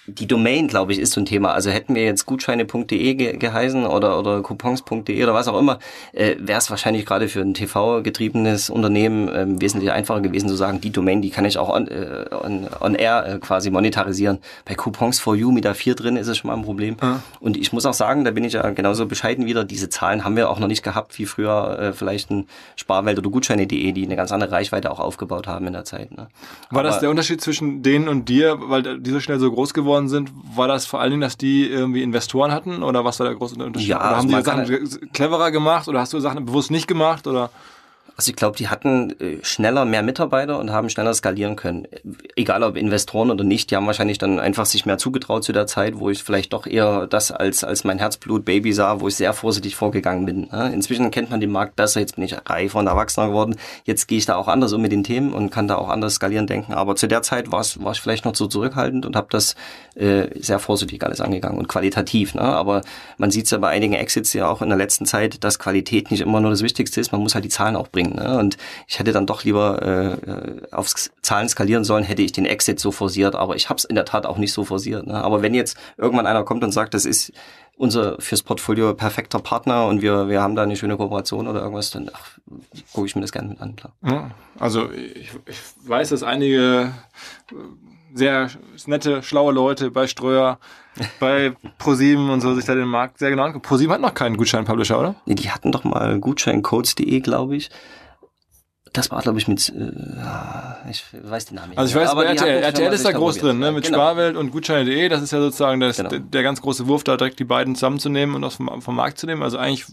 die 0.07 0.27
Domain, 0.27 0.69
glaube 0.69 0.93
ich, 0.93 0.99
ist 0.99 1.13
so 1.13 1.21
ein 1.21 1.27
Thema. 1.27 1.53
Also 1.53 1.71
hätten 1.71 1.95
wir 1.95 2.05
jetzt 2.05 2.27
gutscheine.de 2.27 3.15
ge 3.15 3.37
geheißen 3.37 3.87
oder, 3.87 4.19
oder 4.19 4.43
coupons.de 4.43 5.23
oder 5.23 5.33
was 5.33 5.49
auch 5.49 5.59
immer, 5.59 5.79
äh, 6.13 6.37
wäre 6.39 6.59
es 6.59 6.69
wahrscheinlich 6.71 7.07
gerade 7.07 7.29
für 7.29 7.41
ein 7.41 7.55
TV-getriebenes 7.55 8.69
Unternehmen 8.71 9.31
ähm, 9.35 9.61
wesentlich 9.61 9.91
einfacher 9.91 10.21
gewesen 10.21 10.49
zu 10.49 10.57
sagen, 10.57 10.81
die 10.81 10.91
Domain, 10.91 11.23
die 11.23 11.31
kann 11.31 11.45
ich 11.45 11.57
auch 11.57 11.69
on, 11.75 11.89
äh, 11.89 12.27
on, 12.31 12.67
on 12.81 12.95
air 12.95 13.27
äh, 13.27 13.39
quasi 13.39 13.71
monetarisieren. 13.71 14.39
Bei 14.67 14.75
Coupons 14.75 15.21
for 15.21 15.35
You 15.35 15.53
mit 15.53 15.65
der 15.65 15.75
4 15.75 15.95
drin 15.95 16.17
ist 16.17 16.29
es 16.29 16.37
schon 16.39 16.49
mal 16.49 16.57
ein 16.57 16.63
Problem. 16.65 16.97
Und 17.41 17.57
ich 17.57 17.73
muss 17.73 17.87
auch 17.87 17.95
sagen, 17.95 18.25
da 18.25 18.31
bin 18.31 18.45
ich 18.45 18.53
ja 18.53 18.69
genauso 18.71 19.07
bescheiden 19.07 19.47
wieder, 19.47 19.65
diese 19.65 19.89
Zahlen 19.89 20.25
haben 20.25 20.37
wir 20.37 20.51
auch 20.51 20.59
noch 20.59 20.69
nicht 20.69 20.83
gehabt, 20.83 21.19
wie 21.19 21.27
früher 21.27 21.79
äh, 21.79 21.93
vielleicht 21.93 22.31
ein 22.31 22.47
Sparwelt 22.77 23.19
oder 23.19 23.31
Gutscheine.de, 23.31 23.93
die 23.93 24.05
eine 24.05 24.17
ganz 24.17 24.33
andere 24.33 24.53
Reichweite 24.53 24.91
auch 24.91 25.01
aufgebaut 25.01 25.47
haben 25.47 25.67
in 25.67 25.73
der 25.73 25.85
Zeit. 25.85 26.11
Ne? 26.17 26.29
War 26.71 26.83
das 26.83 26.97
Aber- 26.97 27.01
der 27.03 27.11
Unterschied 27.11 27.41
zwischen 27.41 27.83
denen 27.83 28.09
und 28.09 28.29
dir, 28.29 28.57
weil 28.61 29.01
die 29.01 29.11
so 29.11 29.21
schnell 29.21 29.39
so 29.39 29.51
groß 29.51 29.73
geworden 29.73 29.94
sind? 30.09 30.31
War 30.55 30.69
das 30.69 30.87
vor 30.87 31.01
allen 31.01 31.11
Dingen, 31.11 31.23
dass 31.23 31.37
die 31.37 31.67
irgendwie 31.67 32.03
Investoren 32.03 32.53
hatten 32.53 32.83
oder 32.83 33.05
was 33.05 33.19
war 33.21 33.27
der 33.27 33.37
große 33.37 33.55
Unterschied? 33.63 33.89
Ja, 33.89 33.97
oder 33.99 34.17
haben 34.17 34.35
also 34.35 34.37
die 34.37 34.43
Sachen 34.45 34.67
kann- 35.01 35.11
cleverer 35.13 35.51
gemacht 35.51 35.89
oder 35.89 36.01
hast 36.01 36.13
du 36.13 36.21
Sachen 36.21 36.45
bewusst 36.45 36.71
nicht 36.71 36.87
gemacht 36.89 37.27
oder? 37.27 37.51
Also 38.17 38.31
ich 38.31 38.37
glaube, 38.37 38.57
die 38.57 38.69
hatten 38.69 39.11
äh, 39.19 39.39
schneller 39.43 39.85
mehr 39.85 40.05
Mitarbeiter 40.05 40.61
und 40.61 40.71
haben 40.71 40.89
schneller 40.89 41.13
skalieren 41.15 41.57
können. 41.57 41.89
Egal 42.37 42.63
ob 42.63 42.77
Investoren 42.77 43.29
oder 43.33 43.43
nicht, 43.43 43.73
die 43.73 43.77
haben 43.77 43.89
wahrscheinlich 43.89 44.19
dann 44.19 44.39
einfach 44.39 44.67
sich 44.67 44.87
mehr 44.87 44.99
zugetraut 44.99 45.43
zu 45.43 45.51
der 45.53 45.67
Zeit, 45.67 45.99
wo 45.99 46.11
ich 46.11 46.23
vielleicht 46.23 46.53
doch 46.53 46.69
eher 46.69 47.09
das 47.09 47.33
als, 47.33 47.65
als 47.65 47.83
mein 47.83 47.99
Herzblut-Baby 47.99 48.73
sah, 48.73 49.01
wo 49.01 49.09
ich 49.09 49.17
sehr 49.17 49.33
vorsichtig 49.33 49.75
vorgegangen 49.75 50.27
bin. 50.27 50.49
ne? 50.53 50.71
Inzwischen 50.73 51.11
kennt 51.11 51.31
man 51.31 51.41
den 51.41 51.51
Markt 51.51 51.75
besser, 51.75 51.99
jetzt 51.99 52.15
bin 52.15 52.23
ich 52.23 52.37
reifer 52.47 52.79
und 52.79 52.87
erwachsener 52.87 53.27
geworden. 53.27 53.57
Jetzt 53.83 54.07
gehe 54.07 54.19
ich 54.19 54.27
da 54.27 54.37
auch 54.37 54.47
anders 54.47 54.73
um 54.73 54.81
mit 54.81 54.93
den 54.93 55.03
Themen 55.03 55.33
und 55.33 55.51
kann 55.51 55.67
da 55.67 55.75
auch 55.75 55.89
anders 55.89 56.15
skalieren 56.15 56.47
denken. 56.47 56.73
Aber 56.73 56.95
zu 56.95 57.09
der 57.09 57.23
Zeit 57.23 57.51
war 57.51 57.63
es 57.63 57.83
war 57.83 57.91
ich 57.91 58.01
vielleicht 58.01 58.25
noch 58.25 58.37
so 58.37 58.47
zurückhaltend 58.47 59.07
und 59.07 59.17
habe 59.17 59.27
das 59.31 59.57
äh, 59.95 60.29
sehr 60.41 60.59
vorsichtig 60.59 61.03
alles 61.05 61.21
angegangen 61.21 61.59
und 61.59 61.69
qualitativ. 61.69 62.35
Ne? 62.35 62.43
Aber 62.43 62.83
man 63.19 63.31
sieht 63.31 63.45
es 63.45 63.51
ja 63.51 63.59
bei 63.59 63.69
einigen 63.69 63.95
Exits 63.95 64.33
ja 64.33 64.49
auch 64.49 64.63
in 64.63 64.69
der 64.69 64.79
letzten 64.79 65.07
Zeit, 65.07 65.45
dass 65.45 65.59
Qualität 65.59 66.11
nicht 66.11 66.21
immer 66.21 66.41
nur 66.41 66.51
das 66.51 66.63
Wichtigste 66.63 67.01
ist. 67.01 67.13
Man 67.13 67.21
muss 67.21 67.35
halt 67.35 67.45
die 67.45 67.51
Zahlen 67.51 67.77
auch 67.77 67.89
bringen. 67.89 68.17
Ne? 68.17 68.39
Und 68.39 68.57
ich 68.89 68.99
hätte 68.99 69.13
dann 69.13 69.27
doch 69.27 69.45
lieber 69.45 69.83
äh, 69.83 70.75
aufs 70.75 71.11
Zahlen 71.23 71.49
skalieren 71.49 71.85
sollen, 71.85 72.05
hätte 72.05 72.23
ich 72.23 72.33
den 72.33 72.47
Exit 72.47 72.81
so 72.81 72.93
forciert. 72.93 73.35
Aber 73.35 73.57
ich 73.57 73.69
habe 73.69 73.79
es 73.79 73.85
in 73.85 73.95
der 73.95 74.05
Tat 74.05 74.27
auch 74.27 74.39
nicht 74.39 74.53
so 74.53 74.65
forciert. 74.65 75.07
Ne? 75.07 75.23
Aber 75.23 75.43
wenn 75.43 75.55
jetzt 75.55 75.77
irgendwann 75.97 76.27
einer 76.27 76.45
kommt 76.45 76.65
und 76.65 76.73
sagt, 76.73 76.95
das 76.95 77.05
ist 77.05 77.33
unser 77.77 78.21
fürs 78.21 78.43
Portfolio 78.43 78.95
perfekter 78.95 79.41
Partner 79.41 79.87
und 79.87 80.01
wir, 80.01 80.29
wir 80.29 80.41
haben 80.41 80.55
da 80.55 80.63
eine 80.63 80.77
schöne 80.77 80.97
Kooperation 80.97 81.49
oder 81.49 81.61
irgendwas, 81.61 81.91
dann 81.91 82.09
ach, 82.13 82.31
gucke 82.93 83.07
ich 83.07 83.17
mir 83.17 83.23
das 83.23 83.33
gerne 83.33 83.49
mit 83.49 83.61
an, 83.61 83.75
klar. 83.75 83.93
Also 84.59 84.91
ich, 84.93 85.31
ich 85.47 85.59
weiß, 85.85 86.11
dass 86.11 86.23
einige 86.23 86.93
äh, 87.51 87.55
sehr 88.15 88.49
nette, 88.87 89.23
schlaue 89.23 89.53
Leute 89.53 89.91
bei 89.91 90.07
Ströer, 90.07 90.59
bei 91.21 91.53
ProSieben 91.79 92.31
und 92.31 92.41
so 92.41 92.55
sich 92.55 92.65
da 92.65 92.75
den 92.75 92.89
Markt 92.89 93.19
sehr 93.19 93.31
genau 93.31 93.43
angucken. 93.43 93.67
ProSieben 93.67 93.93
hat 93.93 94.01
noch 94.01 94.15
keinen 94.15 94.37
Gutschein-Publisher, 94.37 94.99
oder? 94.99 95.17
Nee, 95.27 95.35
die 95.35 95.51
hatten 95.51 95.73
doch 95.73 95.85
mal 95.85 96.19
Gutscheincodes.de, 96.21 97.21
glaube 97.21 97.57
ich. 97.57 97.71
Das 98.95 99.11
war, 99.11 99.21
glaube 99.23 99.39
ich, 99.39 99.49
mit, 99.49 99.69
äh, 99.71 100.91
ich 100.91 101.05
weiß 101.13 101.47
den 101.47 101.57
Namen 101.57 101.71
nicht. 101.71 101.79
Also 101.79 101.91
ich 101.91 101.95
mehr. 101.97 102.05
weiß, 102.05 102.11
Aber 102.13 102.27
RTL, 102.27 102.63
RTL 102.63 102.93
ist 102.93 103.05
da 103.05 103.11
groß 103.11 103.39
drin, 103.39 103.59
ne? 103.59 103.73
mit 103.73 103.85
Genau. 103.85 103.99
Sparwelt 103.99 104.37
und 104.37 104.53
Gutscheine.de. 104.53 105.09
Das 105.09 105.21
ist 105.21 105.33
ja 105.33 105.41
sozusagen 105.41 105.81
das, 105.81 105.97
Genau. 105.97 106.11
der, 106.11 106.21
der 106.21 106.43
ganz 106.45 106.63
große 106.63 106.87
Wurf, 106.87 107.03
da 107.03 107.17
direkt 107.17 107.41
die 107.41 107.45
beiden 107.45 107.75
zusammenzunehmen 107.75 108.37
und 108.37 108.45
aus 108.45 108.55
vom, 108.55 108.81
vom 108.81 108.95
Markt 108.95 109.19
zu 109.19 109.27
nehmen. 109.27 109.43
Also 109.43 109.59
eigentlich 109.59 109.85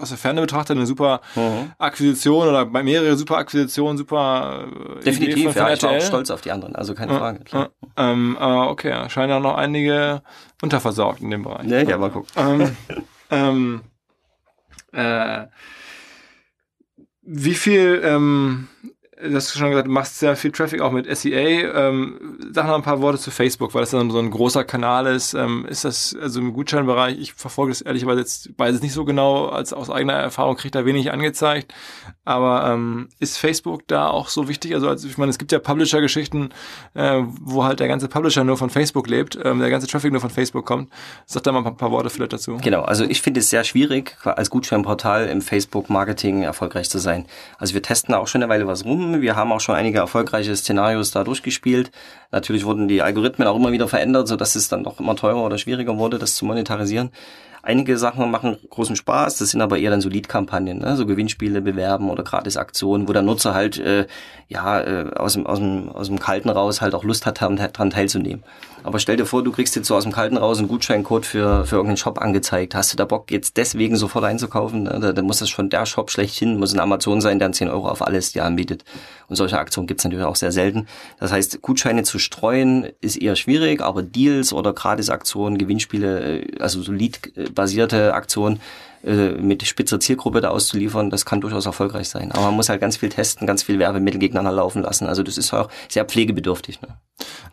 aus 0.00 0.10
der 0.10 0.18
Ferne 0.18 0.40
betrachtet 0.40 0.76
eine 0.76 0.86
super 0.86 1.20
Mhm. 1.34 1.72
Akquisition 1.78 2.46
oder 2.48 2.64
bei 2.66 2.84
mehrere 2.84 3.16
super 3.16 3.36
Akquisitionen, 3.38 3.98
super 3.98 4.64
äh, 4.64 4.92
Idee 4.92 5.04
Definitiv, 5.04 5.44
von, 5.44 5.52
von 5.52 5.62
ja, 5.62 5.72
ich 5.74 5.82
war 5.82 5.90
RTL. 5.90 5.98
auch 6.00 6.06
stolz 6.06 6.30
auf 6.30 6.40
die 6.40 6.52
anderen, 6.52 6.76
also 6.76 6.94
keine 6.94 7.18
Frage. 7.18 7.40
Klar. 7.40 7.70
ähm, 7.96 8.36
aber 8.38 8.70
okay, 8.70 9.08
scheinen 9.10 9.30
ja 9.30 9.40
noch 9.40 9.56
einige 9.56 10.22
unterversorgt 10.62 11.20
in 11.20 11.30
dem 11.30 11.42
Bereich. 11.42 11.66
Ja, 11.66 11.80
ja, 11.82 11.98
mal 11.98 12.10
gucken. 12.10 12.28
Ähm, 12.36 12.76
ähm, 13.32 13.80
Äh, 14.92 15.46
wie 17.26 17.54
viel 17.54 18.00
ähm, 18.04 18.68
du 19.22 19.34
hast 19.34 19.56
schon 19.56 19.70
gesagt, 19.70 19.88
du 19.88 19.92
machst 19.92 20.18
sehr 20.18 20.36
viel 20.36 20.52
Traffic 20.52 20.80
auch 20.80 20.92
mit 20.92 21.06
SEA. 21.16 21.88
Ähm, 21.88 22.38
sag 22.52 22.66
noch 22.66 22.74
ein 22.74 22.82
paar 22.82 23.00
Worte 23.00 23.18
zu 23.18 23.30
Facebook, 23.30 23.74
weil 23.74 23.82
das 23.82 23.90
dann 23.90 24.10
so 24.10 24.18
ein 24.18 24.30
großer 24.30 24.64
Kanal 24.64 25.06
ist. 25.06 25.34
Ähm, 25.34 25.66
ist 25.68 25.84
das 25.84 26.14
also 26.20 26.40
im 26.40 26.52
Gutscheinbereich? 26.52 27.18
Ich 27.18 27.32
verfolge 27.32 27.72
das 27.72 27.80
ehrlicherweise 27.80 28.20
jetzt, 28.20 28.50
weiß 28.58 28.74
es 28.74 28.82
nicht 28.82 28.92
so 28.92 29.04
genau, 29.04 29.46
als 29.46 29.72
aus 29.72 29.90
eigener 29.90 30.14
Erfahrung 30.14 30.56
kriege 30.56 30.72
da 30.72 30.84
wenig 30.84 31.12
angezeigt. 31.12 31.72
Aber 32.24 32.70
ähm, 32.70 33.08
ist 33.18 33.38
Facebook 33.38 33.86
da 33.86 34.08
auch 34.08 34.28
so 34.28 34.48
wichtig? 34.48 34.74
Also, 34.74 34.88
also 34.88 35.08
ich 35.08 35.16
meine, 35.16 35.30
es 35.30 35.38
gibt 35.38 35.52
ja 35.52 35.60
Publisher-Geschichten, 35.60 36.50
äh, 36.94 37.22
wo 37.40 37.64
halt 37.64 37.80
der 37.80 37.88
ganze 37.88 38.08
Publisher 38.08 38.44
nur 38.44 38.58
von 38.58 38.68
Facebook 38.68 39.08
lebt, 39.08 39.38
ähm, 39.42 39.60
der 39.60 39.70
ganze 39.70 39.86
Traffic 39.86 40.12
nur 40.12 40.20
von 40.20 40.30
Facebook 40.30 40.66
kommt. 40.66 40.90
Sag 41.24 41.44
da 41.44 41.52
mal 41.52 41.64
ein 41.66 41.76
paar 41.76 41.90
Worte 41.90 42.10
vielleicht 42.10 42.32
dazu. 42.32 42.58
Genau, 42.62 42.82
also 42.82 43.04
ich 43.04 43.22
finde 43.22 43.40
es 43.40 43.48
sehr 43.48 43.64
schwierig, 43.64 44.16
als 44.24 44.50
Gutscheinportal 44.50 45.28
im 45.28 45.40
Facebook-Marketing 45.40 46.42
erfolgreich 46.42 46.90
zu 46.90 46.98
sein. 46.98 47.26
Also 47.58 47.74
wir 47.74 47.82
testen 47.82 48.14
auch 48.14 48.26
schon 48.26 48.42
eine 48.42 48.50
Weile 48.50 48.66
was 48.66 48.84
rum 48.84 49.05
wir 49.20 49.36
haben 49.36 49.52
auch 49.52 49.60
schon 49.60 49.74
einige 49.74 49.98
erfolgreiche 49.98 50.54
Szenarios 50.54 51.10
da 51.10 51.24
durchgespielt. 51.24 51.90
Natürlich 52.32 52.64
wurden 52.64 52.88
die 52.88 53.02
Algorithmen 53.02 53.48
auch 53.48 53.56
immer 53.56 53.72
wieder 53.72 53.88
verändert, 53.88 54.28
so 54.28 54.36
dass 54.36 54.54
es 54.54 54.68
dann 54.68 54.84
doch 54.84 55.00
immer 55.00 55.16
teurer 55.16 55.44
oder 55.44 55.58
schwieriger 55.58 55.96
wurde, 55.98 56.18
das 56.18 56.34
zu 56.34 56.44
monetarisieren. 56.44 57.10
Einige 57.66 57.98
Sachen 57.98 58.30
machen 58.30 58.58
großen 58.70 58.94
Spaß, 58.94 59.38
das 59.38 59.50
sind 59.50 59.60
aber 59.60 59.76
eher 59.76 59.90
dann 59.90 60.00
so 60.00 60.08
Lead-Kampagnen, 60.08 60.78
ne? 60.78 60.96
so 60.96 61.04
Gewinnspiele 61.04 61.60
bewerben 61.60 62.10
oder 62.10 62.22
Gratis-Aktionen, 62.22 63.08
wo 63.08 63.12
der 63.12 63.22
Nutzer 63.22 63.54
halt 63.54 63.76
äh, 63.78 64.06
ja 64.46 64.80
äh, 64.80 65.10
aus, 65.16 65.32
dem, 65.32 65.48
aus, 65.48 65.58
dem, 65.58 65.88
aus 65.88 66.06
dem 66.06 66.20
Kalten 66.20 66.48
raus 66.48 66.80
halt 66.80 66.94
auch 66.94 67.02
Lust 67.02 67.26
hat, 67.26 67.40
daran 67.40 67.90
teilzunehmen. 67.90 68.44
Aber 68.86 69.00
stell 69.00 69.16
dir 69.16 69.26
vor, 69.26 69.42
du 69.42 69.50
kriegst 69.50 69.74
jetzt 69.74 69.88
so 69.88 69.96
aus 69.96 70.04
dem 70.04 70.12
Kalten 70.12 70.36
raus 70.36 70.60
einen 70.60 70.68
Gutscheincode 70.68 71.26
für, 71.26 71.64
für 71.64 71.74
irgendeinen 71.74 71.96
Shop 71.96 72.22
angezeigt. 72.22 72.76
Hast 72.76 72.92
du 72.92 72.96
da 72.96 73.04
Bock, 73.04 73.32
jetzt 73.32 73.56
deswegen 73.56 73.96
sofort 73.96 74.24
einzukaufen? 74.24 74.84
Ne? 74.84 75.00
Da, 75.00 75.12
da 75.12 75.22
muss 75.22 75.40
das 75.40 75.48
schon 75.48 75.70
der 75.70 75.86
Shop 75.86 76.08
schlechthin, 76.08 76.56
muss 76.56 76.72
ein 76.72 76.78
Amazon 76.78 77.20
sein, 77.20 77.40
der 77.40 77.50
10 77.50 77.68
Euro 77.68 77.88
auf 77.88 78.06
alles 78.06 78.30
dir 78.30 78.44
anbietet. 78.44 78.84
Und 79.26 79.34
solche 79.34 79.58
Aktionen 79.58 79.88
gibt's 79.88 80.04
natürlich 80.04 80.24
auch 80.24 80.36
sehr 80.36 80.52
selten. 80.52 80.86
Das 81.18 81.32
heißt, 81.32 81.62
Gutscheine 81.62 82.04
zu 82.04 82.20
streuen 82.20 82.86
ist 83.00 83.16
eher 83.16 83.34
schwierig, 83.34 83.82
aber 83.82 84.04
Deals 84.04 84.52
oder 84.52 84.72
Gratis-Aktionen, 84.72 85.58
Gewinnspiele, 85.58 86.42
äh, 86.42 86.58
also 86.60 86.80
so 86.80 86.92
Lead-basierte 87.56 88.12
Aktionen, 88.14 88.60
äh, 89.06 89.40
mit 89.40 89.64
spitzer 89.64 90.00
Zielgruppe 90.00 90.40
da 90.40 90.48
auszuliefern, 90.48 91.10
das 91.10 91.24
kann 91.24 91.40
durchaus 91.40 91.66
erfolgreich 91.66 92.08
sein. 92.08 92.32
Aber 92.32 92.46
man 92.46 92.54
muss 92.54 92.68
halt 92.68 92.80
ganz 92.80 92.96
viel 92.96 93.08
testen, 93.08 93.46
ganz 93.46 93.62
viel 93.62 93.78
Werbemittel 93.78 94.18
gegeneinander 94.18 94.56
laufen 94.56 94.82
lassen. 94.82 95.06
Also 95.06 95.22
das 95.22 95.38
ist 95.38 95.52
auch 95.54 95.70
sehr 95.88 96.04
pflegebedürftig. 96.04 96.82
Ne? 96.82 96.88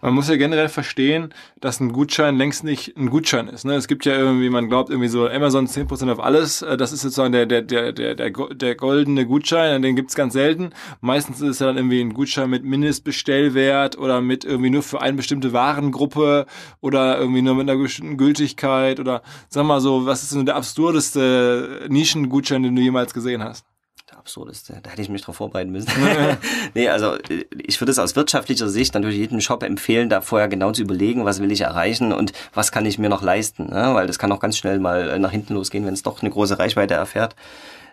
Man 0.02 0.16
muss 0.16 0.30
ja 0.30 0.36
generell 0.36 0.68
verstehen, 0.68 1.32
dass 1.62 1.80
ein 1.80 1.94
Gutschein 1.94 2.38
längst 2.38 2.64
nicht 2.64 2.98
ein 2.98 3.12
Gutschein 3.12 3.48
ist. 3.48 3.66
Ne? 3.66 3.76
Es 3.76 3.88
gibt 3.88 4.06
ja 4.06 4.16
irgendwie, 4.16 4.50
man 4.50 4.68
glaubt 4.68 4.90
irgendwie 4.90 5.10
so 5.10 5.28
Amazon 5.28 5.68
10% 5.68 6.12
auf 6.12 6.20
alles. 6.20 6.64
Äh, 6.64 6.76
das 6.76 6.92
ist 6.92 7.02
sozusagen 7.02 7.32
der, 7.32 7.46
der, 7.46 7.62
der, 7.62 7.92
der, 7.92 8.16
der, 8.16 8.32
der 8.32 8.76
goldene 8.76 9.28
Gutschein, 9.28 9.84
den 9.84 9.96
gibt's 9.96 10.16
ganz 10.16 10.34
selten. 10.34 10.72
Meistens 11.02 11.40
ist 11.40 11.50
es 11.50 11.60
ja 11.60 11.68
dann 11.68 11.78
irgendwie 11.78 12.02
ein 12.02 12.14
Gutschein 12.14 12.50
mit 12.50 12.64
Mindestbestellwert 12.64 13.98
oder 13.98 14.22
mit 14.22 14.44
irgendwie 14.44 14.72
nur 14.72 14.82
für 14.82 15.02
eine 15.02 15.18
bestimmte 15.18 15.54
Warengruppe 15.54 16.48
oder 16.82 17.20
irgendwie 17.20 17.44
nur 17.44 17.54
mit 17.54 17.70
einer 17.70 17.80
bestimmten 17.80 18.18
Gültigkeit 18.18 19.00
oder 19.00 19.22
sag 19.50 19.66
mal 19.66 19.82
so, 19.82 20.08
was 20.08 20.24
ist 20.24 20.34
denn 20.34 20.48
der 20.48 20.56
absurdeste 20.56 21.43
Nischengutschein, 21.88 22.64
den 22.64 22.76
du 22.76 22.82
jemals 22.82 23.14
gesehen 23.14 23.44
hast? 23.44 23.66
absurdeste. 24.24 24.80
Da 24.82 24.90
hätte 24.90 25.02
ich 25.02 25.10
mich 25.10 25.22
drauf 25.22 25.36
vorbereiten 25.36 25.72
müssen. 25.72 25.92
nee, 26.74 26.88
also 26.88 27.18
ich 27.58 27.80
würde 27.82 27.92
es 27.92 28.00
aus 28.00 28.16
wirtschaftlicher 28.16 28.70
Sicht 28.70 28.94
natürlich 28.94 29.18
jedem 29.18 29.42
Shop 29.42 29.64
empfehlen, 29.64 30.10
da 30.10 30.22
vorher 30.22 30.48
genau 30.48 30.72
zu 30.72 30.82
überlegen, 30.82 31.26
was 31.26 31.42
will 31.42 31.52
ich 31.52 31.62
erreichen 31.62 32.14
und 32.14 32.32
was 32.54 32.72
kann 32.72 32.86
ich 32.86 32.98
mir 32.98 33.10
noch 33.10 33.22
leisten. 33.22 33.68
Ne? 33.70 33.92
Weil 33.94 34.08
das 34.08 34.20
kann 34.20 34.32
auch 34.32 34.40
ganz 34.40 34.58
schnell 34.58 34.80
mal 34.80 35.20
nach 35.20 35.32
hinten 35.32 35.56
losgehen, 35.56 35.86
wenn 35.86 35.94
es 35.94 36.04
doch 36.04 36.22
eine 36.22 36.32
große 36.32 36.58
Reichweite 36.58 36.94
erfährt. 36.94 37.36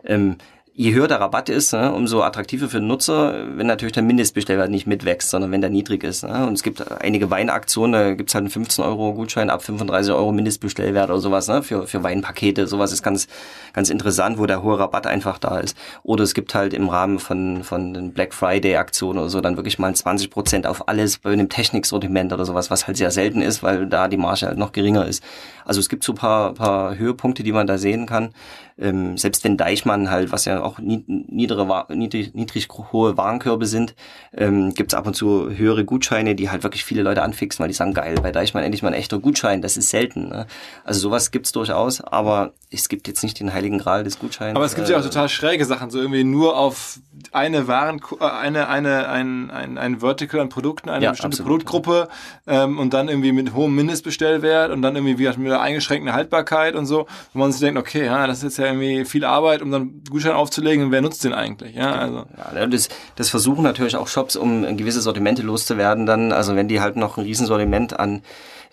Ähm, 0.05 0.37
je 0.75 0.95
höher 0.95 1.09
der 1.09 1.21
Rabatt 1.21 1.49
ist, 1.49 1.73
ne, 1.73 1.93
umso 1.93 2.23
attraktiver 2.23 2.69
für 2.69 2.79
den 2.79 2.87
Nutzer, 2.87 3.57
wenn 3.57 3.67
natürlich 3.67 3.93
der 3.93 4.03
Mindestbestellwert 4.03 4.71
nicht 4.71 4.87
mitwächst, 4.87 5.31
sondern 5.31 5.51
wenn 5.51 5.61
der 5.61 5.71
niedrig 5.71 6.05
ist. 6.05 6.23
Ne. 6.23 6.47
Und 6.47 6.55
es 6.55 6.63
gibt 6.63 6.91
einige 7.03 7.31
Weinaktionen, 7.31 7.93
da 7.93 8.15
gibt's 8.15 8.35
halt 8.35 8.43
einen 8.43 8.51
15 8.51 8.85
Euro 8.85 9.15
Gutschein 9.15 9.51
ab 9.51 9.63
35 9.63 10.13
Euro 10.13 10.33
Mindestbestellwert 10.33 11.11
oder 11.11 11.19
sowas, 11.19 11.49
ne, 11.49 11.63
für, 11.63 11.87
für 11.87 12.03
Weinpakete. 12.03 12.67
Sowas 12.67 12.93
ist 12.93 13.03
ganz, 13.03 13.27
ganz 13.73 13.91
interessant, 13.91 14.39
wo 14.39 14.47
der 14.47 14.63
hohe 14.63 14.79
Rabatt 14.79 15.07
einfach 15.07 15.39
da 15.39 15.59
ist. 15.59 15.77
Oder 16.03 16.25
es 16.25 16.35
gibt 16.35 16.55
halt 16.55 16.73
im 16.73 16.89
Rahmen 16.89 17.19
von, 17.19 17.65
von 17.65 17.93
den 17.93 18.13
Black 18.13 18.33
Friday 18.33 18.77
Aktionen 18.77 19.19
oder 19.19 19.29
so 19.29 19.41
dann 19.41 19.57
wirklich 19.57 19.79
mal 19.79 19.95
20 19.95 20.31
Prozent 20.31 20.67
auf 20.67 20.89
alles 20.89 21.19
bei 21.19 21.31
einem 21.31 21.49
Techniksortiment 21.49 22.33
oder 22.33 22.45
sowas, 22.45 22.71
was 22.71 22.87
halt 22.87 22.97
sehr 22.97 23.11
selten 23.11 23.43
ist, 23.43 23.63
weil 23.63 23.87
da 23.87 24.09
die 24.09 24.17
Marge 24.17 24.47
halt 24.47 24.59
noch 24.59 24.73
geringer 24.73 25.07
ist. 25.07 25.23
Also 25.71 25.79
es 25.79 25.89
gibt 25.89 26.03
so 26.03 26.15
paar, 26.15 26.55
paar 26.55 26.99
Höhepunkte, 26.99 27.45
die 27.45 27.53
man 27.53 27.69
da 27.69 27.79
sehen 27.79 28.07
kann 28.07 28.35
ähm, 28.81 29.17
selbst 29.19 29.45
wenn 29.45 29.57
Deichmann 29.57 30.11
halt, 30.11 30.33
was 30.33 30.47
ja 30.47 30.63
auch 30.63 30.79
niedere, 30.79 31.87
niedrig, 31.95 32.35
niedrig 32.35 32.69
hohe 32.93 33.17
Warenkörbe 33.17 33.67
sind, 33.67 33.95
ähm, 34.35 34.75
gibt 34.75 34.93
es 34.93 34.99
ab 34.99 35.07
und 35.07 35.15
zu 35.15 35.51
höhere 35.51 35.85
Gutscheine, 35.85 36.35
die 36.35 36.51
halt 36.51 36.63
wirklich 36.63 36.85
viele 36.85 37.03
Leute 37.03 37.23
anfixen, 37.23 37.63
weil 37.63 37.69
die 37.69 37.75
sagen, 37.75 37.95
geil, 37.95 38.17
bei 38.23 38.33
Deichmann 38.33 38.65
endlich 38.65 38.83
mal 38.83 38.89
ein 38.89 38.95
echter 38.95 39.19
Gutschein, 39.19 39.61
das 39.61 39.77
ist 39.77 39.91
selten. 39.91 40.29
Ne? 40.29 40.47
Also 40.85 41.01
sowas 41.01 41.31
gibt's 41.31 41.53
durchaus, 41.53 42.01
aber 42.01 42.53
es 42.71 42.89
gibt 42.89 43.07
jetzt 43.07 43.23
nicht 43.23 43.39
den 43.39 43.53
heiligen 43.53 43.79
Gral 43.79 44.05
des 44.05 44.19
Gutscheins. 44.19 44.57
Aber 44.57 44.65
es 44.65 44.75
gibt 44.75 44.89
ja 44.89 44.97
auch 44.97 45.01
äh, 45.01 45.05
total 45.05 45.29
schräge 45.29 45.65
Sachen, 45.65 45.91
so 45.91 45.99
irgendwie 45.99 46.25
nur 46.25 46.57
auf 46.57 47.01
eine 47.33 47.69
Waren, 47.69 48.01
äh, 48.19 48.25
eine, 48.25 48.69
eine, 48.69 49.09
ein, 49.09 49.51
ein, 49.51 49.77
ein 49.77 50.01
Vertical 50.01 50.41
an 50.41 50.49
Produkten, 50.49 50.89
eine 50.89 51.05
ja, 51.05 51.11
bestimmte 51.11 51.43
absolut, 51.43 51.65
Produktgruppe 51.65 52.09
ja. 52.47 52.65
ähm, 52.65 52.79
und 52.79 52.95
dann 52.95 53.09
irgendwie 53.09 53.33
mit 53.33 53.53
hohem 53.53 53.75
Mindestbestellwert 53.75 54.71
und 54.71 54.81
dann 54.81 54.97
irgendwie 54.97 55.19
wie 55.19 55.39
mit 55.39 55.53
einer 55.61 55.69
eingeschränkten 55.69 56.13
Haltbarkeit 56.13 56.75
und 56.75 56.87
so, 56.87 57.07
wo 57.33 57.39
man 57.39 57.53
sich 57.53 57.61
denkt, 57.61 57.79
okay, 57.79 58.07
ja, 58.07 58.27
das 58.27 58.39
ist 58.39 58.45
jetzt 58.45 58.59
ja 58.59 58.67
irgendwie 58.67 59.05
viel 59.05 59.25
Arbeit, 59.25 59.63
um 59.63 59.71
dann 59.71 60.03
Gutschein 60.09 60.33
aufzulegen 60.33 60.91
wer 60.91 61.03
nutzt 61.03 61.25
den 61.25 61.33
eigentlich? 61.33 61.75
Ja, 61.75 61.93
also. 61.93 62.25
ja 62.55 62.67
das, 62.67 62.89
das 63.17 63.31
versuchen 63.31 63.63
natürlich 63.63 63.97
auch 63.97 64.09
Shops, 64.09 64.37
um 64.37 64.77
gewisse 64.77 65.01
Sortimente 65.01 65.43
loszuwerden 65.43 66.07
dann, 66.07 66.33
also 66.33 66.57
wenn 66.57 66.69
die 66.69 66.81
halt 66.81 66.97
noch 66.97 67.17
ein 67.17 67.25
Riesensortiment 67.25 67.99
an 67.99 68.23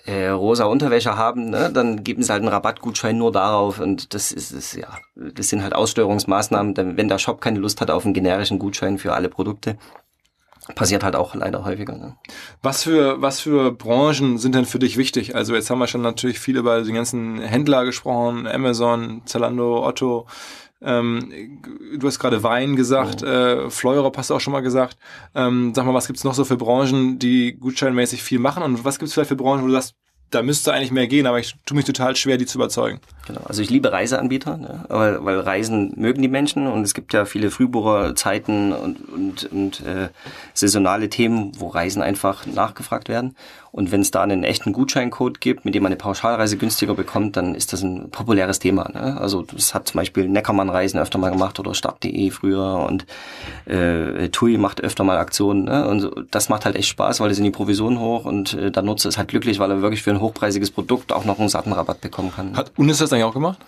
äh, 0.06 0.30
rosa 0.30 0.65
Unterwäsche 0.65 1.17
haben, 1.17 1.50
ne, 1.50 1.69
dann 1.71 2.04
geben 2.04 2.23
sie 2.23 2.32
halt 2.32 2.41
einen 2.41 2.52
Rabattgutschein 2.52 3.17
nur 3.17 3.32
darauf 3.32 3.80
und 3.80 4.13
das 4.13 4.32
ist 4.32 4.52
es 4.52 4.73
ja, 4.73 4.88
das 5.15 5.50
sind 5.50 5.62
halt 5.62 5.76
Aussteuerungsmaßnahmen, 5.76 6.97
wenn 6.97 7.10
der 7.10 7.19
Shop 7.19 7.41
keine 7.41 7.60
Lust 7.60 7.82
hat 7.82 7.91
auf 7.91 8.06
einen 8.06 8.13
generischen 8.13 8.58
Gutschein 8.58 8.97
für 8.97 9.13
alle 9.13 9.28
Produkte, 9.28 9.78
passiert 10.75 11.03
halt 11.03 11.15
auch 11.15 11.36
leider 11.36 11.63
häufiger. 11.63 11.97
Ne? 11.97 12.17
Was 12.62 12.84
für 12.84 13.21
was 13.21 13.39
für 13.39 13.71
Branchen 13.71 14.38
sind 14.38 14.56
denn 14.56 14.65
für 14.65 14.80
dich 14.80 14.97
wichtig? 14.97 15.36
Also 15.36 15.56
jetzt 15.56 15.69
haben 15.69 15.80
wir 15.80 15.88
schon 15.88 16.01
natürlich 16.01 16.39
viel 16.39 16.58
über 16.58 16.82
die 16.82 16.91
ganzen 16.91 17.39
Händler 17.39 17.86
gesprochen, 17.86 18.47
Amazon, 18.47 19.21
Zalando, 19.25 19.86
Otto. 19.86 20.27
Ähm, 20.80 21.62
du 21.97 22.06
hast 22.06 22.19
gerade 22.19 22.43
Wein 22.43 22.75
gesagt, 22.75 23.23
oh. 23.23 23.25
äh, 23.25 23.69
Fleurop 23.69 24.17
hast 24.17 24.30
du 24.30 24.36
auch 24.36 24.39
schon 24.39 24.53
mal 24.53 24.62
gesagt. 24.62 24.97
Ähm, 25.34 25.73
sag 25.73 25.86
mal, 25.86 25.93
was 25.93 26.08
gibt's 26.08 26.23
noch 26.23 26.36
so 26.36 26.45
für 26.45 26.58
Branchen, 26.58 27.17
die 27.17 27.53
gutscheinmäßig 27.53 28.21
viel 28.21 28.39
machen 28.39 28.62
und 28.62 28.86
was 28.86 28.99
gibt's 28.99 29.13
vielleicht 29.13 29.30
für 29.30 29.36
Branchen, 29.36 29.63
wo 29.63 29.67
du 29.67 29.73
sagst, 29.73 29.95
da 30.29 30.41
müsste 30.41 30.73
eigentlich 30.73 30.91
mehr 30.91 31.07
gehen, 31.07 31.25
aber 31.25 31.39
ich 31.39 31.55
tue 31.65 31.75
mich 31.75 31.85
total 31.85 32.15
schwer, 32.15 32.37
die 32.37 32.45
zu 32.45 32.57
überzeugen. 32.57 32.99
Genau, 33.27 33.41
also 33.45 33.61
ich 33.61 33.69
liebe 33.69 33.91
Reiseanbieter, 33.91 34.57
ne? 34.57 34.85
weil, 34.89 35.23
weil 35.23 35.39
Reisen 35.39 35.93
mögen 35.95 36.21
die 36.21 36.27
Menschen 36.27 36.67
und 36.67 36.83
es 36.83 36.93
gibt 36.93 37.13
ja 37.13 37.25
viele 37.25 37.51
Frühbucherzeiten 37.51 38.73
und, 38.73 39.09
und, 39.09 39.51
und 39.51 39.85
äh, 39.85 40.09
saisonale 40.53 41.09
Themen, 41.09 41.51
wo 41.57 41.67
Reisen 41.67 42.01
einfach 42.01 42.45
nachgefragt 42.45 43.09
werden. 43.09 43.35
Und 43.71 43.91
wenn 43.91 44.01
es 44.01 44.12
da 44.12 44.23
einen 44.23 44.43
echten 44.43 44.73
Gutscheincode 44.73 45.41
gibt, 45.41 45.65
mit 45.65 45.75
dem 45.75 45.84
man 45.84 45.91
eine 45.91 45.97
Pauschalreise 45.97 46.58
günstiger 46.58 46.93
bekommt, 46.93 47.38
dann 47.38 47.56
ist 47.56 47.73
das 47.73 47.82
ein 47.82 48.10
populäres 48.10 48.60
Thema. 48.60 48.89
Ne? 48.93 49.19
Also 49.19 49.43
das 49.43 49.73
hat 49.73 49.88
zum 49.88 49.99
Beispiel 49.99 50.27
Neckermann 50.27 50.69
Reisen 50.69 50.99
öfter 50.99 51.17
mal 51.17 51.32
gemacht 51.32 51.60
oder 51.60 51.73
Start.de 51.73 52.32
früher 52.32 52.86
und 52.88 53.06
äh, 53.65 54.30
TUI 54.30 54.58
macht 54.58 54.82
öfter 54.82 55.03
mal 55.03 55.17
Aktionen. 55.17 55.65
Ne? 55.65 55.88
Und 55.88 56.12
das 56.32 56.49
macht 56.49 56.65
halt 56.65 56.75
echt 56.75 56.88
Spaß, 56.88 57.19
weil 57.19 57.30
da 57.30 57.36
sind 57.36 57.45
die 57.45 57.51
Provisionen 57.51 57.99
hoch 57.99 58.25
und 58.25 58.53
äh, 58.53 58.71
der 58.71 58.84
Nutzer 58.84 59.10
ist 59.10 59.17
halt 59.17 59.30
glücklich, 59.30 59.60
weil 59.60 59.71
er 59.71 59.82
wirklich 59.82 60.03
für 60.03 60.12
ein 60.12 60.21
hochpreisiges 60.21 60.71
Produkt 60.71 61.12
auch 61.12 61.25
noch 61.25 61.39
einen 61.39 61.49
satten 61.49 61.73
Rabatt 61.73 62.01
bekommen 62.01 62.32
kann. 62.36 62.56
Hat 62.56 62.71
Unis 62.77 62.97
das 62.97 63.12
eigentlich 63.12 63.25
auch 63.25 63.34
gemacht? 63.34 63.60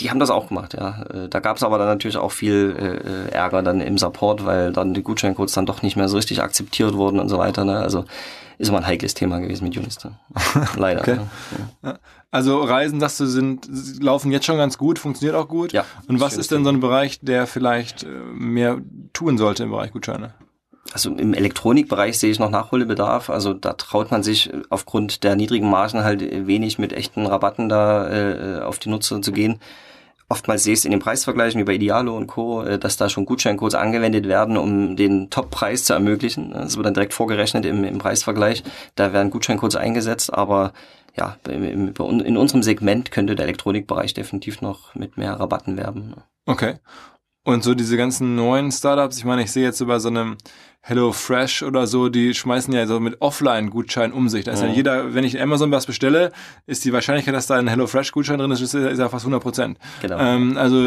Die 0.00 0.10
haben 0.10 0.20
das 0.20 0.30
auch 0.30 0.48
gemacht, 0.48 0.74
ja. 0.74 1.02
Äh, 1.12 1.28
da 1.28 1.40
gab 1.40 1.56
es 1.56 1.64
aber 1.64 1.78
dann 1.78 1.88
natürlich 1.88 2.16
auch 2.16 2.30
viel 2.30 3.30
äh, 3.32 3.34
Ärger 3.34 3.62
dann 3.62 3.80
im 3.80 3.98
Support, 3.98 4.46
weil 4.46 4.72
dann 4.72 4.94
die 4.94 5.02
Gutscheincodes 5.02 5.54
dann 5.54 5.66
doch 5.66 5.82
nicht 5.82 5.96
mehr 5.96 6.08
so 6.08 6.16
richtig 6.16 6.40
akzeptiert 6.40 6.94
wurden 6.94 7.18
und 7.18 7.28
so 7.28 7.38
weiter. 7.38 7.64
Ne? 7.64 7.78
Also 7.78 8.04
ist 8.58 8.68
immer 8.68 8.78
ein 8.78 8.86
heikles 8.86 9.14
Thema 9.14 9.38
gewesen 9.38 9.64
mit 9.64 9.76
Unister. 9.76 10.18
Leider. 10.76 11.00
okay. 11.00 11.18
ja. 11.82 11.98
Also 12.30 12.60
Reisen, 12.60 13.00
sagst 13.00 13.20
du, 13.20 13.26
sind, 13.26 13.68
laufen 14.02 14.32
jetzt 14.32 14.44
schon 14.44 14.58
ganz 14.58 14.76
gut, 14.76 14.98
funktioniert 14.98 15.36
auch 15.36 15.48
gut. 15.48 15.72
Ja. 15.72 15.84
Und 16.08 16.20
was 16.20 16.36
ist 16.36 16.50
denn 16.50 16.64
so 16.64 16.70
ein 16.70 16.80
Bereich, 16.80 17.20
der 17.22 17.46
vielleicht 17.46 18.02
äh, 18.02 18.08
mehr 18.34 18.78
tun 19.12 19.38
sollte 19.38 19.62
im 19.62 19.70
Bereich 19.70 19.92
Gutscheine? 19.92 20.34
Also 20.92 21.10
im 21.10 21.34
Elektronikbereich 21.34 22.18
sehe 22.18 22.30
ich 22.30 22.38
noch 22.38 22.50
Nachholbedarf. 22.50 23.30
Also 23.30 23.54
da 23.54 23.74
traut 23.74 24.10
man 24.10 24.22
sich 24.22 24.50
aufgrund 24.70 25.22
der 25.22 25.36
niedrigen 25.36 25.70
Margen 25.70 26.02
halt 26.02 26.20
wenig 26.46 26.78
mit 26.78 26.92
echten 26.92 27.26
Rabatten 27.26 27.68
da 27.68 28.08
äh, 28.10 28.60
auf 28.60 28.78
die 28.78 28.88
Nutzer 28.88 29.20
zu 29.22 29.32
gehen. 29.32 29.60
Oftmals 30.30 30.62
sehe 30.62 30.74
ich 30.74 30.80
es 30.80 30.84
in 30.84 30.90
den 30.90 31.00
Preisvergleichen 31.00 31.58
wie 31.60 31.64
bei 31.64 31.74
Idealo 31.74 32.14
und 32.16 32.26
Co., 32.26 32.62
äh, 32.62 32.78
dass 32.78 32.96
da 32.96 33.08
schon 33.08 33.24
Gutscheincodes 33.24 33.74
angewendet 33.74 34.28
werden, 34.28 34.56
um 34.58 34.96
den 34.96 35.30
Top-Preis 35.30 35.84
zu 35.84 35.94
ermöglichen. 35.94 36.50
Das 36.52 36.76
wird 36.76 36.86
dann 36.86 36.94
direkt 36.94 37.14
vorgerechnet 37.14 37.64
im, 37.64 37.82
im 37.84 37.98
Preisvergleich. 37.98 38.62
Da 38.94 39.12
werden 39.12 39.30
Gutscheincodes 39.30 39.76
eingesetzt, 39.76 40.32
aber 40.32 40.72
ja, 41.16 41.36
in 41.48 42.36
unserem 42.36 42.62
Segment 42.62 43.10
könnte 43.10 43.34
der 43.34 43.46
Elektronikbereich 43.46 44.14
definitiv 44.14 44.60
noch 44.60 44.94
mit 44.94 45.16
mehr 45.16 45.32
Rabatten 45.32 45.76
werben. 45.76 46.14
Okay. 46.46 46.76
Und 47.44 47.64
so 47.64 47.74
diese 47.74 47.96
ganzen 47.96 48.36
neuen 48.36 48.70
Startups, 48.70 49.16
ich 49.18 49.24
meine, 49.24 49.42
ich 49.42 49.50
sehe 49.50 49.64
jetzt 49.64 49.80
über 49.80 49.98
so 50.00 50.08
einem 50.08 50.36
Hello 50.80 51.12
Fresh 51.12 51.62
oder 51.64 51.86
so, 51.86 52.08
die 52.08 52.32
schmeißen 52.32 52.72
ja 52.72 52.86
so 52.86 52.98
mit 52.98 53.20
Offline-Gutschein 53.20 54.10
um 54.10 54.30
sich. 54.30 54.44
Da 54.44 54.52
ist 54.52 54.62
ja. 54.62 54.68
ja 54.68 54.72
jeder, 54.72 55.12
wenn 55.14 55.22
ich 55.22 55.34
in 55.34 55.40
Amazon 55.42 55.70
was 55.70 55.84
bestelle, 55.84 56.32
ist 56.66 56.82
die 56.86 56.94
Wahrscheinlichkeit, 56.94 57.34
dass 57.34 57.46
da 57.46 57.56
ein 57.56 57.68
Hello 57.68 57.86
Fresh-Gutschein 57.86 58.38
drin 58.38 58.50
ist, 58.52 58.62
ist, 58.62 58.72
ist 58.72 58.98
ja 58.98 59.08
fast 59.10 59.24
100 59.26 59.42
Prozent. 59.42 59.78
Genau. 60.00 60.18
Ähm, 60.18 60.56
also 60.56 60.80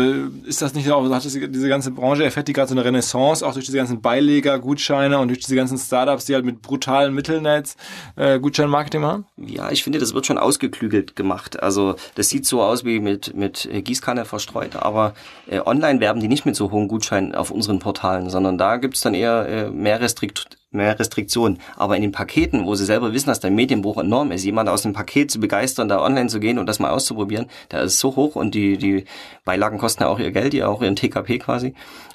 ist 0.43 0.59
das 0.59 0.73
nicht 0.73 0.89
auch, 0.89 1.03
hat 1.03 1.23
das, 1.23 1.33
diese 1.33 1.69
ganze 1.69 1.91
Branche 1.91 2.23
erfährt 2.23 2.47
die 2.47 2.53
gerade 2.53 2.69
so 2.69 2.73
eine 2.73 2.83
Renaissance, 2.83 3.45
auch 3.45 3.53
durch 3.53 3.65
diese 3.65 3.77
ganzen 3.77 4.01
Beileger-Gutscheine 4.01 5.19
und 5.19 5.27
durch 5.27 5.39
diese 5.39 5.55
ganzen 5.55 5.77
Startups, 5.77 6.25
die 6.25 6.33
halt 6.33 6.45
mit 6.45 6.63
brutalen 6.63 7.13
Mitteln 7.13 7.45
jetzt 7.45 7.77
äh, 8.15 8.39
Gutschein-Marketing 8.39 9.01
machen? 9.01 9.25
Ja, 9.37 9.69
ich 9.69 9.83
finde, 9.83 9.99
das 9.99 10.15
wird 10.15 10.25
schon 10.25 10.39
ausgeklügelt 10.39 11.15
gemacht. 11.15 11.61
Also 11.61 11.95
das 12.15 12.29
sieht 12.29 12.47
so 12.47 12.63
aus 12.63 12.85
wie 12.85 12.99
mit, 12.99 13.35
mit 13.35 13.69
Gießkanne 13.71 14.25
verstreut, 14.25 14.77
aber 14.77 15.13
äh, 15.47 15.59
online 15.59 15.99
werben 15.99 16.21
die 16.21 16.27
nicht 16.27 16.47
mit 16.47 16.55
so 16.55 16.71
hohen 16.71 16.87
Gutscheinen 16.87 17.35
auf 17.35 17.51
unseren 17.51 17.77
Portalen, 17.77 18.31
sondern 18.31 18.57
da 18.57 18.77
gibt's 18.77 19.01
dann 19.01 19.13
eher 19.13 19.47
äh, 19.47 19.80
mehr 19.81 19.99
Restrikt 19.99 20.57
mehr 20.71 20.97
Restriktionen. 20.97 21.59
Aber 21.75 21.95
in 21.95 22.01
den 22.01 22.11
Paketen, 22.11 22.65
wo 22.65 22.75
sie 22.75 22.85
selber 22.85 23.13
wissen, 23.13 23.27
dass 23.27 23.39
der 23.39 23.51
Medienbruch 23.51 23.97
enorm 23.97 24.31
ist, 24.31 24.43
jemand 24.43 24.69
aus 24.69 24.81
dem 24.81 24.93
Paket 24.93 25.29
zu 25.29 25.39
begeistern, 25.39 25.89
da 25.89 26.01
online 26.01 26.27
zu 26.27 26.39
gehen 26.39 26.57
und 26.57 26.65
das 26.65 26.79
mal 26.79 26.91
auszuprobieren, 26.91 27.47
der 27.71 27.83
ist 27.83 27.99
so 27.99 28.15
hoch 28.15 28.35
und 28.35 28.55
die, 28.55 28.77
die 28.77 29.05
Beilagen 29.45 29.77
kosten 29.77 30.03
ja 30.03 30.09
auch 30.09 30.19
ihr 30.19 30.31
Geld, 30.31 30.53
ja 30.53 30.67
auch 30.67 30.81
ihren 30.81 30.95
TKP 30.95 31.39
quasi 31.39 31.73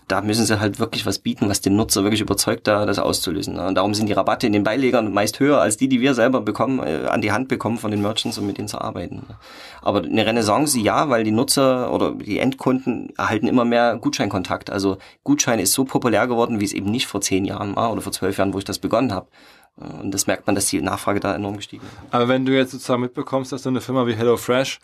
da 0.08 0.20
müssen 0.20 0.46
sie 0.46 0.60
halt 0.60 0.78
wirklich 0.78 1.04
was 1.04 1.18
bieten, 1.18 1.48
was 1.48 1.60
den 1.60 1.74
Nutzer 1.74 2.04
wirklich 2.04 2.20
überzeugt, 2.20 2.68
da 2.68 2.86
das 2.86 3.00
auszulösen. 3.00 3.54
Ne? 3.54 3.66
Und 3.66 3.74
darum 3.74 3.92
sind 3.92 4.06
die 4.08 4.12
Rabatte 4.12 4.46
in 4.46 4.52
den 4.52 4.62
Beilegern 4.62 5.12
meist 5.12 5.40
höher 5.40 5.60
als 5.60 5.76
die, 5.76 5.88
die 5.88 6.00
wir 6.00 6.14
selber 6.14 6.40
bekommen, 6.40 6.78
äh, 6.78 7.06
an 7.08 7.20
die 7.20 7.32
Hand 7.32 7.48
bekommen 7.48 7.76
von 7.76 7.90
den 7.90 8.02
Merchants, 8.02 8.38
um 8.38 8.46
mit 8.46 8.56
denen 8.58 8.68
zu 8.68 8.80
arbeiten. 8.80 9.16
Ne? 9.28 9.36
Aber 9.82 10.02
eine 10.02 10.24
Renaissance, 10.24 10.78
ja, 10.78 11.08
weil 11.08 11.24
die 11.24 11.32
Nutzer 11.32 11.92
oder 11.92 12.12
die 12.12 12.38
Endkunden 12.38 13.12
erhalten 13.16 13.48
immer 13.48 13.64
mehr 13.64 13.96
Gutscheinkontakt. 13.96 14.70
Also 14.70 14.98
Gutschein 15.24 15.58
ist 15.58 15.72
so 15.72 15.84
populär 15.84 16.28
geworden, 16.28 16.60
wie 16.60 16.64
es 16.64 16.72
eben 16.72 16.90
nicht 16.90 17.08
vor 17.08 17.20
zehn 17.20 17.44
Jahren 17.44 17.74
war 17.74 17.90
oder 17.90 18.00
vor 18.00 18.12
zwölf 18.12 18.38
Jahren, 18.38 18.45
wo 18.52 18.58
ich 18.58 18.64
das 18.64 18.78
begonnen 18.78 19.12
habe. 19.12 19.28
Und 19.76 20.12
das 20.12 20.26
merkt 20.26 20.46
man, 20.46 20.54
dass 20.54 20.66
die 20.66 20.80
Nachfrage 20.80 21.20
da 21.20 21.34
enorm 21.34 21.56
gestiegen 21.56 21.84
ist. 21.84 22.14
Aber 22.14 22.28
wenn 22.28 22.46
du 22.46 22.56
jetzt 22.56 22.70
sozusagen 22.70 23.02
mitbekommst, 23.02 23.52
dass 23.52 23.62
so 23.62 23.68
eine 23.68 23.82
Firma 23.82 24.06
wie 24.06 24.14
HelloFresh 24.14 24.80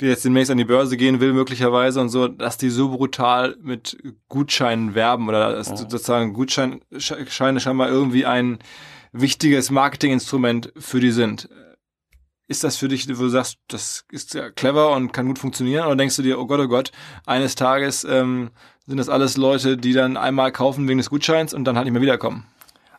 die 0.00 0.06
jetzt 0.06 0.24
demnächst 0.24 0.50
an 0.50 0.58
die 0.58 0.64
Börse 0.64 0.96
gehen 0.96 1.20
will, 1.20 1.32
möglicherweise 1.32 2.00
und 2.00 2.08
so, 2.08 2.26
dass 2.28 2.58
die 2.58 2.70
so 2.70 2.88
brutal 2.88 3.56
mit 3.62 3.96
Gutscheinen 4.28 4.94
werben 4.94 5.28
oder 5.28 5.52
dass 5.52 5.70
oh. 5.70 5.76
sozusagen 5.76 6.32
Gutscheine 6.32 6.80
scheinbar 6.98 7.88
irgendwie 7.88 8.26
ein 8.26 8.58
wichtiges 9.12 9.70
Marketinginstrument 9.70 10.72
für 10.76 11.00
die 11.00 11.12
sind. 11.12 11.48
Ist 12.48 12.64
das 12.64 12.76
für 12.76 12.88
dich, 12.88 13.08
wo 13.08 13.22
du 13.22 13.28
sagst, 13.28 13.58
das 13.68 14.04
ist 14.10 14.34
ja 14.34 14.50
clever 14.50 14.92
und 14.92 15.12
kann 15.12 15.28
gut 15.28 15.38
funktionieren? 15.38 15.86
Oder 15.86 15.96
denkst 15.96 16.16
du 16.16 16.22
dir, 16.22 16.38
oh 16.38 16.46
Gott, 16.46 16.60
oh 16.60 16.68
Gott, 16.68 16.90
eines 17.24 17.54
Tages 17.54 18.04
ähm, 18.04 18.50
sind 18.86 18.96
das 18.96 19.08
alles 19.08 19.36
Leute, 19.36 19.76
die 19.76 19.92
dann 19.92 20.16
einmal 20.16 20.50
kaufen 20.52 20.88
wegen 20.88 20.98
des 20.98 21.10
Gutscheins 21.10 21.54
und 21.54 21.64
dann 21.64 21.76
halt 21.76 21.84
nicht 21.84 21.92
mehr 21.92 22.02
wiederkommen? 22.02 22.46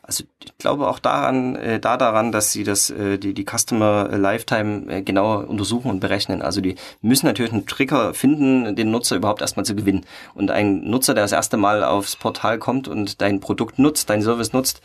Also 0.06 0.24
ich 0.44 0.58
glaube 0.58 0.86
auch 0.86 0.98
daran, 0.98 1.56
äh, 1.56 1.80
da 1.80 1.96
daran, 1.96 2.30
dass 2.30 2.52
sie 2.52 2.62
das, 2.62 2.90
äh, 2.90 3.16
die, 3.16 3.32
die 3.32 3.46
Customer 3.46 4.08
Lifetime 4.10 4.92
äh, 4.92 5.02
genauer 5.02 5.48
untersuchen 5.48 5.90
und 5.90 6.00
berechnen. 6.00 6.42
Also 6.42 6.60
die 6.60 6.76
müssen 7.00 7.24
natürlich 7.24 7.52
einen 7.52 7.66
Trigger 7.66 8.12
finden, 8.12 8.76
den 8.76 8.90
Nutzer 8.90 9.16
überhaupt 9.16 9.40
erstmal 9.40 9.64
zu 9.64 9.74
gewinnen. 9.74 10.04
Und 10.34 10.50
ein 10.50 10.84
Nutzer, 10.84 11.14
der 11.14 11.24
das 11.24 11.32
erste 11.32 11.56
Mal 11.56 11.82
aufs 11.82 12.16
Portal 12.16 12.58
kommt 12.58 12.86
und 12.86 13.22
dein 13.22 13.40
Produkt 13.40 13.78
nutzt, 13.78 14.10
dein 14.10 14.20
Service 14.20 14.52
nutzt, 14.52 14.82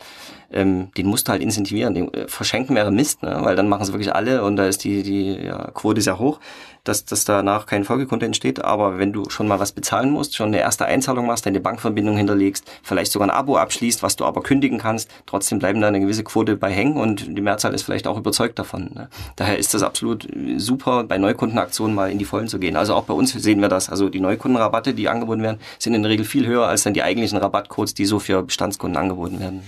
ähm, 0.52 0.90
den 0.96 1.06
musst 1.06 1.28
du 1.28 1.32
halt 1.32 1.42
incentivieren. 1.42 1.94
Den, 1.94 2.12
äh, 2.12 2.28
verschenken 2.28 2.74
wäre 2.76 2.90
Mist, 2.90 3.22
ne? 3.22 3.38
weil 3.42 3.56
dann 3.56 3.68
machen 3.68 3.84
sie 3.84 3.92
wirklich 3.92 4.14
alle 4.14 4.42
und 4.42 4.56
da 4.56 4.66
ist 4.66 4.84
die, 4.84 5.02
die 5.02 5.44
ja, 5.44 5.70
Quote 5.72 6.00
sehr 6.00 6.18
hoch, 6.18 6.40
dass, 6.84 7.04
dass 7.04 7.24
danach 7.24 7.66
kein 7.66 7.84
Folgekunde 7.84 8.26
entsteht. 8.26 8.64
Aber 8.64 8.98
wenn 8.98 9.12
du 9.12 9.28
schon 9.30 9.46
mal 9.46 9.60
was 9.60 9.72
bezahlen 9.72 10.10
musst, 10.10 10.34
schon 10.34 10.48
eine 10.48 10.58
erste 10.58 10.86
Einzahlung 10.86 11.26
machst, 11.26 11.46
deine 11.46 11.60
Bankverbindung 11.60 12.16
hinterlegst, 12.16 12.70
vielleicht 12.82 13.12
sogar 13.12 13.28
ein 13.28 13.34
Abo 13.34 13.56
abschließt, 13.56 14.02
was 14.02 14.16
du 14.16 14.24
aber 14.24 14.42
kündigen 14.42 14.78
kannst, 14.78 15.10
trotzdem 15.26 15.58
bleiben 15.58 15.80
da 15.80 15.88
eine 15.88 16.00
gewisse 16.00 16.24
Quote 16.24 16.56
bei 16.56 16.70
hängen 16.70 16.96
und 16.96 17.36
die 17.36 17.42
Mehrzahl 17.42 17.74
ist 17.74 17.82
vielleicht 17.82 18.06
auch 18.06 18.18
überzeugt 18.18 18.58
davon. 18.58 18.90
Ne? 18.94 19.08
Daher 19.36 19.58
ist 19.58 19.74
das 19.74 19.82
absolut 19.82 20.26
super, 20.56 21.04
bei 21.04 21.18
Neukundenaktionen 21.18 21.94
mal 21.94 22.10
in 22.10 22.18
die 22.18 22.24
Vollen 22.24 22.48
zu 22.48 22.58
gehen. 22.58 22.76
Also 22.76 22.94
auch 22.94 23.04
bei 23.04 23.14
uns 23.14 23.32
sehen 23.32 23.60
wir 23.60 23.68
das. 23.68 23.88
Also 23.88 24.08
die 24.08 24.20
Neukundenrabatte, 24.20 24.94
die 24.94 25.08
angeboten 25.08 25.42
werden, 25.42 25.60
sind 25.78 25.94
in 25.94 26.02
der 26.02 26.10
Regel 26.10 26.24
viel 26.24 26.46
höher 26.46 26.66
als 26.66 26.82
dann 26.82 26.94
die 26.94 27.02
eigentlichen 27.02 27.38
Rabattcodes, 27.38 27.94
die 27.94 28.06
so 28.06 28.18
für 28.18 28.42
Bestandskunden 28.42 28.96
angeboten 28.96 29.38
werden. 29.38 29.62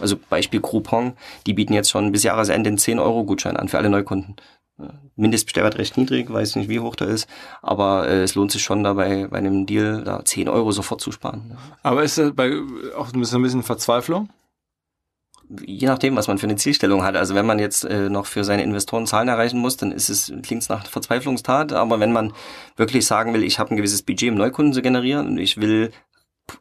Also 0.00 0.16
Beispiel 0.28 0.60
Groupon, 0.60 1.14
die 1.46 1.54
bieten 1.54 1.72
jetzt 1.72 1.90
schon 1.90 2.12
bis 2.12 2.22
Jahresende 2.22 2.68
einen 2.68 2.78
10-Euro-Gutschein 2.78 3.56
an 3.56 3.68
für 3.68 3.78
alle 3.78 3.90
Neukunden. 3.90 4.36
Mindestbestellwert 5.16 5.76
recht 5.76 5.98
niedrig, 5.98 6.32
weiß 6.32 6.56
nicht, 6.56 6.70
wie 6.70 6.80
hoch 6.80 6.96
der 6.96 7.08
ist, 7.08 7.28
aber 7.60 8.08
äh, 8.08 8.22
es 8.22 8.34
lohnt 8.34 8.50
sich 8.50 8.62
schon 8.62 8.82
dabei, 8.82 9.26
bei 9.26 9.36
einem 9.36 9.66
Deal 9.66 10.02
da 10.04 10.24
10 10.24 10.48
Euro 10.48 10.72
sofort 10.72 11.02
zu 11.02 11.12
sparen. 11.12 11.58
Aber 11.82 12.02
ist 12.02 12.16
das 12.16 12.32
bei 12.34 12.50
auch 12.96 13.12
ein 13.12 13.20
bisschen 13.20 13.62
Verzweiflung? 13.62 14.30
je 15.66 15.86
nachdem, 15.86 16.16
was 16.16 16.28
man 16.28 16.38
für 16.38 16.46
eine 16.46 16.56
Zielstellung 16.56 17.02
hat. 17.02 17.16
Also 17.16 17.34
wenn 17.34 17.46
man 17.46 17.58
jetzt 17.58 17.84
äh, 17.84 18.08
noch 18.08 18.26
für 18.26 18.44
seine 18.44 18.62
Investoren 18.62 19.06
Zahlen 19.06 19.28
erreichen 19.28 19.58
muss, 19.58 19.76
dann 19.76 19.92
ist 19.92 20.08
es 20.08 20.32
klingt 20.42 20.62
es 20.62 20.68
nach 20.68 20.86
Verzweiflungstat. 20.86 21.72
Aber 21.72 22.00
wenn 22.00 22.12
man 22.12 22.32
wirklich 22.76 23.06
sagen 23.06 23.34
will, 23.34 23.42
ich 23.42 23.58
habe 23.58 23.74
ein 23.74 23.76
gewisses 23.76 24.02
Budget, 24.02 24.30
um 24.30 24.36
Neukunden 24.36 24.72
zu 24.72 24.82
generieren 24.82 25.26
und 25.26 25.38
ich 25.38 25.60
will 25.60 25.90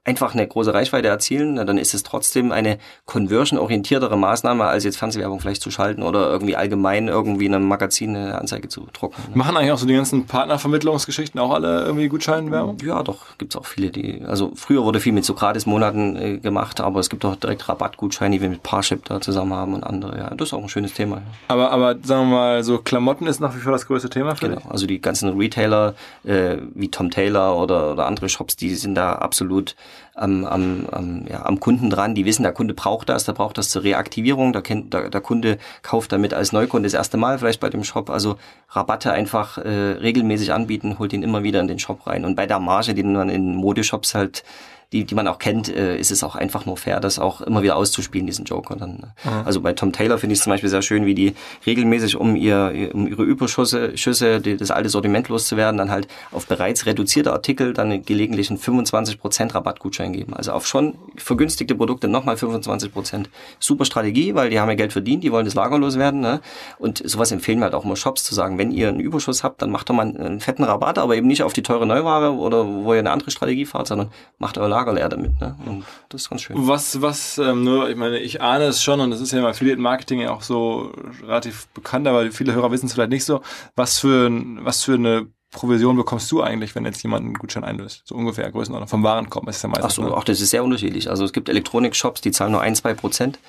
einfach 0.03 0.33
eine 0.33 0.47
große 0.47 0.73
Reichweite 0.73 1.07
erzielen, 1.07 1.55
dann 1.55 1.77
ist 1.77 1.93
es 1.93 2.03
trotzdem 2.03 2.51
eine 2.51 2.77
conversion-orientiertere 3.05 4.17
Maßnahme, 4.17 4.65
als 4.65 4.83
jetzt 4.83 4.97
Fernsehwerbung 4.97 5.39
vielleicht 5.39 5.61
zu 5.61 5.71
schalten 5.71 6.03
oder 6.03 6.29
irgendwie 6.29 6.55
allgemein 6.55 7.07
irgendwie 7.07 7.45
in 7.45 7.55
einem 7.55 7.67
Magazin 7.67 8.15
eine 8.15 8.37
Anzeige 8.39 8.67
zu 8.67 8.87
drucken. 8.93 9.21
Machen 9.33 9.57
eigentlich 9.57 9.71
auch 9.71 9.77
so 9.77 9.85
die 9.85 9.93
ganzen 9.93 10.25
Partnervermittlungsgeschichten 10.25 11.39
auch 11.39 11.53
alle 11.53 11.83
irgendwie 11.85 12.07
Gutscheinwerbung? 12.07 12.77
Ja, 12.83 13.03
doch, 13.03 13.37
gibt's 13.37 13.55
auch 13.55 13.65
viele, 13.65 13.89
die, 13.89 14.23
also 14.25 14.51
früher 14.55 14.83
wurde 14.83 14.99
viel 14.99 15.13
mit 15.13 15.25
Sokrates-Monaten 15.25 16.15
äh, 16.15 16.37
gemacht, 16.37 16.81
aber 16.81 16.99
es 16.99 17.09
gibt 17.09 17.25
auch 17.25 17.35
direkt 17.35 17.67
Rabattgutscheine, 17.69 18.35
die 18.35 18.41
wir 18.41 18.49
mit 18.49 18.63
Parship 18.63 19.05
da 19.05 19.21
zusammen 19.21 19.53
haben 19.53 19.73
und 19.73 19.83
andere, 19.83 20.17
ja, 20.17 20.29
das 20.35 20.49
ist 20.49 20.53
auch 20.53 20.61
ein 20.63 20.69
schönes 20.69 20.93
Thema. 20.93 21.17
Ja. 21.17 21.23
Aber, 21.47 21.71
aber 21.71 21.95
sagen 22.03 22.29
wir 22.29 22.35
mal, 22.35 22.63
so 22.63 22.77
Klamotten 22.79 23.27
ist 23.27 23.39
nach 23.39 23.55
wie 23.55 23.59
vor 23.59 23.71
das 23.71 23.85
größte 23.87 24.09
Thema 24.09 24.35
für 24.35 24.47
Genau, 24.49 24.61
dich? 24.61 24.71
also 24.71 24.85
die 24.87 25.01
ganzen 25.01 25.37
Retailer 25.37 25.95
äh, 26.23 26.57
wie 26.73 26.89
Tom 26.89 27.11
Taylor 27.11 27.57
oder, 27.57 27.91
oder 27.93 28.05
andere 28.07 28.29
Shops, 28.29 28.55
die 28.55 28.75
sind 28.75 28.95
da 28.95 29.13
absolut 29.13 29.75
am, 30.15 30.45
am, 30.45 30.87
am, 30.91 31.25
ja, 31.27 31.45
am 31.45 31.59
Kunden 31.59 31.89
dran. 31.89 32.15
Die 32.15 32.25
wissen, 32.25 32.43
der 32.43 32.51
Kunde 32.51 32.73
braucht 32.73 33.09
das, 33.09 33.25
der 33.25 33.33
braucht 33.33 33.57
das 33.57 33.69
zur 33.69 33.83
Reaktivierung. 33.83 34.53
Der, 34.53 34.61
kennt, 34.61 34.93
der, 34.93 35.09
der 35.09 35.21
Kunde 35.21 35.57
kauft 35.81 36.11
damit 36.11 36.33
als 36.33 36.51
Neukunde 36.51 36.87
das 36.87 36.93
erste 36.93 37.17
Mal 37.17 37.39
vielleicht 37.39 37.59
bei 37.59 37.69
dem 37.69 37.83
Shop. 37.83 38.09
Also 38.09 38.37
Rabatte 38.69 39.11
einfach 39.11 39.57
äh, 39.57 39.69
regelmäßig 39.69 40.53
anbieten, 40.53 40.99
holt 40.99 41.13
ihn 41.13 41.23
immer 41.23 41.43
wieder 41.43 41.59
in 41.59 41.67
den 41.67 41.79
Shop 41.79 42.05
rein. 42.07 42.25
Und 42.25 42.35
bei 42.35 42.45
der 42.45 42.59
Marge, 42.59 42.93
die 42.93 43.03
man 43.03 43.29
in 43.29 43.55
Modeshops 43.55 44.15
halt 44.15 44.43
die, 44.91 45.03
die 45.03 45.13
man 45.13 45.27
auch 45.27 45.37
kennt, 45.37 45.69
äh, 45.69 45.97
ist 45.97 46.09
es 46.09 46.23
auch 46.23 46.35
einfach 46.35 46.65
nur 46.65 46.75
fair, 46.75 46.99
das 46.99 47.19
auch 47.19 47.41
immer 47.41 47.61
wieder 47.61 47.75
auszuspielen, 47.75 48.25
diesen 48.25 48.45
Joker 48.45 48.75
dann. 48.75 48.93
Ne? 48.93 49.13
Mhm. 49.23 49.45
Also 49.45 49.61
bei 49.61 49.73
Tom 49.73 49.91
Taylor 49.91 50.17
finde 50.17 50.33
ich 50.33 50.39
es 50.39 50.43
zum 50.43 50.51
Beispiel 50.51 50.69
sehr 50.69 50.81
schön, 50.81 51.05
wie 51.05 51.13
die 51.13 51.35
regelmäßig, 51.67 52.15
um 52.15 52.35
ihr, 52.35 52.89
um 52.93 53.07
ihre 53.07 53.21
Überschüsse, 53.21 53.95
Schüsse, 53.97 54.41
die, 54.41 54.57
das 54.57 54.71
alte 54.71 54.89
Sortiment 54.89 55.29
loszuwerden, 55.29 55.77
dann 55.77 55.91
halt 55.91 56.07
auf 56.31 56.47
bereits 56.47 56.87
reduzierte 56.87 57.31
Artikel 57.31 57.73
dann 57.73 58.01
gelegentlich 58.03 58.49
einen 58.49 58.57
25% 58.57 59.53
Rabattgutschein 59.53 60.11
geben. 60.11 60.33
Also 60.33 60.53
auf 60.53 60.65
schon 60.65 60.95
vergünstigte 61.17 61.75
Produkte 61.75 62.07
nochmal 62.07 62.35
25%. 62.35 63.25
Super 63.59 63.85
Strategie, 63.85 64.33
weil 64.33 64.49
die 64.49 64.59
haben 64.59 64.69
ja 64.69 64.75
Geld 64.75 64.93
verdient, 64.93 65.23
die 65.23 65.31
wollen 65.31 65.45
das 65.45 65.53
lagerlos 65.53 65.99
werden. 65.99 66.19
Ne? 66.19 66.41
Und 66.79 67.03
sowas 67.07 67.31
empfehlen 67.31 67.59
wir 67.59 67.65
halt 67.65 67.75
auch 67.75 67.83
mal 67.83 67.95
Shops 67.95 68.23
zu 68.23 68.33
sagen, 68.33 68.57
wenn 68.57 68.71
ihr 68.71 68.89
einen 68.89 68.99
Überschuss 68.99 69.43
habt, 69.43 69.61
dann 69.61 69.69
macht 69.69 69.87
doch 69.87 69.93
mal 69.93 70.07
einen 70.07 70.39
fetten 70.39 70.63
Rabatt, 70.63 70.97
aber 70.97 71.15
eben 71.15 71.27
nicht 71.27 71.43
auf 71.43 71.53
die 71.53 71.61
teure 71.61 71.85
Neuware 71.85 72.33
oder 72.33 72.65
wo 72.65 72.93
ihr 72.93 72.99
eine 72.99 73.11
andere 73.11 73.29
Strategie 73.29 73.65
fahrt, 73.65 73.85
sondern 73.85 74.09
macht 74.39 74.57
euer 74.57 74.67
Lager 74.67 74.78
leer 74.87 75.09
damit. 75.09 75.39
Ne? 75.39 75.55
Und 75.65 75.85
das 76.09 76.21
ist 76.21 76.29
ganz 76.29 76.41
schön. 76.41 76.55
Was, 76.67 77.01
was, 77.01 77.37
ähm, 77.37 77.63
nur, 77.63 77.89
ich 77.89 77.95
meine, 77.95 78.19
ich 78.19 78.41
ahne 78.41 78.65
es 78.65 78.81
schon 78.81 78.99
und 78.99 79.11
das 79.11 79.21
ist 79.21 79.31
ja 79.31 79.39
im 79.39 79.45
Affiliate 79.45 79.81
Marketing 79.81 80.21
ja 80.21 80.31
auch 80.31 80.41
so 80.41 80.91
relativ 81.21 81.67
bekannt, 81.69 82.07
aber 82.07 82.31
viele 82.31 82.53
Hörer 82.53 82.71
wissen 82.71 82.87
es 82.87 82.93
vielleicht 82.93 83.11
nicht 83.11 83.25
so. 83.25 83.41
Was 83.75 83.99
für, 83.99 84.29
was 84.61 84.83
für 84.83 84.95
eine 84.95 85.27
Provision 85.51 85.95
bekommst 85.95 86.31
du 86.31 86.41
eigentlich, 86.41 86.75
wenn 86.75 86.85
jetzt 86.85 87.01
jemand 87.01 87.25
einen 87.25 87.33
Gutschein 87.33 87.63
einlöst? 87.63 88.03
So 88.05 88.15
ungefähr 88.15 88.49
Größenordnung 88.51 88.87
vom 88.87 89.03
Warenkorb 89.03 89.47
ist 89.49 89.63
ja 89.63 89.69
meistens. 89.69 89.85
Ach 89.85 89.91
so, 89.91 90.03
ne? 90.03 90.15
auch 90.15 90.23
das 90.23 90.41
ist 90.41 90.51
sehr 90.51 90.63
unterschiedlich. 90.63 91.09
Also 91.09 91.25
es 91.25 91.33
gibt 91.33 91.49
Elektronik-Shops, 91.49 92.21
die 92.21 92.31
zahlen 92.31 92.51
nur 92.51 92.61
ein, 92.61 92.75
zwei 92.75 92.93
Prozent. 92.93 93.39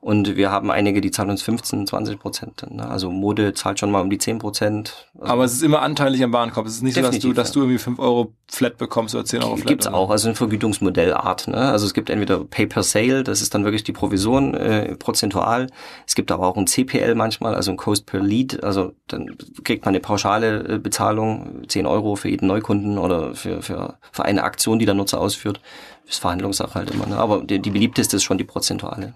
Und 0.00 0.36
wir 0.36 0.50
haben 0.50 0.70
einige, 0.70 1.00
die 1.00 1.10
zahlen 1.10 1.30
uns 1.30 1.42
15, 1.42 1.86
20 1.86 2.18
Prozent. 2.18 2.66
Ne? 2.70 2.88
Also 2.88 3.10
Mode 3.10 3.54
zahlt 3.54 3.78
schon 3.78 3.90
mal 3.90 4.00
um 4.00 4.10
die 4.10 4.18
10 4.18 4.38
Prozent. 4.38 5.08
Also 5.18 5.32
Aber 5.32 5.44
es 5.44 5.52
ist 5.52 5.62
immer 5.62 5.82
anteilig 5.82 6.22
am 6.22 6.32
Warenkorb. 6.32 6.66
Es 6.66 6.74
ist 6.74 6.82
nicht 6.82 6.94
so, 6.94 7.02
dass 7.02 7.18
du, 7.18 7.32
dass 7.32 7.52
du 7.52 7.60
irgendwie 7.60 7.78
5 7.78 7.98
Euro 7.98 8.32
flat 8.48 8.78
bekommst 8.78 9.14
oder 9.14 9.24
10 9.24 9.42
Euro 9.42 9.56
flat. 9.56 9.68
Gibt's 9.68 9.86
auch, 9.86 10.10
also 10.10 10.28
eine 10.28 10.34
Vergütungsmodellart. 10.34 11.48
Ne? 11.48 11.56
Also 11.56 11.86
es 11.86 11.94
gibt 11.94 12.10
entweder 12.10 12.44
Pay 12.44 12.66
per 12.66 12.82
Sale, 12.82 13.24
das 13.24 13.42
ist 13.42 13.54
dann 13.54 13.64
wirklich 13.64 13.84
die 13.84 13.92
Provision 13.92 14.54
äh, 14.54 14.96
prozentual. 14.96 15.68
Es 16.06 16.14
gibt 16.14 16.32
aber 16.32 16.46
auch 16.46 16.56
ein 16.56 16.66
CPL 16.66 17.14
manchmal, 17.14 17.54
also 17.54 17.70
ein 17.70 17.76
Cost 17.76 18.06
per 18.06 18.20
Lead. 18.20 18.62
Also 18.62 18.92
dann 19.08 19.36
kriegt 19.64 19.84
man 19.84 19.92
eine 19.92 20.00
pauschale 20.00 20.74
äh, 20.74 20.78
Bezahlung 20.78 21.36
sagen 21.36 21.68
10 21.68 21.86
Euro 21.86 22.16
für 22.16 22.28
jeden 22.28 22.46
Neukunden 22.46 22.98
oder 22.98 23.34
für, 23.34 23.62
für, 23.62 23.98
für 24.12 24.24
eine 24.24 24.42
Aktion, 24.42 24.78
die 24.78 24.86
der 24.86 24.94
Nutzer 24.94 25.20
ausführt. 25.20 25.60
Das 26.06 26.16
ist 26.16 26.20
Verhandlungssache 26.20 26.74
halt 26.74 26.90
immer. 26.92 27.06
Ne? 27.06 27.16
Aber 27.16 27.42
die, 27.42 27.58
die 27.58 27.70
beliebteste 27.70 28.16
ist 28.16 28.24
schon 28.24 28.38
die 28.38 28.44
prozentuale. 28.44 29.12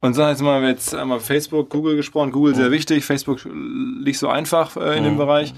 Und 0.00 0.14
sag 0.14 0.30
jetzt 0.30 0.42
mal, 0.42 0.62
jetzt 0.62 0.94
einmal 0.94 1.20
Facebook, 1.20 1.70
Google 1.70 1.96
gesprochen. 1.96 2.30
Google 2.30 2.54
sehr 2.54 2.70
wichtig, 2.70 3.04
Facebook 3.04 3.40
nicht 3.46 4.18
so 4.18 4.28
einfach 4.28 4.76
äh, 4.76 4.98
in 4.98 5.04
dem 5.04 5.16
Bereich. 5.16 5.54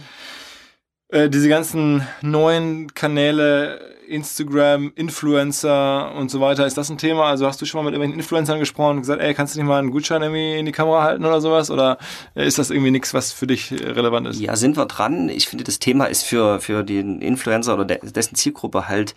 Äh, 1.09 1.29
diese 1.29 1.49
ganzen 1.49 2.07
neuen 2.22 2.95
Kanäle, 2.95 3.81
Instagram, 4.07 4.93
Influencer 4.95 6.14
und 6.14 6.31
so 6.31 6.41
weiter, 6.41 6.66
ist 6.66 6.79
das 6.79 6.91
ein 6.91 6.99
Thema? 6.99 7.24
Also 7.24 7.47
hast 7.47 7.61
du 7.61 7.66
schon 7.66 7.79
mal 7.79 7.91
mit 7.91 7.95
irgendwelchen 7.95 8.20
Influencern 8.20 8.59
gesprochen 8.59 8.97
und 8.97 9.03
gesagt, 9.03 9.20
ey, 9.20 9.35
kannst 9.35 9.55
du 9.55 9.59
nicht 9.59 9.68
mal 9.68 9.79
einen 9.79 9.91
Gutschein 9.91 10.22
irgendwie 10.22 10.59
in 10.59 10.64
die 10.64 10.72
Kamera 10.72 11.03
halten 11.03 11.24
oder 11.24 11.41
sowas? 11.41 11.70
Oder 11.70 11.99
ist 12.35 12.59
das 12.59 12.70
irgendwie 12.70 12.91
nichts, 12.91 13.12
was 13.12 13.33
für 13.33 13.47
dich 13.47 13.72
relevant 13.72 14.29
ist? 14.29 14.41
Ja, 14.41 14.57
sind 14.57 14.76
wir 14.76 14.87
dran. 14.87 15.29
Ich 15.29 15.49
finde, 15.49 15.64
das 15.64 15.79
Thema 15.79 16.07
ist 16.07 16.24
für, 16.24 16.61
für 16.61 16.85
den 16.85 17.20
Influencer 17.20 17.74
oder 17.74 17.85
dessen 17.85 18.35
Zielgruppe 18.35 18.89
halt 18.89 19.14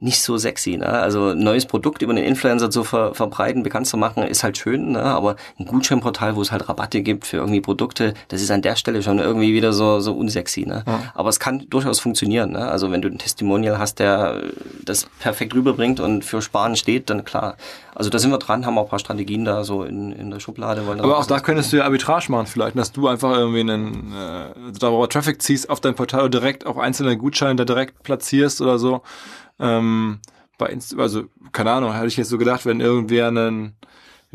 nicht 0.00 0.22
so 0.22 0.36
sexy. 0.36 0.76
Ne? 0.76 0.86
Also 0.86 1.30
ein 1.30 1.40
neues 1.40 1.66
Produkt 1.66 2.02
über 2.02 2.12
einen 2.12 2.22
Influencer 2.24 2.70
zu 2.70 2.84
ver 2.84 3.14
verbreiten, 3.14 3.64
bekannt 3.64 3.88
zu 3.88 3.96
machen, 3.96 4.22
ist 4.22 4.44
halt 4.44 4.56
schön, 4.56 4.92
ne? 4.92 5.02
aber 5.02 5.34
ein 5.58 5.64
Gutscheinportal, 5.64 6.36
wo 6.36 6.42
es 6.42 6.52
halt 6.52 6.68
Rabatte 6.68 7.02
gibt 7.02 7.26
für 7.26 7.38
irgendwie 7.38 7.60
Produkte, 7.60 8.14
das 8.28 8.40
ist 8.40 8.52
an 8.52 8.62
der 8.62 8.76
Stelle 8.76 9.02
schon 9.02 9.18
irgendwie 9.18 9.52
wieder 9.54 9.72
so, 9.72 9.98
so 9.98 10.14
unsexy. 10.14 10.66
Ne? 10.66 10.84
Ja. 10.86 11.00
Aber 11.14 11.30
es 11.30 11.40
kann 11.40 11.66
durchaus 11.68 11.98
funktionieren. 11.98 12.52
Ne? 12.52 12.68
Also 12.68 12.92
wenn 12.92 13.02
du 13.02 13.08
ein 13.08 13.18
Testimonial 13.18 13.78
hast, 13.78 13.98
der 13.98 14.40
das 14.84 15.08
perfekt 15.18 15.54
rüberbringt 15.54 15.98
und 15.98 16.24
für 16.24 16.42
Sparen 16.42 16.76
steht, 16.76 17.10
dann 17.10 17.24
klar. 17.24 17.56
Also 17.92 18.08
da 18.08 18.20
sind 18.20 18.30
wir 18.30 18.38
dran, 18.38 18.64
haben 18.64 18.78
auch 18.78 18.84
ein 18.84 18.90
paar 18.90 19.00
Strategien 19.00 19.44
da 19.44 19.64
so 19.64 19.82
in, 19.82 20.12
in 20.12 20.30
der 20.30 20.38
Schublade. 20.38 20.82
Aber 20.86 21.18
auch 21.18 21.26
da 21.26 21.40
könntest 21.40 21.72
du 21.72 21.78
ja 21.78 21.84
Arbitrage 21.84 22.30
machen 22.30 22.46
vielleicht, 22.46 22.78
dass 22.78 22.92
du 22.92 23.08
einfach 23.08 23.36
irgendwie 23.36 23.60
einen, 23.60 24.12
äh, 24.12 24.72
da 24.78 24.92
wo 24.92 25.04
Traffic 25.08 25.42
ziehst 25.42 25.68
auf 25.68 25.80
dein 25.80 25.96
Portal 25.96 26.30
direkt 26.30 26.66
auch 26.66 26.76
einzelne 26.76 27.16
Gutscheine 27.16 27.56
da 27.56 27.64
direkt 27.64 28.04
platzierst 28.04 28.60
oder 28.60 28.78
so. 28.78 29.02
Ähm, 29.58 30.20
bei 30.58 30.66
Inst 30.66 30.98
also, 30.98 31.24
keine 31.52 31.70
Ahnung, 31.70 31.94
hatte 31.94 32.06
ich 32.06 32.16
jetzt 32.16 32.28
so 32.28 32.38
gedacht, 32.38 32.66
wenn 32.66 32.80
irgendwer 32.80 33.28
einen 33.28 33.76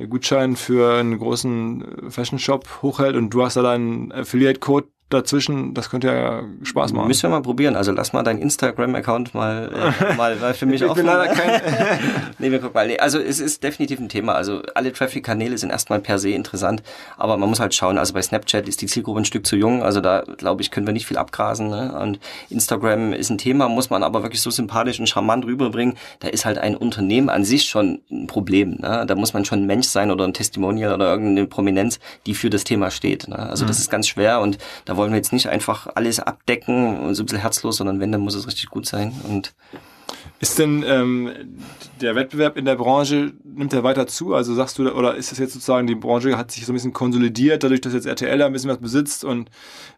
Gutschein 0.09 0.55
für 0.55 0.95
einen 0.97 1.19
großen 1.19 2.09
Fashion 2.09 2.39
Shop 2.39 2.81
hochhält 2.81 3.15
und 3.15 3.29
du 3.29 3.43
hast 3.43 3.57
da 3.57 3.61
deinen 3.61 4.11
Affiliate-Code 4.11 4.87
dazwischen, 5.13 5.73
das 5.73 5.89
könnte 5.89 6.07
ja 6.07 6.43
Spaß 6.63 6.93
machen. 6.93 7.07
Müssen 7.07 7.23
wir 7.23 7.29
mal 7.29 7.41
probieren. 7.41 7.75
Also 7.75 7.91
lass 7.91 8.13
mal 8.13 8.23
deinen 8.23 8.39
Instagram-Account 8.39 9.33
mal, 9.33 9.93
äh, 10.01 10.13
mal, 10.17 10.35
mal 10.35 10.53
für 10.53 10.65
mich 10.65 10.81
ich 10.81 10.93
bin 10.93 11.05
leider 11.05 11.27
kein 11.27 11.61
nee, 12.39 12.51
wir 12.51 12.59
gucken 12.59 12.73
mal. 12.73 12.87
Nee, 12.87 12.97
also 12.97 13.19
es 13.19 13.39
ist 13.39 13.63
definitiv 13.63 13.99
ein 13.99 14.09
Thema. 14.09 14.33
Also 14.33 14.61
alle 14.75 14.91
Traffic-Kanäle 14.91 15.57
sind 15.57 15.69
erstmal 15.69 15.99
per 15.99 16.19
se 16.19 16.31
interessant, 16.31 16.83
aber 17.17 17.37
man 17.37 17.49
muss 17.49 17.59
halt 17.59 17.73
schauen. 17.73 17.97
Also 17.97 18.13
bei 18.13 18.21
Snapchat 18.21 18.67
ist 18.67 18.81
die 18.81 18.87
Zielgruppe 18.87 19.21
ein 19.21 19.25
Stück 19.25 19.45
zu 19.45 19.55
jung. 19.55 19.83
Also 19.83 20.01
da, 20.01 20.23
glaube 20.37 20.61
ich, 20.61 20.71
können 20.71 20.85
wir 20.85 20.93
nicht 20.93 21.05
viel 21.05 21.17
abgrasen. 21.17 21.69
Ne? 21.69 21.97
Und 21.99 22.19
Instagram 22.49 23.13
ist 23.13 23.29
ein 23.29 23.37
Thema, 23.37 23.69
muss 23.69 23.89
man 23.89 24.03
aber 24.03 24.23
wirklich 24.23 24.41
so 24.41 24.51
sympathisch 24.51 24.99
und 24.99 25.07
charmant 25.07 25.45
rüberbringen. 25.45 25.95
Da 26.19 26.27
ist 26.27 26.45
halt 26.45 26.57
ein 26.57 26.75
Unternehmen 26.75 27.29
an 27.29 27.43
sich 27.45 27.65
schon 27.65 28.01
ein 28.11 28.27
Problem. 28.27 28.77
Ne? 28.79 29.05
Da 29.07 29.15
muss 29.15 29.33
man 29.33 29.45
schon 29.45 29.63
ein 29.63 29.67
Mensch 29.67 29.87
sein 29.87 30.11
oder 30.11 30.25
ein 30.25 30.33
Testimonial 30.33 30.93
oder 30.93 31.11
irgendeine 31.11 31.47
Prominenz, 31.47 31.99
die 32.25 32.33
für 32.33 32.49
das 32.49 32.63
Thema 32.63 32.91
steht. 32.91 33.27
Ne? 33.27 33.37
Also 33.37 33.65
mhm. 33.65 33.67
das 33.67 33.79
ist 33.79 33.89
ganz 33.89 34.07
schwer 34.07 34.41
und 34.41 34.57
da 34.85 34.97
wollen 34.97 35.02
wir 35.11 35.17
jetzt 35.17 35.33
nicht 35.33 35.49
einfach 35.49 35.87
alles 35.95 36.19
abdecken 36.19 36.99
und 36.99 37.15
so 37.15 37.23
ein 37.23 37.25
bisschen 37.25 37.41
herzlos, 37.41 37.77
sondern 37.77 37.99
wenn, 37.99 38.11
dann 38.11 38.21
muss 38.21 38.35
es 38.35 38.47
richtig 38.47 38.69
gut 38.69 38.85
sein. 38.85 39.13
Und 39.27 39.53
ist 40.43 40.59
denn 40.59 40.83
ähm, 40.85 41.31
der 42.01 42.15
Wettbewerb 42.15 42.57
in 42.57 42.65
der 42.65 42.75
Branche, 42.75 43.31
nimmt 43.45 43.71
der 43.71 43.83
weiter 43.83 44.07
zu? 44.07 44.35
Also 44.35 44.53
sagst 44.53 44.77
du, 44.77 44.91
oder 44.91 45.15
ist 45.15 45.31
das 45.31 45.39
jetzt 45.39 45.53
sozusagen, 45.53 45.87
die 45.87 45.95
Branche 45.95 46.37
hat 46.37 46.51
sich 46.51 46.65
so 46.65 46.73
ein 46.73 46.75
bisschen 46.75 46.91
konsolidiert, 46.91 47.63
dadurch, 47.63 47.79
dass 47.79 47.93
jetzt 47.93 48.05
RTL 48.05 48.37
da 48.37 48.45
ein 48.45 48.51
bisschen 48.51 48.69
was 48.69 48.79
besitzt 48.79 49.23
und 49.23 49.49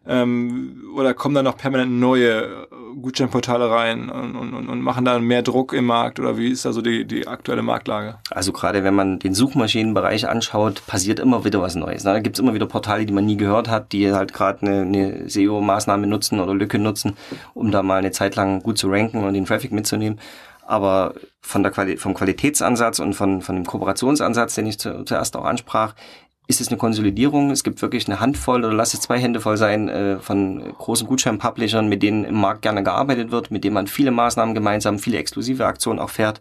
ähm, 0.06 0.84
oder 0.94 1.14
kommen 1.14 1.34
da 1.34 1.42
noch 1.42 1.56
permanent 1.56 1.90
neue 1.90 2.68
Gutscheinportale 3.02 3.68
rein 3.68 4.08
und, 4.08 4.36
und, 4.36 4.68
und 4.68 4.80
machen 4.80 5.04
da 5.04 5.18
mehr 5.18 5.42
Druck 5.42 5.72
im 5.72 5.86
Markt 5.86 6.20
oder 6.20 6.38
wie 6.38 6.48
ist 6.48 6.64
da 6.64 6.72
so 6.72 6.80
die, 6.80 7.04
die 7.04 7.26
aktuelle 7.26 7.62
Marktlage? 7.62 8.18
Also 8.30 8.52
gerade 8.52 8.84
wenn 8.84 8.94
man 8.94 9.18
den 9.18 9.34
Suchmaschinenbereich 9.34 10.28
anschaut, 10.28 10.86
passiert 10.86 11.18
immer 11.18 11.44
wieder 11.44 11.60
was 11.60 11.74
Neues. 11.74 12.04
Ne? 12.04 12.12
Da 12.12 12.20
gibt 12.20 12.36
es 12.36 12.40
immer 12.40 12.54
wieder 12.54 12.66
Portale, 12.66 13.04
die 13.04 13.12
man 13.12 13.26
nie 13.26 13.36
gehört 13.36 13.68
hat, 13.68 13.90
die 13.90 14.12
halt 14.12 14.32
gerade 14.32 14.62
eine, 14.62 14.82
eine 14.82 15.28
SEO-Maßnahme 15.28 16.06
nutzen 16.06 16.38
oder 16.38 16.54
Lücke 16.54 16.78
nutzen, 16.78 17.16
um 17.52 17.72
da 17.72 17.82
mal 17.82 17.98
eine 17.98 18.12
Zeit 18.12 18.36
lang 18.36 18.62
gut 18.62 18.78
zu 18.78 18.88
ranken 18.88 19.24
und 19.24 19.34
den 19.34 19.44
Traffic 19.44 19.72
mitzunehmen. 19.72 20.20
Aber 20.66 21.14
von 21.40 21.62
der 21.62 21.70
Quali 21.70 21.96
vom 21.96 22.14
Qualitätsansatz 22.14 22.98
und 22.98 23.14
von, 23.14 23.40
von 23.40 23.54
dem 23.54 23.66
Kooperationsansatz, 23.66 24.56
den 24.56 24.66
ich 24.66 24.78
zu, 24.78 25.04
zuerst 25.04 25.36
auch 25.36 25.44
ansprach, 25.44 25.94
ist 26.48 26.60
es 26.60 26.68
eine 26.68 26.76
Konsolidierung. 26.76 27.50
Es 27.50 27.64
gibt 27.64 27.82
wirklich 27.82 28.06
eine 28.08 28.20
Handvoll 28.20 28.64
oder 28.64 28.74
lass 28.74 28.94
es 28.94 29.00
zwei 29.00 29.18
Hände 29.18 29.40
voll 29.40 29.56
sein 29.56 29.88
äh, 29.88 30.18
von 30.18 30.74
großen 30.76 31.06
Gutschein-Publishern, 31.06 31.88
mit 31.88 32.02
denen 32.02 32.24
im 32.24 32.40
Markt 32.40 32.62
gerne 32.62 32.82
gearbeitet 32.82 33.30
wird, 33.30 33.50
mit 33.50 33.64
denen 33.64 33.74
man 33.74 33.86
viele 33.86 34.10
Maßnahmen 34.10 34.54
gemeinsam, 34.54 34.98
viele 34.98 35.18
exklusive 35.18 35.66
Aktionen 35.66 35.98
auch 35.98 36.10
fährt. 36.10 36.40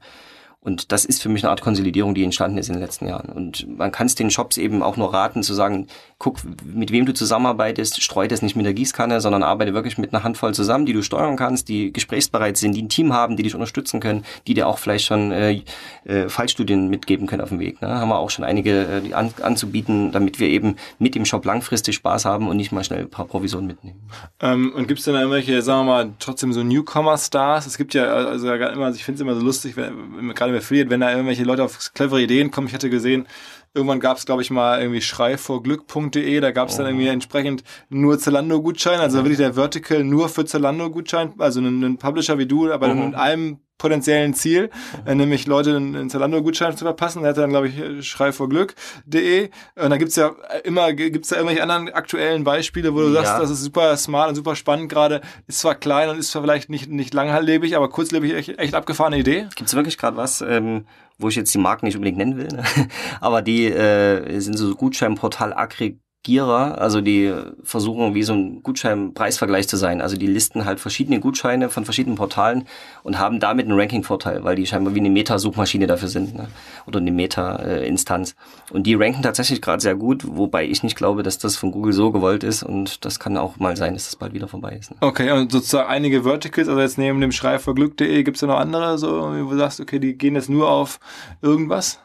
Und 0.65 0.91
das 0.91 1.05
ist 1.05 1.21
für 1.21 1.29
mich 1.29 1.43
eine 1.43 1.51
Art 1.51 1.61
Konsolidierung, 1.61 2.15
die 2.15 2.23
entstanden 2.23 2.57
ist 2.57 2.69
in 2.69 2.73
den 2.73 2.81
letzten 2.81 3.07
Jahren. 3.07 3.29
Und 3.29 3.67
man 3.77 3.91
kann 3.91 4.07
es 4.07 4.15
den 4.15 4.31
Shops 4.31 4.57
eben 4.57 4.81
auch 4.81 4.97
nur 4.97 5.13
raten, 5.13 5.43
zu 5.43 5.53
sagen, 5.53 5.85
guck, 6.25 6.39
mit 6.65 6.91
wem 6.91 7.05
du 7.05 7.13
zusammenarbeitest, 7.13 8.01
streu 8.01 8.27
das 8.27 8.41
nicht 8.41 8.55
mit 8.55 8.65
der 8.65 8.73
Gießkanne, 8.73 9.21
sondern 9.21 9.43
arbeite 9.43 9.75
wirklich 9.75 9.99
mit 9.99 10.11
einer 10.11 10.23
Handvoll 10.23 10.55
zusammen, 10.55 10.87
die 10.87 10.93
du 10.93 11.03
steuern 11.03 11.35
kannst, 11.35 11.69
die 11.69 11.93
gesprächsbereit 11.93 12.57
sind, 12.57 12.73
die 12.73 12.81
ein 12.81 12.89
Team 12.89 13.13
haben, 13.13 13.37
die 13.37 13.43
dich 13.43 13.53
unterstützen 13.53 13.99
können, 13.99 14.25
die 14.47 14.55
dir 14.55 14.67
auch 14.67 14.79
vielleicht 14.79 15.05
schon 15.05 15.31
äh, 15.31 15.61
äh, 16.05 16.27
Fallstudien 16.27 16.89
mitgeben 16.89 17.27
können 17.27 17.43
auf 17.43 17.49
dem 17.49 17.59
Weg. 17.59 17.79
Ne? 17.79 17.89
Haben 17.89 18.09
wir 18.09 18.17
auch 18.17 18.31
schon 18.31 18.43
einige 18.43 19.03
äh, 19.05 19.13
an, 19.13 19.35
anzubieten, 19.39 20.11
damit 20.11 20.39
wir 20.39 20.47
eben 20.47 20.77
mit 20.97 21.13
dem 21.13 21.25
Shop 21.25 21.45
langfristig 21.45 21.93
Spaß 21.93 22.25
haben 22.25 22.47
und 22.47 22.57
nicht 22.57 22.71
mal 22.71 22.83
schnell 22.83 23.01
ein 23.01 23.09
paar 23.11 23.25
Provisionen 23.25 23.67
mitnehmen. 23.67 23.99
Ähm, 24.39 24.73
und 24.73 24.87
gibt 24.87 25.01
es 25.01 25.05
denn 25.05 25.13
da 25.13 25.19
irgendwelche, 25.19 25.61
sagen 25.61 25.81
wir 25.81 25.93
mal, 25.93 26.13
trotzdem 26.17 26.53
so 26.53 26.63
Newcomer-Stars? 26.63 27.67
Es 27.67 27.77
gibt 27.77 27.93
ja, 27.93 28.05
also 28.05 28.51
immer, 28.51 28.89
ich 28.89 29.03
finde 29.03 29.17
es 29.17 29.21
immer 29.21 29.35
so 29.35 29.41
lustig, 29.45 29.77
wenn, 29.77 30.33
gerade 30.33 30.57
Affiliate, 30.57 30.89
wenn 30.89 31.01
da 31.01 31.11
irgendwelche 31.11 31.43
Leute 31.43 31.63
auf 31.63 31.91
clevere 31.93 32.23
Ideen 32.23 32.49
kommen. 32.49 32.65
Ich 32.65 32.73
hatte 32.73 32.89
gesehen, 32.89 33.27
irgendwann 33.75 33.99
gab 33.99 34.17
es, 34.17 34.25
glaube 34.25 34.41
ich, 34.41 34.49
mal 34.49 34.79
irgendwie 34.79 35.01
schreivorglück.de, 35.01 36.39
da 36.39 36.51
gab 36.51 36.69
es 36.69 36.77
dann 36.77 36.85
irgendwie 36.85 37.07
entsprechend 37.07 37.63
nur 37.89 38.17
Zalando-Gutschein, 38.17 38.99
also 38.99 39.17
wirklich 39.19 39.37
der 39.37 39.53
Vertical 39.53 40.03
nur 40.03 40.29
für 40.29 40.45
Zalando-Gutschein, 40.45 41.33
also 41.37 41.59
einen, 41.59 41.97
Publisher 41.97 42.37
wie 42.37 42.45
du, 42.45 42.71
aber 42.71 42.87
mhm. 42.93 43.05
mit 43.05 43.15
einem 43.15 43.59
potenziellen 43.77 44.33
Ziel, 44.33 44.69
äh, 45.05 45.15
nämlich 45.15 45.47
Leute 45.47 45.75
einen 45.75 46.09
Zalando-Gutschein 46.09 46.77
zu 46.77 46.85
verpassen. 46.85 47.21
Der 47.21 47.31
hat 47.31 47.37
dann, 47.37 47.49
glaube 47.49 47.67
ich, 47.67 48.07
schreivorglück.de. 48.07 49.49
Und 49.75 49.89
da 49.89 49.97
gibt's 49.97 50.15
ja 50.15 50.33
immer, 50.63 50.93
gibt's 50.93 51.29
da 51.29 51.35
irgendwelche 51.35 51.61
anderen 51.61 51.89
aktuellen 51.89 52.45
Beispiele, 52.45 52.93
wo 52.93 53.01
du 53.01 53.07
ja. 53.07 53.23
sagst, 53.23 53.43
das 53.43 53.49
ist 53.49 53.63
super 53.63 53.97
smart 53.97 54.29
und 54.29 54.35
super 54.35 54.55
spannend 54.55 54.89
gerade. 54.89 55.21
Ist 55.47 55.59
zwar 55.59 55.75
klein 55.75 56.09
und 56.09 56.17
ist 56.17 56.31
zwar 56.31 56.41
vielleicht 56.41 56.69
nicht, 56.69 56.89
nicht 56.89 57.13
langlebig, 57.13 57.75
aber 57.75 57.89
kurzlebig 57.89 58.33
echt, 58.33 58.57
echt 58.57 58.75
abgefahrene 58.75 59.17
Idee. 59.17 59.47
Gibt's 59.55 59.75
wirklich 59.75 59.97
gerade 59.97 60.15
was, 60.15 60.39
ähm, 60.41 60.85
wo 61.17 61.29
ich 61.29 61.35
jetzt 61.35 61.53
die 61.53 61.59
Marken 61.59 61.85
nicht 61.85 61.95
unbedingt 61.95 62.17
nennen 62.17 62.37
will, 62.37 62.47
ne? 62.47 62.63
aber 63.21 63.41
die 63.41 63.65
äh, 63.65 64.39
sind 64.39 64.57
so 64.57 64.75
Gutscheinportal 64.75 65.53
Agri 65.53 65.99
Gierer, 66.25 66.81
also 66.81 67.01
die 67.01 67.31
versuchen 67.63 68.15
wie 68.15 68.23
so 68.23 68.33
ein 68.33 68.63
Gutscheinpreisvergleich 68.63 69.67
zu 69.67 69.77
sein. 69.77 70.01
Also 70.01 70.17
die 70.17 70.25
listen 70.25 70.65
halt 70.65 70.79
verschiedene 70.79 71.19
Gutscheine 71.19 71.69
von 71.69 71.85
verschiedenen 71.85 72.17
Portalen 72.17 72.65
und 73.03 73.19
haben 73.19 73.39
damit 73.39 73.67
einen 73.67 73.79
Ranking-Vorteil, 73.79 74.43
weil 74.43 74.55
die 74.55 74.65
scheinbar 74.65 74.95
wie 74.95 75.01
eine 75.01 75.11
Meta-Suchmaschine 75.11 75.85
dafür 75.85 76.07
sind 76.07 76.35
ne? 76.35 76.47
oder 76.87 76.99
eine 76.99 77.11
Meta-Instanz. 77.11 78.35
Und 78.71 78.87
die 78.87 78.95
ranken 78.95 79.21
tatsächlich 79.21 79.61
gerade 79.61 79.83
sehr 79.83 79.93
gut, 79.93 80.23
wobei 80.27 80.65
ich 80.65 80.81
nicht 80.81 80.97
glaube, 80.97 81.21
dass 81.21 81.37
das 81.37 81.57
von 81.57 81.69
Google 81.69 81.93
so 81.93 82.11
gewollt 82.11 82.43
ist 82.43 82.63
und 82.63 83.05
das 83.05 83.19
kann 83.19 83.37
auch 83.37 83.57
mal 83.57 83.77
sein, 83.77 83.93
dass 83.93 84.05
das 84.05 84.15
bald 84.15 84.33
wieder 84.33 84.47
vorbei 84.47 84.77
ist. 84.79 84.89
Ne? 84.89 84.97
Okay, 85.01 85.29
und 85.29 85.51
sozusagen 85.51 85.87
einige 85.87 86.23
Verticals, 86.23 86.67
also 86.67 86.81
jetzt 86.81 86.97
neben 86.97 87.21
dem 87.21 87.33
Schrei 87.33 87.59
für 87.59 87.75
Glück.de, 87.75 88.23
gibt 88.23 88.37
es 88.37 88.41
da 88.41 88.47
noch 88.47 88.57
andere, 88.57 88.97
so, 88.97 89.07
wo 89.11 89.51
du 89.51 89.57
sagst, 89.57 89.79
okay, 89.79 89.99
die 89.99 90.17
gehen 90.17 90.33
jetzt 90.33 90.49
nur 90.49 90.71
auf 90.71 90.99
irgendwas? 91.43 91.99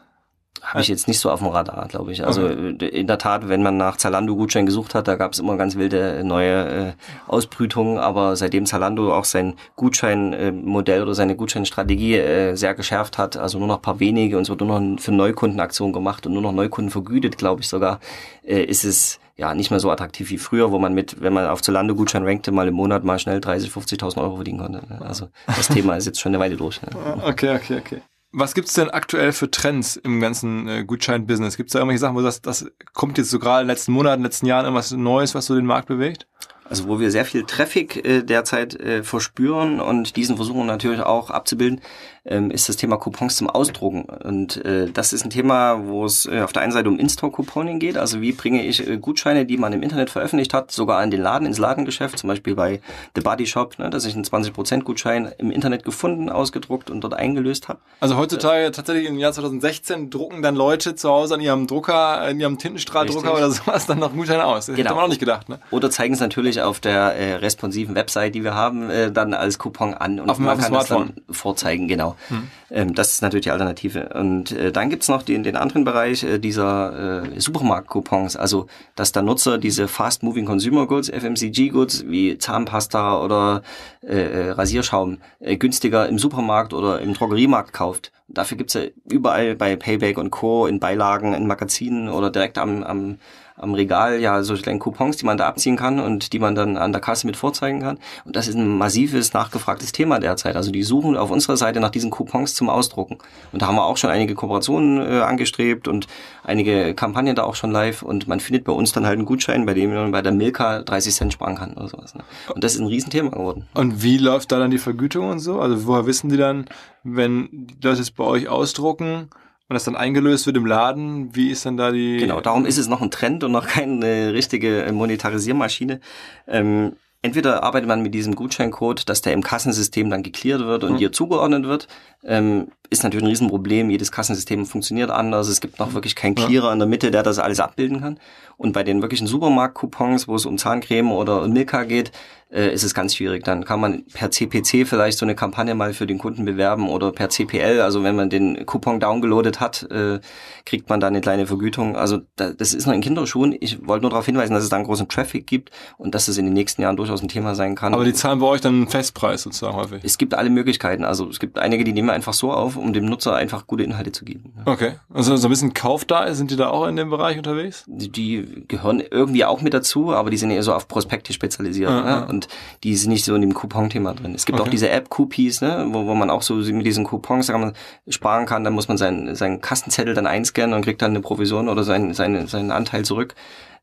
Habe 0.61 0.81
ich 0.81 0.87
jetzt 0.87 1.07
nicht 1.07 1.19
so 1.19 1.31
auf 1.31 1.39
dem 1.39 1.49
Radar, 1.49 1.87
glaube 1.87 2.11
ich. 2.11 2.25
Also 2.25 2.45
okay. 2.45 2.87
in 2.87 3.07
der 3.07 3.17
Tat, 3.17 3.49
wenn 3.49 3.63
man 3.63 3.77
nach 3.77 3.97
Zalando-Gutschein 3.97 4.65
gesucht 4.65 4.93
hat, 4.93 5.07
da 5.07 5.15
gab 5.15 5.33
es 5.33 5.39
immer 5.39 5.57
ganz 5.57 5.75
wilde 5.75 6.23
neue 6.23 6.89
äh, 6.89 6.93
Ausbrütungen, 7.27 7.97
aber 7.97 8.35
seitdem 8.35 8.65
Zalando 8.65 9.13
auch 9.13 9.25
sein 9.25 9.55
Gutscheinmodell 9.75 10.99
äh, 10.99 11.01
oder 11.03 11.15
seine 11.15 11.35
Gutscheinstrategie 11.35 12.15
äh, 12.15 12.55
sehr 12.55 12.75
geschärft 12.75 13.17
hat, 13.17 13.37
also 13.37 13.57
nur 13.57 13.67
noch 13.67 13.77
ein 13.77 13.81
paar 13.81 13.99
wenige 13.99 14.37
und 14.37 14.43
es 14.43 14.49
wird 14.49 14.61
nur 14.61 14.79
noch 14.79 14.99
für 14.99 15.11
Neukundenaktionen 15.11 15.93
gemacht 15.93 16.25
und 16.27 16.33
nur 16.33 16.41
noch 16.41 16.53
Neukunden 16.53 16.91
vergütet, 16.91 17.37
glaube 17.37 17.61
ich 17.61 17.67
sogar, 17.67 17.99
äh, 18.43 18.63
ist 18.63 18.83
es 18.83 19.19
ja 19.37 19.55
nicht 19.55 19.71
mehr 19.71 19.79
so 19.79 19.89
attraktiv 19.89 20.29
wie 20.29 20.37
früher, 20.37 20.71
wo 20.71 20.77
man 20.77 20.93
mit, 20.93 21.21
wenn 21.21 21.33
man 21.33 21.47
auf 21.47 21.61
Zalando-Gutschein 21.63 22.23
rankte, 22.23 22.51
mal 22.51 22.67
im 22.67 22.75
Monat 22.75 23.03
mal 23.03 23.17
schnell 23.17 23.41
30, 23.41 23.71
50.000 23.71 24.21
Euro 24.21 24.35
verdienen 24.35 24.59
konnte. 24.59 24.83
Also 24.99 25.29
das 25.47 25.67
Thema 25.67 25.95
ist 25.95 26.05
jetzt 26.05 26.21
schon 26.21 26.29
eine 26.29 26.39
Weile 26.39 26.55
durch. 26.55 26.81
Ne? 26.81 26.89
Okay, 27.23 27.55
okay, 27.55 27.77
okay. 27.79 28.01
Was 28.33 28.53
gibt's 28.53 28.73
denn 28.73 28.89
aktuell 28.89 29.33
für 29.33 29.51
Trends 29.51 29.97
im 29.97 30.21
ganzen 30.21 30.67
äh, 30.67 30.83
Gutschein-Business? 30.85 31.57
Gibt's 31.57 31.73
da 31.73 31.79
irgendwelche 31.79 31.99
Sachen, 31.99 32.15
wo 32.15 32.21
sagst, 32.21 32.45
das 32.45 32.65
kommt 32.93 33.17
jetzt 33.17 33.29
so 33.29 33.39
gerade 33.39 33.61
in 33.61 33.67
den 33.67 33.75
letzten 33.75 33.91
Monaten, 33.91 34.15
in 34.15 34.21
den 34.21 34.27
letzten 34.27 34.45
Jahren 34.45 34.65
irgendwas 34.65 34.91
Neues, 34.91 35.35
was 35.35 35.47
so 35.47 35.55
den 35.55 35.65
Markt 35.65 35.89
bewegt? 35.89 36.27
Also 36.63 36.87
wo 36.87 37.01
wir 37.01 37.11
sehr 37.11 37.25
viel 37.25 37.43
Traffic 37.43 38.05
äh, 38.05 38.23
derzeit 38.23 38.79
äh, 38.79 39.03
verspüren 39.03 39.81
und 39.81 40.15
diesen 40.15 40.37
versuchen 40.37 40.65
natürlich 40.65 41.01
auch 41.01 41.29
abzubilden, 41.29 41.81
ähm, 42.25 42.51
ist 42.51 42.69
das 42.69 42.75
Thema 42.75 42.97
Coupons 42.97 43.35
zum 43.35 43.49
Ausdrucken. 43.49 44.03
Und 44.03 44.63
äh, 44.63 44.89
das 44.91 45.11
ist 45.11 45.23
ein 45.23 45.31
Thema, 45.31 45.87
wo 45.87 46.05
es 46.05 46.25
äh, 46.27 46.41
auf 46.41 46.53
der 46.53 46.61
einen 46.61 46.71
Seite 46.71 46.89
um 46.89 46.99
In-Store-Couponing 46.99 47.79
geht. 47.79 47.97
Also 47.97 48.21
wie 48.21 48.31
bringe 48.31 48.63
ich 48.63 48.87
äh, 48.87 48.97
Gutscheine, 48.97 49.45
die 49.45 49.57
man 49.57 49.73
im 49.73 49.81
Internet 49.81 50.09
veröffentlicht 50.11 50.53
hat, 50.53 50.71
sogar 50.71 51.03
in 51.03 51.09
den 51.09 51.21
Laden, 51.21 51.47
ins 51.47 51.57
Ladengeschäft, 51.57 52.19
zum 52.19 52.27
Beispiel 52.27 52.55
bei 52.55 52.79
The 53.15 53.21
Body 53.21 53.47
Shop, 53.47 53.79
ne, 53.79 53.89
dass 53.89 54.05
ich 54.05 54.13
einen 54.13 54.23
20% 54.23 54.83
Gutschein 54.83 55.31
im 55.39 55.49
Internet 55.49 55.83
gefunden, 55.83 56.29
ausgedruckt 56.29 56.91
und 56.91 57.01
dort 57.01 57.15
eingelöst 57.15 57.69
habe. 57.69 57.79
Also 57.99 58.17
heutzutage 58.17 58.65
äh, 58.65 58.71
tatsächlich 58.71 59.07
im 59.07 59.17
Jahr 59.17 59.33
2016 59.33 60.11
drucken 60.11 60.43
dann 60.43 60.55
Leute 60.55 60.93
zu 60.93 61.09
Hause 61.09 61.35
an 61.35 61.41
ihrem 61.41 61.65
Drucker, 61.65 62.29
in 62.29 62.39
ihrem 62.39 62.59
Tintenstrahldrucker 62.59 63.33
oder 63.33 63.49
sowas 63.51 63.87
dann 63.87 63.97
noch 63.97 64.13
Gutscheine 64.13 64.45
aus. 64.45 64.67
Das 64.67 64.75
genau. 64.75 64.89
hätte 64.89 64.95
man 64.95 65.05
auch 65.05 65.09
nicht 65.09 65.19
gedacht. 65.19 65.49
Ne? 65.49 65.59
Oder 65.71 65.89
zeigen 65.89 66.13
es 66.13 66.19
natürlich 66.19 66.61
auf 66.61 66.79
der 66.79 67.15
äh, 67.15 67.35
responsiven 67.35 67.95
Website, 67.95 68.35
die 68.35 68.43
wir 68.43 68.53
haben, 68.53 68.91
äh, 68.91 69.11
dann 69.11 69.33
als 69.33 69.57
Coupon 69.57 69.95
an 69.95 70.19
und 70.19 70.29
auf 70.29 70.37
man 70.37 70.57
kann 70.59 70.67
Smartphone. 70.67 71.13
das 71.15 71.25
dann 71.25 71.35
vorzeigen, 71.35 71.87
genau. 71.87 72.10
Hm. 72.29 72.47
Ähm, 72.69 72.93
das 72.93 73.11
ist 73.11 73.21
natürlich 73.21 73.45
die 73.45 73.51
Alternative. 73.51 74.09
Und 74.13 74.51
äh, 74.51 74.71
dann 74.71 74.89
gibt's 74.89 75.07
noch 75.07 75.23
den, 75.23 75.43
den 75.43 75.55
anderen 75.55 75.83
Bereich 75.83 76.23
äh, 76.23 76.39
dieser 76.39 77.23
äh, 77.23 77.39
Supermarkt-Coupons, 77.39 78.35
also 78.35 78.67
dass 78.95 79.11
der 79.11 79.23
Nutzer 79.23 79.57
diese 79.57 79.87
Fast-Moving 79.87 80.45
Consumer 80.45 80.87
Goods, 80.87 81.09
FMCG-Goods 81.09 82.05
wie 82.07 82.37
Zahnpasta 82.37 83.21
oder 83.21 83.63
äh, 84.01 84.15
äh, 84.15 84.51
Rasierschaum 84.51 85.19
äh, 85.39 85.57
günstiger 85.57 86.07
im 86.07 86.17
Supermarkt 86.17 86.73
oder 86.73 87.01
im 87.01 87.13
Drogeriemarkt 87.13 87.73
kauft. 87.73 88.11
Dafür 88.27 88.57
gibt's 88.57 88.73
ja 88.73 88.81
überall 89.09 89.55
bei 89.55 89.75
Payback 89.75 90.17
und 90.17 90.31
Co. 90.31 90.65
in 90.65 90.79
Beilagen, 90.79 91.33
in 91.33 91.47
Magazinen 91.47 92.09
oder 92.09 92.29
direkt 92.29 92.57
am, 92.57 92.83
am 92.83 93.17
am 93.61 93.73
Regal 93.73 94.19
ja 94.19 94.43
so 94.43 94.55
kleine 94.55 94.79
Coupons, 94.79 95.17
die 95.17 95.25
man 95.25 95.37
da 95.37 95.47
abziehen 95.47 95.77
kann 95.77 95.99
und 95.99 96.33
die 96.33 96.39
man 96.39 96.55
dann 96.55 96.77
an 96.77 96.91
der 96.91 97.01
Kasse 97.01 97.27
mit 97.27 97.37
vorzeigen 97.37 97.81
kann. 97.81 97.99
Und 98.25 98.35
das 98.35 98.47
ist 98.47 98.55
ein 98.55 98.77
massives, 98.77 99.33
nachgefragtes 99.33 99.91
Thema 99.91 100.19
derzeit. 100.19 100.55
Also 100.55 100.71
die 100.71 100.83
suchen 100.83 101.15
auf 101.15 101.31
unserer 101.31 101.57
Seite 101.57 101.79
nach 101.79 101.91
diesen 101.91 102.09
Coupons 102.09 102.55
zum 102.55 102.69
Ausdrucken. 102.69 103.17
Und 103.51 103.61
da 103.61 103.67
haben 103.67 103.75
wir 103.75 103.85
auch 103.85 103.97
schon 103.97 104.09
einige 104.09 104.35
Kooperationen 104.35 104.99
äh, 104.99 105.21
angestrebt 105.21 105.87
und 105.87 106.07
einige 106.43 106.95
Kampagnen 106.95 107.35
da 107.35 107.43
auch 107.43 107.55
schon 107.55 107.71
live. 107.71 108.01
Und 108.01 108.27
man 108.27 108.39
findet 108.39 108.63
bei 108.63 108.73
uns 108.73 108.91
dann 108.91 109.05
halt 109.05 109.17
einen 109.17 109.25
Gutschein, 109.25 109.65
bei 109.65 109.73
dem 109.73 109.93
man 109.93 110.11
bei 110.11 110.21
der 110.21 110.31
Milka 110.31 110.81
30 110.81 111.13
Cent 111.13 111.33
sparen 111.33 111.55
kann 111.55 111.73
oder 111.73 111.87
sowas. 111.87 112.15
Ne? 112.15 112.23
Und 112.53 112.63
das 112.63 112.73
ist 112.73 112.79
ein 112.79 112.87
Riesenthema 112.87 113.29
geworden. 113.29 113.67
Und 113.73 114.01
wie 114.01 114.17
läuft 114.17 114.51
da 114.51 114.59
dann 114.59 114.71
die 114.71 114.79
Vergütung 114.79 115.29
und 115.29 115.39
so? 115.39 115.59
Also 115.59 115.85
woher 115.85 116.05
wissen 116.07 116.29
die 116.29 116.37
dann, 116.37 116.65
wenn 117.03 117.49
die 117.51 117.75
Leute 117.81 118.01
es 118.01 118.11
bei 118.11 118.23
euch 118.23 118.47
ausdrucken, 118.47 119.29
und 119.71 119.75
das 119.75 119.85
dann 119.85 119.95
eingelöst 119.95 120.45
wird 120.47 120.57
im 120.57 120.65
Laden, 120.65 121.33
wie 121.33 121.49
ist 121.49 121.65
dann 121.65 121.77
da 121.77 121.91
die... 121.91 122.17
Genau, 122.17 122.41
darum 122.41 122.65
ist 122.65 122.77
es 122.77 122.89
noch 122.89 123.01
ein 123.01 123.09
Trend 123.09 123.45
und 123.45 123.53
noch 123.53 123.67
keine 123.67 124.33
richtige 124.33 124.85
Monetarisiermaschine. 124.91 126.01
Ähm, 126.45 126.97
entweder 127.21 127.63
arbeitet 127.63 127.87
man 127.87 128.01
mit 128.01 128.13
diesem 128.13 128.35
Gutscheincode, 128.35 129.07
dass 129.07 129.21
der 129.21 129.31
im 129.31 129.41
Kassensystem 129.41 130.09
dann 130.09 130.23
geklärt 130.23 130.59
wird 130.59 130.83
und 130.83 130.93
mhm. 130.93 130.97
dir 130.97 131.13
zugeordnet 131.13 131.63
wird. 131.63 131.87
Ähm, 132.25 132.67
ist 132.89 133.03
natürlich 133.03 133.23
ein 133.23 133.29
Riesenproblem. 133.29 133.89
Jedes 133.89 134.11
Kassensystem 134.11 134.65
funktioniert 134.65 135.09
anders. 135.09 135.47
Es 135.47 135.61
gibt 135.61 135.79
noch 135.79 135.93
wirklich 135.93 136.17
keinen 136.17 136.35
Clearer 136.35 136.67
ja. 136.67 136.73
in 136.73 136.79
der 136.79 136.87
Mitte, 136.89 137.09
der 137.09 137.23
das 137.23 137.39
alles 137.39 137.61
abbilden 137.61 138.01
kann. 138.01 138.19
Und 138.57 138.73
bei 138.73 138.83
den 138.83 139.01
wirklichen 139.01 139.25
Supermarkt-Coupons, 139.25 140.27
wo 140.27 140.35
es 140.35 140.45
um 140.45 140.57
Zahncreme 140.57 141.13
oder 141.13 141.47
Milka 141.47 141.85
geht, 141.85 142.11
äh, 142.51 142.73
ist 142.73 142.83
es 142.83 142.93
ganz 142.93 143.15
schwierig. 143.15 143.43
Dann 143.43 143.65
kann 143.65 143.79
man 143.79 144.03
per 144.13 144.31
CPC 144.31 144.87
vielleicht 144.87 145.17
so 145.17 145.25
eine 145.25 145.35
Kampagne 145.35 145.73
mal 145.75 145.93
für 145.93 146.05
den 146.05 146.17
Kunden 146.17 146.45
bewerben 146.45 146.89
oder 146.89 147.11
per 147.11 147.29
CPL. 147.29 147.81
Also 147.81 148.03
wenn 148.03 148.15
man 148.15 148.29
den 148.29 148.65
Coupon 148.65 148.99
downgeloadet 148.99 149.59
hat, 149.59 149.87
äh, 149.91 150.19
kriegt 150.65 150.89
man 150.89 150.99
da 150.99 151.07
eine 151.07 151.21
kleine 151.21 151.47
Vergütung. 151.47 151.95
Also 151.95 152.19
da, 152.35 152.51
das 152.51 152.73
ist 152.73 152.85
noch 152.85 152.93
in 152.93 153.01
Kinderschuhen. 153.01 153.55
Ich 153.59 153.87
wollte 153.87 154.03
nur 154.03 154.11
darauf 154.11 154.25
hinweisen, 154.25 154.53
dass 154.53 154.63
es 154.63 154.69
da 154.69 154.75
einen 154.75 154.85
großen 154.85 155.07
Traffic 155.07 155.47
gibt 155.47 155.71
und 155.97 156.13
dass 156.13 156.27
es 156.27 156.37
in 156.37 156.45
den 156.45 156.53
nächsten 156.53 156.81
Jahren 156.81 156.97
durchaus 156.97 157.21
ein 157.21 157.27
Thema 157.27 157.55
sein 157.55 157.75
kann. 157.75 157.93
Aber 157.93 158.05
die 158.05 158.13
zahlen 158.13 158.39
bei 158.39 158.47
euch 158.47 158.61
dann 158.61 158.75
einen 158.75 158.87
Festpreis 158.87 159.43
sozusagen 159.43 159.75
häufig? 159.75 160.03
Es 160.03 160.17
gibt 160.17 160.33
alle 160.33 160.49
Möglichkeiten. 160.49 161.05
Also 161.05 161.29
es 161.29 161.39
gibt 161.39 161.57
einige, 161.57 161.83
die 161.83 161.93
nehmen 161.93 162.09
wir 162.09 162.13
einfach 162.13 162.33
so 162.33 162.51
auf, 162.51 162.75
um 162.75 162.93
dem 162.93 163.05
Nutzer 163.05 163.35
einfach 163.35 163.67
gute 163.67 163.83
Inhalte 163.83 164.11
zu 164.11 164.25
geben. 164.25 164.53
Okay. 164.65 164.93
Also 165.13 165.35
so 165.37 165.47
ein 165.47 165.49
bisschen 165.49 165.73
Kauf 165.73 166.05
da, 166.05 166.33
sind 166.33 166.51
die 166.51 166.55
da 166.55 166.69
auch 166.69 166.87
in 166.87 166.95
dem 166.95 167.09
Bereich 167.09 167.37
unterwegs? 167.37 167.85
Die, 167.87 168.11
die 168.11 168.65
gehören 168.67 168.99
irgendwie 168.99 169.45
auch 169.45 169.61
mit 169.61 169.73
dazu, 169.73 170.13
aber 170.13 170.29
die 170.29 170.37
sind 170.37 170.51
eher 170.51 170.63
so 170.63 170.73
auf 170.73 170.87
Prospekte 170.87 171.33
spezialisiert. 171.33 171.89
Ah, 171.89 172.21
ne? 172.21 172.27
Und 172.41 172.47
die 172.83 172.95
sind 172.95 173.11
nicht 173.11 173.25
so 173.25 173.35
in 173.35 173.41
dem 173.41 173.53
Coupon-Thema 173.53 174.13
drin. 174.13 174.33
Es 174.33 174.45
gibt 174.45 174.59
okay. 174.59 174.67
auch 174.67 174.71
diese 174.71 174.89
App 174.89 175.09
Coupies, 175.09 175.61
ne, 175.61 175.87
wo, 175.89 176.05
wo 176.05 176.15
man 176.15 176.29
auch 176.29 176.41
so 176.41 176.55
mit 176.55 176.85
diesen 176.85 177.03
Coupons 177.03 177.47
kann 177.47 177.73
sparen 178.07 178.45
kann, 178.45 178.63
dann 178.63 178.73
muss 178.73 178.87
man 178.87 178.97
seinen, 178.97 179.35
seinen 179.35 179.61
Kassenzettel 179.61 180.13
dann 180.13 180.27
einscannen 180.27 180.75
und 180.75 180.83
kriegt 180.83 181.01
dann 181.01 181.11
eine 181.11 181.21
Provision 181.21 181.69
oder 181.69 181.83
seinen, 181.83 182.13
seinen, 182.13 182.47
seinen 182.47 182.71
Anteil 182.71 183.05
zurück. 183.05 183.35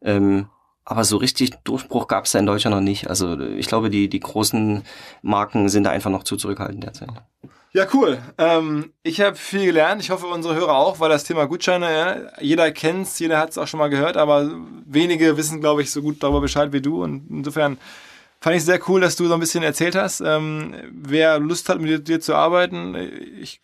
Ähm, 0.03 0.49
aber 0.85 1.05
so 1.05 1.19
richtig 1.19 1.55
Durchbruch 1.65 2.09
gab 2.09 2.25
es 2.25 2.33
da 2.33 2.39
in 2.39 2.47
Deutschland 2.47 2.75
noch 2.75 2.83
nicht. 2.83 3.09
Also 3.09 3.39
ich 3.39 3.67
glaube, 3.67 3.91
die, 3.91 4.09
die 4.09 4.21
großen 4.21 4.83
Marken 5.23 5.69
sind 5.69 5.85
da 5.85 5.91
einfach 5.91 6.11
noch 6.11 6.25
zu 6.25 6.37
zurückhaltend 6.37 6.83
derzeit. 6.83 7.11
Ja, 7.73 7.87
cool. 7.93 8.19
Ähm, 8.39 8.93
ich 9.03 9.21
habe 9.21 9.37
viel 9.37 9.67
gelernt. 9.67 10.01
Ich 10.03 10.11
hoffe, 10.11 10.27
unsere 10.27 10.55
Hörer 10.55 10.75
auch, 10.75 11.01
weil 11.01 11.11
das 11.11 11.25
Thema 11.25 11.47
Gutscheine, 11.47 11.93
ja, 11.93 12.17
jeder 12.41 12.71
kennt's, 12.73 13.19
jeder 13.19 13.39
hat 13.39 13.51
es 13.51 13.59
auch 13.59 13.67
schon 13.67 13.79
mal 13.79 13.91
gehört, 13.91 14.17
aber 14.17 14.51
wenige 14.87 15.37
wissen, 15.37 15.61
glaube 15.61 15.83
ich, 15.83 15.91
so 15.91 16.01
gut 16.01 16.23
darüber 16.23 16.41
Bescheid 16.41 16.73
wie 16.73 16.81
du. 16.81 17.03
Und 17.03 17.27
insofern 17.31 17.77
Fand 18.41 18.57
ich 18.57 18.65
sehr 18.65 18.81
cool, 18.89 19.01
dass 19.01 19.17
du 19.17 19.27
so 19.27 19.35
ein 19.35 19.41
bisschen 19.41 19.65
erzählt 19.65 19.97
hast. 19.97 20.21
Ähm, 20.21 20.75
wer 20.93 21.39
Lust 21.39 21.69
hat, 21.69 21.81
mit 21.81 22.07
dir 22.09 22.21
zu 22.21 22.35
arbeiten, 22.35 22.95
ich 23.41 23.61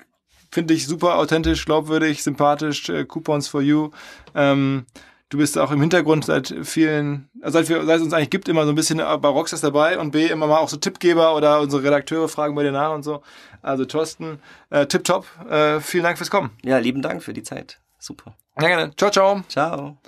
finde 0.51 0.75
dich 0.75 0.87
super 0.87 1.19
authentisch, 1.19 1.65
glaubwürdig, 1.65 2.23
sympathisch, 2.23 2.89
äh, 2.89 3.05
Coupons 3.05 3.49
for 3.49 3.61
you. 3.61 3.91
Ähm, 4.35 4.87
du 5.29 5.39
bist 5.39 5.59
auch 5.59 5.71
im 5.71 5.81
Hintergrund 5.81 6.25
seit 6.25 6.55
vielen, 6.63 7.29
also 7.43 7.59
seit, 7.59 7.69
wir, 7.69 7.85
seit 7.85 7.99
es 7.99 8.03
uns 8.03 8.13
eigentlich 8.13 8.31
gibt, 8.31 8.49
immer 8.49 8.65
so 8.65 8.71
ein 8.71 8.75
bisschen 8.75 8.99
bei 8.99 9.29
Rockstars 9.29 9.61
dabei 9.61 9.99
und 9.99 10.13
B, 10.13 10.27
immer 10.27 10.47
mal 10.47 10.59
auch 10.59 10.69
so 10.69 10.77
Tippgeber 10.77 11.37
oder 11.37 11.61
unsere 11.61 11.83
Redakteure 11.83 12.29
fragen 12.29 12.55
bei 12.55 12.63
dir 12.63 12.73
nach 12.73 12.93
und 12.93 13.03
so. 13.03 13.23
Also 13.63 13.85
Thorsten, 13.85 14.39
äh, 14.71 14.87
tipptopp, 14.87 15.27
äh, 15.51 15.81
vielen 15.81 16.05
Dank 16.05 16.19
fürs 16.19 16.31
Kommen. 16.31 16.51
Ja, 16.63 16.79
lieben 16.79 17.03
Dank 17.03 17.23
für 17.23 17.33
die 17.33 17.43
Zeit. 17.43 17.81
Super. 17.99 18.37
Ja, 18.61 18.69
gerne. 18.69 18.95
Ciao, 18.97 19.11
ciao. 19.11 19.43
Ciao. 19.49 19.99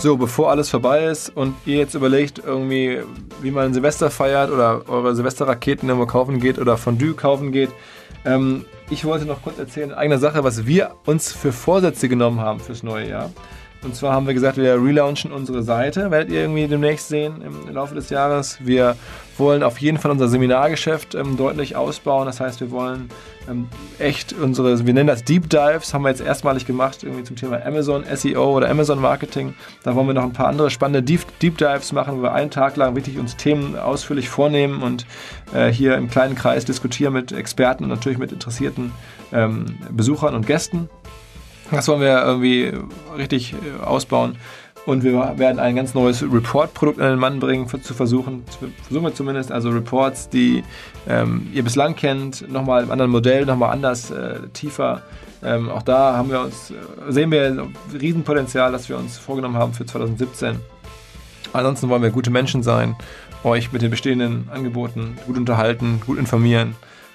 So, 0.00 0.16
bevor 0.16 0.50
alles 0.50 0.70
vorbei 0.70 1.04
ist 1.04 1.28
und 1.36 1.54
ihr 1.66 1.76
jetzt 1.76 1.92
überlegt, 1.92 2.38
irgendwie, 2.42 3.00
wie 3.42 3.50
man 3.50 3.74
Silvester 3.74 4.10
feiert 4.10 4.50
oder 4.50 4.88
eure 4.88 5.14
Silvesterraketen 5.14 5.90
irgendwo 5.90 6.06
kaufen 6.06 6.40
geht 6.40 6.58
oder 6.58 6.78
Fondue 6.78 7.12
kaufen 7.12 7.52
geht, 7.52 7.68
ähm, 8.24 8.64
ich 8.88 9.04
wollte 9.04 9.26
noch 9.26 9.42
kurz 9.42 9.58
erzählen, 9.58 9.92
eine 9.92 10.16
Sache, 10.16 10.42
was 10.42 10.66
wir 10.66 10.92
uns 11.04 11.34
für 11.34 11.52
Vorsätze 11.52 12.08
genommen 12.08 12.40
haben 12.40 12.60
fürs 12.60 12.82
neue 12.82 13.10
Jahr. 13.10 13.30
Und 13.82 13.96
zwar 13.96 14.12
haben 14.12 14.26
wir 14.26 14.34
gesagt, 14.34 14.58
wir 14.58 14.74
relaunchen 14.74 15.32
unsere 15.32 15.62
Seite, 15.62 16.10
werdet 16.10 16.30
ihr 16.30 16.42
irgendwie 16.42 16.66
demnächst 16.66 17.08
sehen 17.08 17.42
im 17.42 17.74
Laufe 17.74 17.94
des 17.94 18.10
Jahres. 18.10 18.58
Wir 18.60 18.94
wollen 19.38 19.62
auf 19.62 19.78
jeden 19.78 19.96
Fall 19.96 20.10
unser 20.10 20.28
Seminargeschäft 20.28 21.14
ähm, 21.14 21.38
deutlich 21.38 21.74
ausbauen. 21.74 22.26
Das 22.26 22.40
heißt, 22.40 22.60
wir 22.60 22.70
wollen 22.70 23.08
ähm, 23.48 23.68
echt 23.98 24.34
unsere, 24.34 24.86
wir 24.86 24.92
nennen 24.92 25.06
das 25.06 25.24
Deep 25.24 25.48
Dives, 25.48 25.94
haben 25.94 26.02
wir 26.02 26.10
jetzt 26.10 26.20
erstmalig 26.20 26.66
gemacht, 26.66 27.02
irgendwie 27.02 27.24
zum 27.24 27.36
Thema 27.36 27.64
Amazon 27.64 28.04
SEO 28.14 28.56
oder 28.56 28.68
Amazon 28.68 29.00
Marketing. 29.00 29.54
Da 29.82 29.94
wollen 29.94 30.06
wir 30.06 30.14
noch 30.14 30.24
ein 30.24 30.34
paar 30.34 30.48
andere 30.48 30.70
spannende 30.70 31.02
Deep, 31.02 31.22
Deep 31.40 31.56
Dives 31.56 31.92
machen, 31.92 32.18
wo 32.18 32.22
wir 32.22 32.32
einen 32.32 32.50
Tag 32.50 32.76
lang 32.76 32.94
wirklich 32.94 33.18
uns 33.18 33.36
Themen 33.36 33.76
ausführlich 33.78 34.28
vornehmen 34.28 34.82
und 34.82 35.06
äh, 35.54 35.72
hier 35.72 35.96
im 35.96 36.10
kleinen 36.10 36.34
Kreis 36.34 36.66
diskutieren 36.66 37.14
mit 37.14 37.32
Experten 37.32 37.84
und 37.84 37.90
natürlich 37.90 38.18
mit 38.18 38.30
interessierten 38.30 38.92
ähm, 39.32 39.78
Besuchern 39.90 40.34
und 40.34 40.46
Gästen. 40.46 40.90
Das 41.70 41.88
wollen 41.88 42.00
wir 42.00 42.22
irgendwie 42.22 42.72
richtig 43.16 43.54
äh, 43.54 43.84
ausbauen. 43.84 44.36
Und 44.86 45.04
wir 45.04 45.38
werden 45.38 45.58
ein 45.58 45.76
ganz 45.76 45.94
neues 45.94 46.22
Report-Produkt 46.22 47.00
an 47.00 47.10
den 47.10 47.18
Mann 47.18 47.38
bringen, 47.38 47.68
zu 47.68 47.94
versuchen, 47.94 48.44
versuchen 48.82 49.04
wir 49.04 49.14
zumindest, 49.14 49.52
also 49.52 49.68
Reports, 49.70 50.30
die 50.30 50.64
ähm, 51.06 51.48
ihr 51.52 51.62
bislang 51.62 51.94
kennt, 51.94 52.50
nochmal 52.50 52.82
im 52.84 52.90
anderen 52.90 53.10
Modell, 53.10 53.44
nochmal 53.44 53.72
anders, 53.72 54.10
äh, 54.10 54.40
tiefer. 54.54 55.02
Ähm, 55.42 55.68
auch 55.68 55.82
da 55.82 56.16
haben 56.16 56.30
wir 56.30 56.40
uns, 56.40 56.70
äh, 56.70 56.74
sehen 57.12 57.30
wir 57.30 57.46
ein 57.46 57.74
Riesenpotenzial, 57.92 58.72
das 58.72 58.88
wir 58.88 58.96
uns 58.96 59.18
vorgenommen 59.18 59.56
haben 59.56 59.74
für 59.74 59.84
2017. 59.84 60.58
Ansonsten 61.52 61.88
wollen 61.88 62.02
wir 62.02 62.10
gute 62.10 62.30
Menschen 62.30 62.62
sein, 62.62 62.96
euch 63.44 63.72
mit 63.72 63.82
den 63.82 63.90
bestehenden 63.90 64.48
Angeboten 64.50 65.16
gut 65.26 65.36
unterhalten, 65.36 66.00
gut 66.06 66.18
informieren 66.18 66.74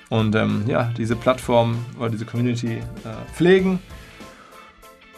und 0.09 0.35
ähm, 0.35 0.65
ja, 0.67 0.91
diese 0.97 1.15
Plattform 1.15 1.77
oder 1.99 2.09
diese 2.09 2.25
Community 2.25 2.77
äh, 2.77 3.33
pflegen 3.33 3.79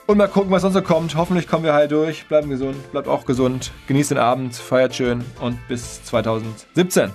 und 0.07 0.17
mal 0.17 0.27
gucken, 0.27 0.49
was 0.51 0.63
sonst 0.63 0.73
so 0.73 0.81
kommt. 0.81 1.15
Hoffentlich 1.15 1.47
kommen 1.47 1.63
wir 1.63 1.73
heil 1.73 1.87
durch. 1.87 2.27
Bleiben 2.27 2.49
gesund, 2.49 2.91
bleibt 2.91 3.07
auch 3.07 3.25
gesund. 3.25 3.71
Genießt 3.87 4.11
den 4.11 4.17
Abend, 4.17 4.55
feiert 4.55 4.95
schön 4.95 5.23
und 5.39 5.59
bis 5.67 6.03
2017. 6.03 7.11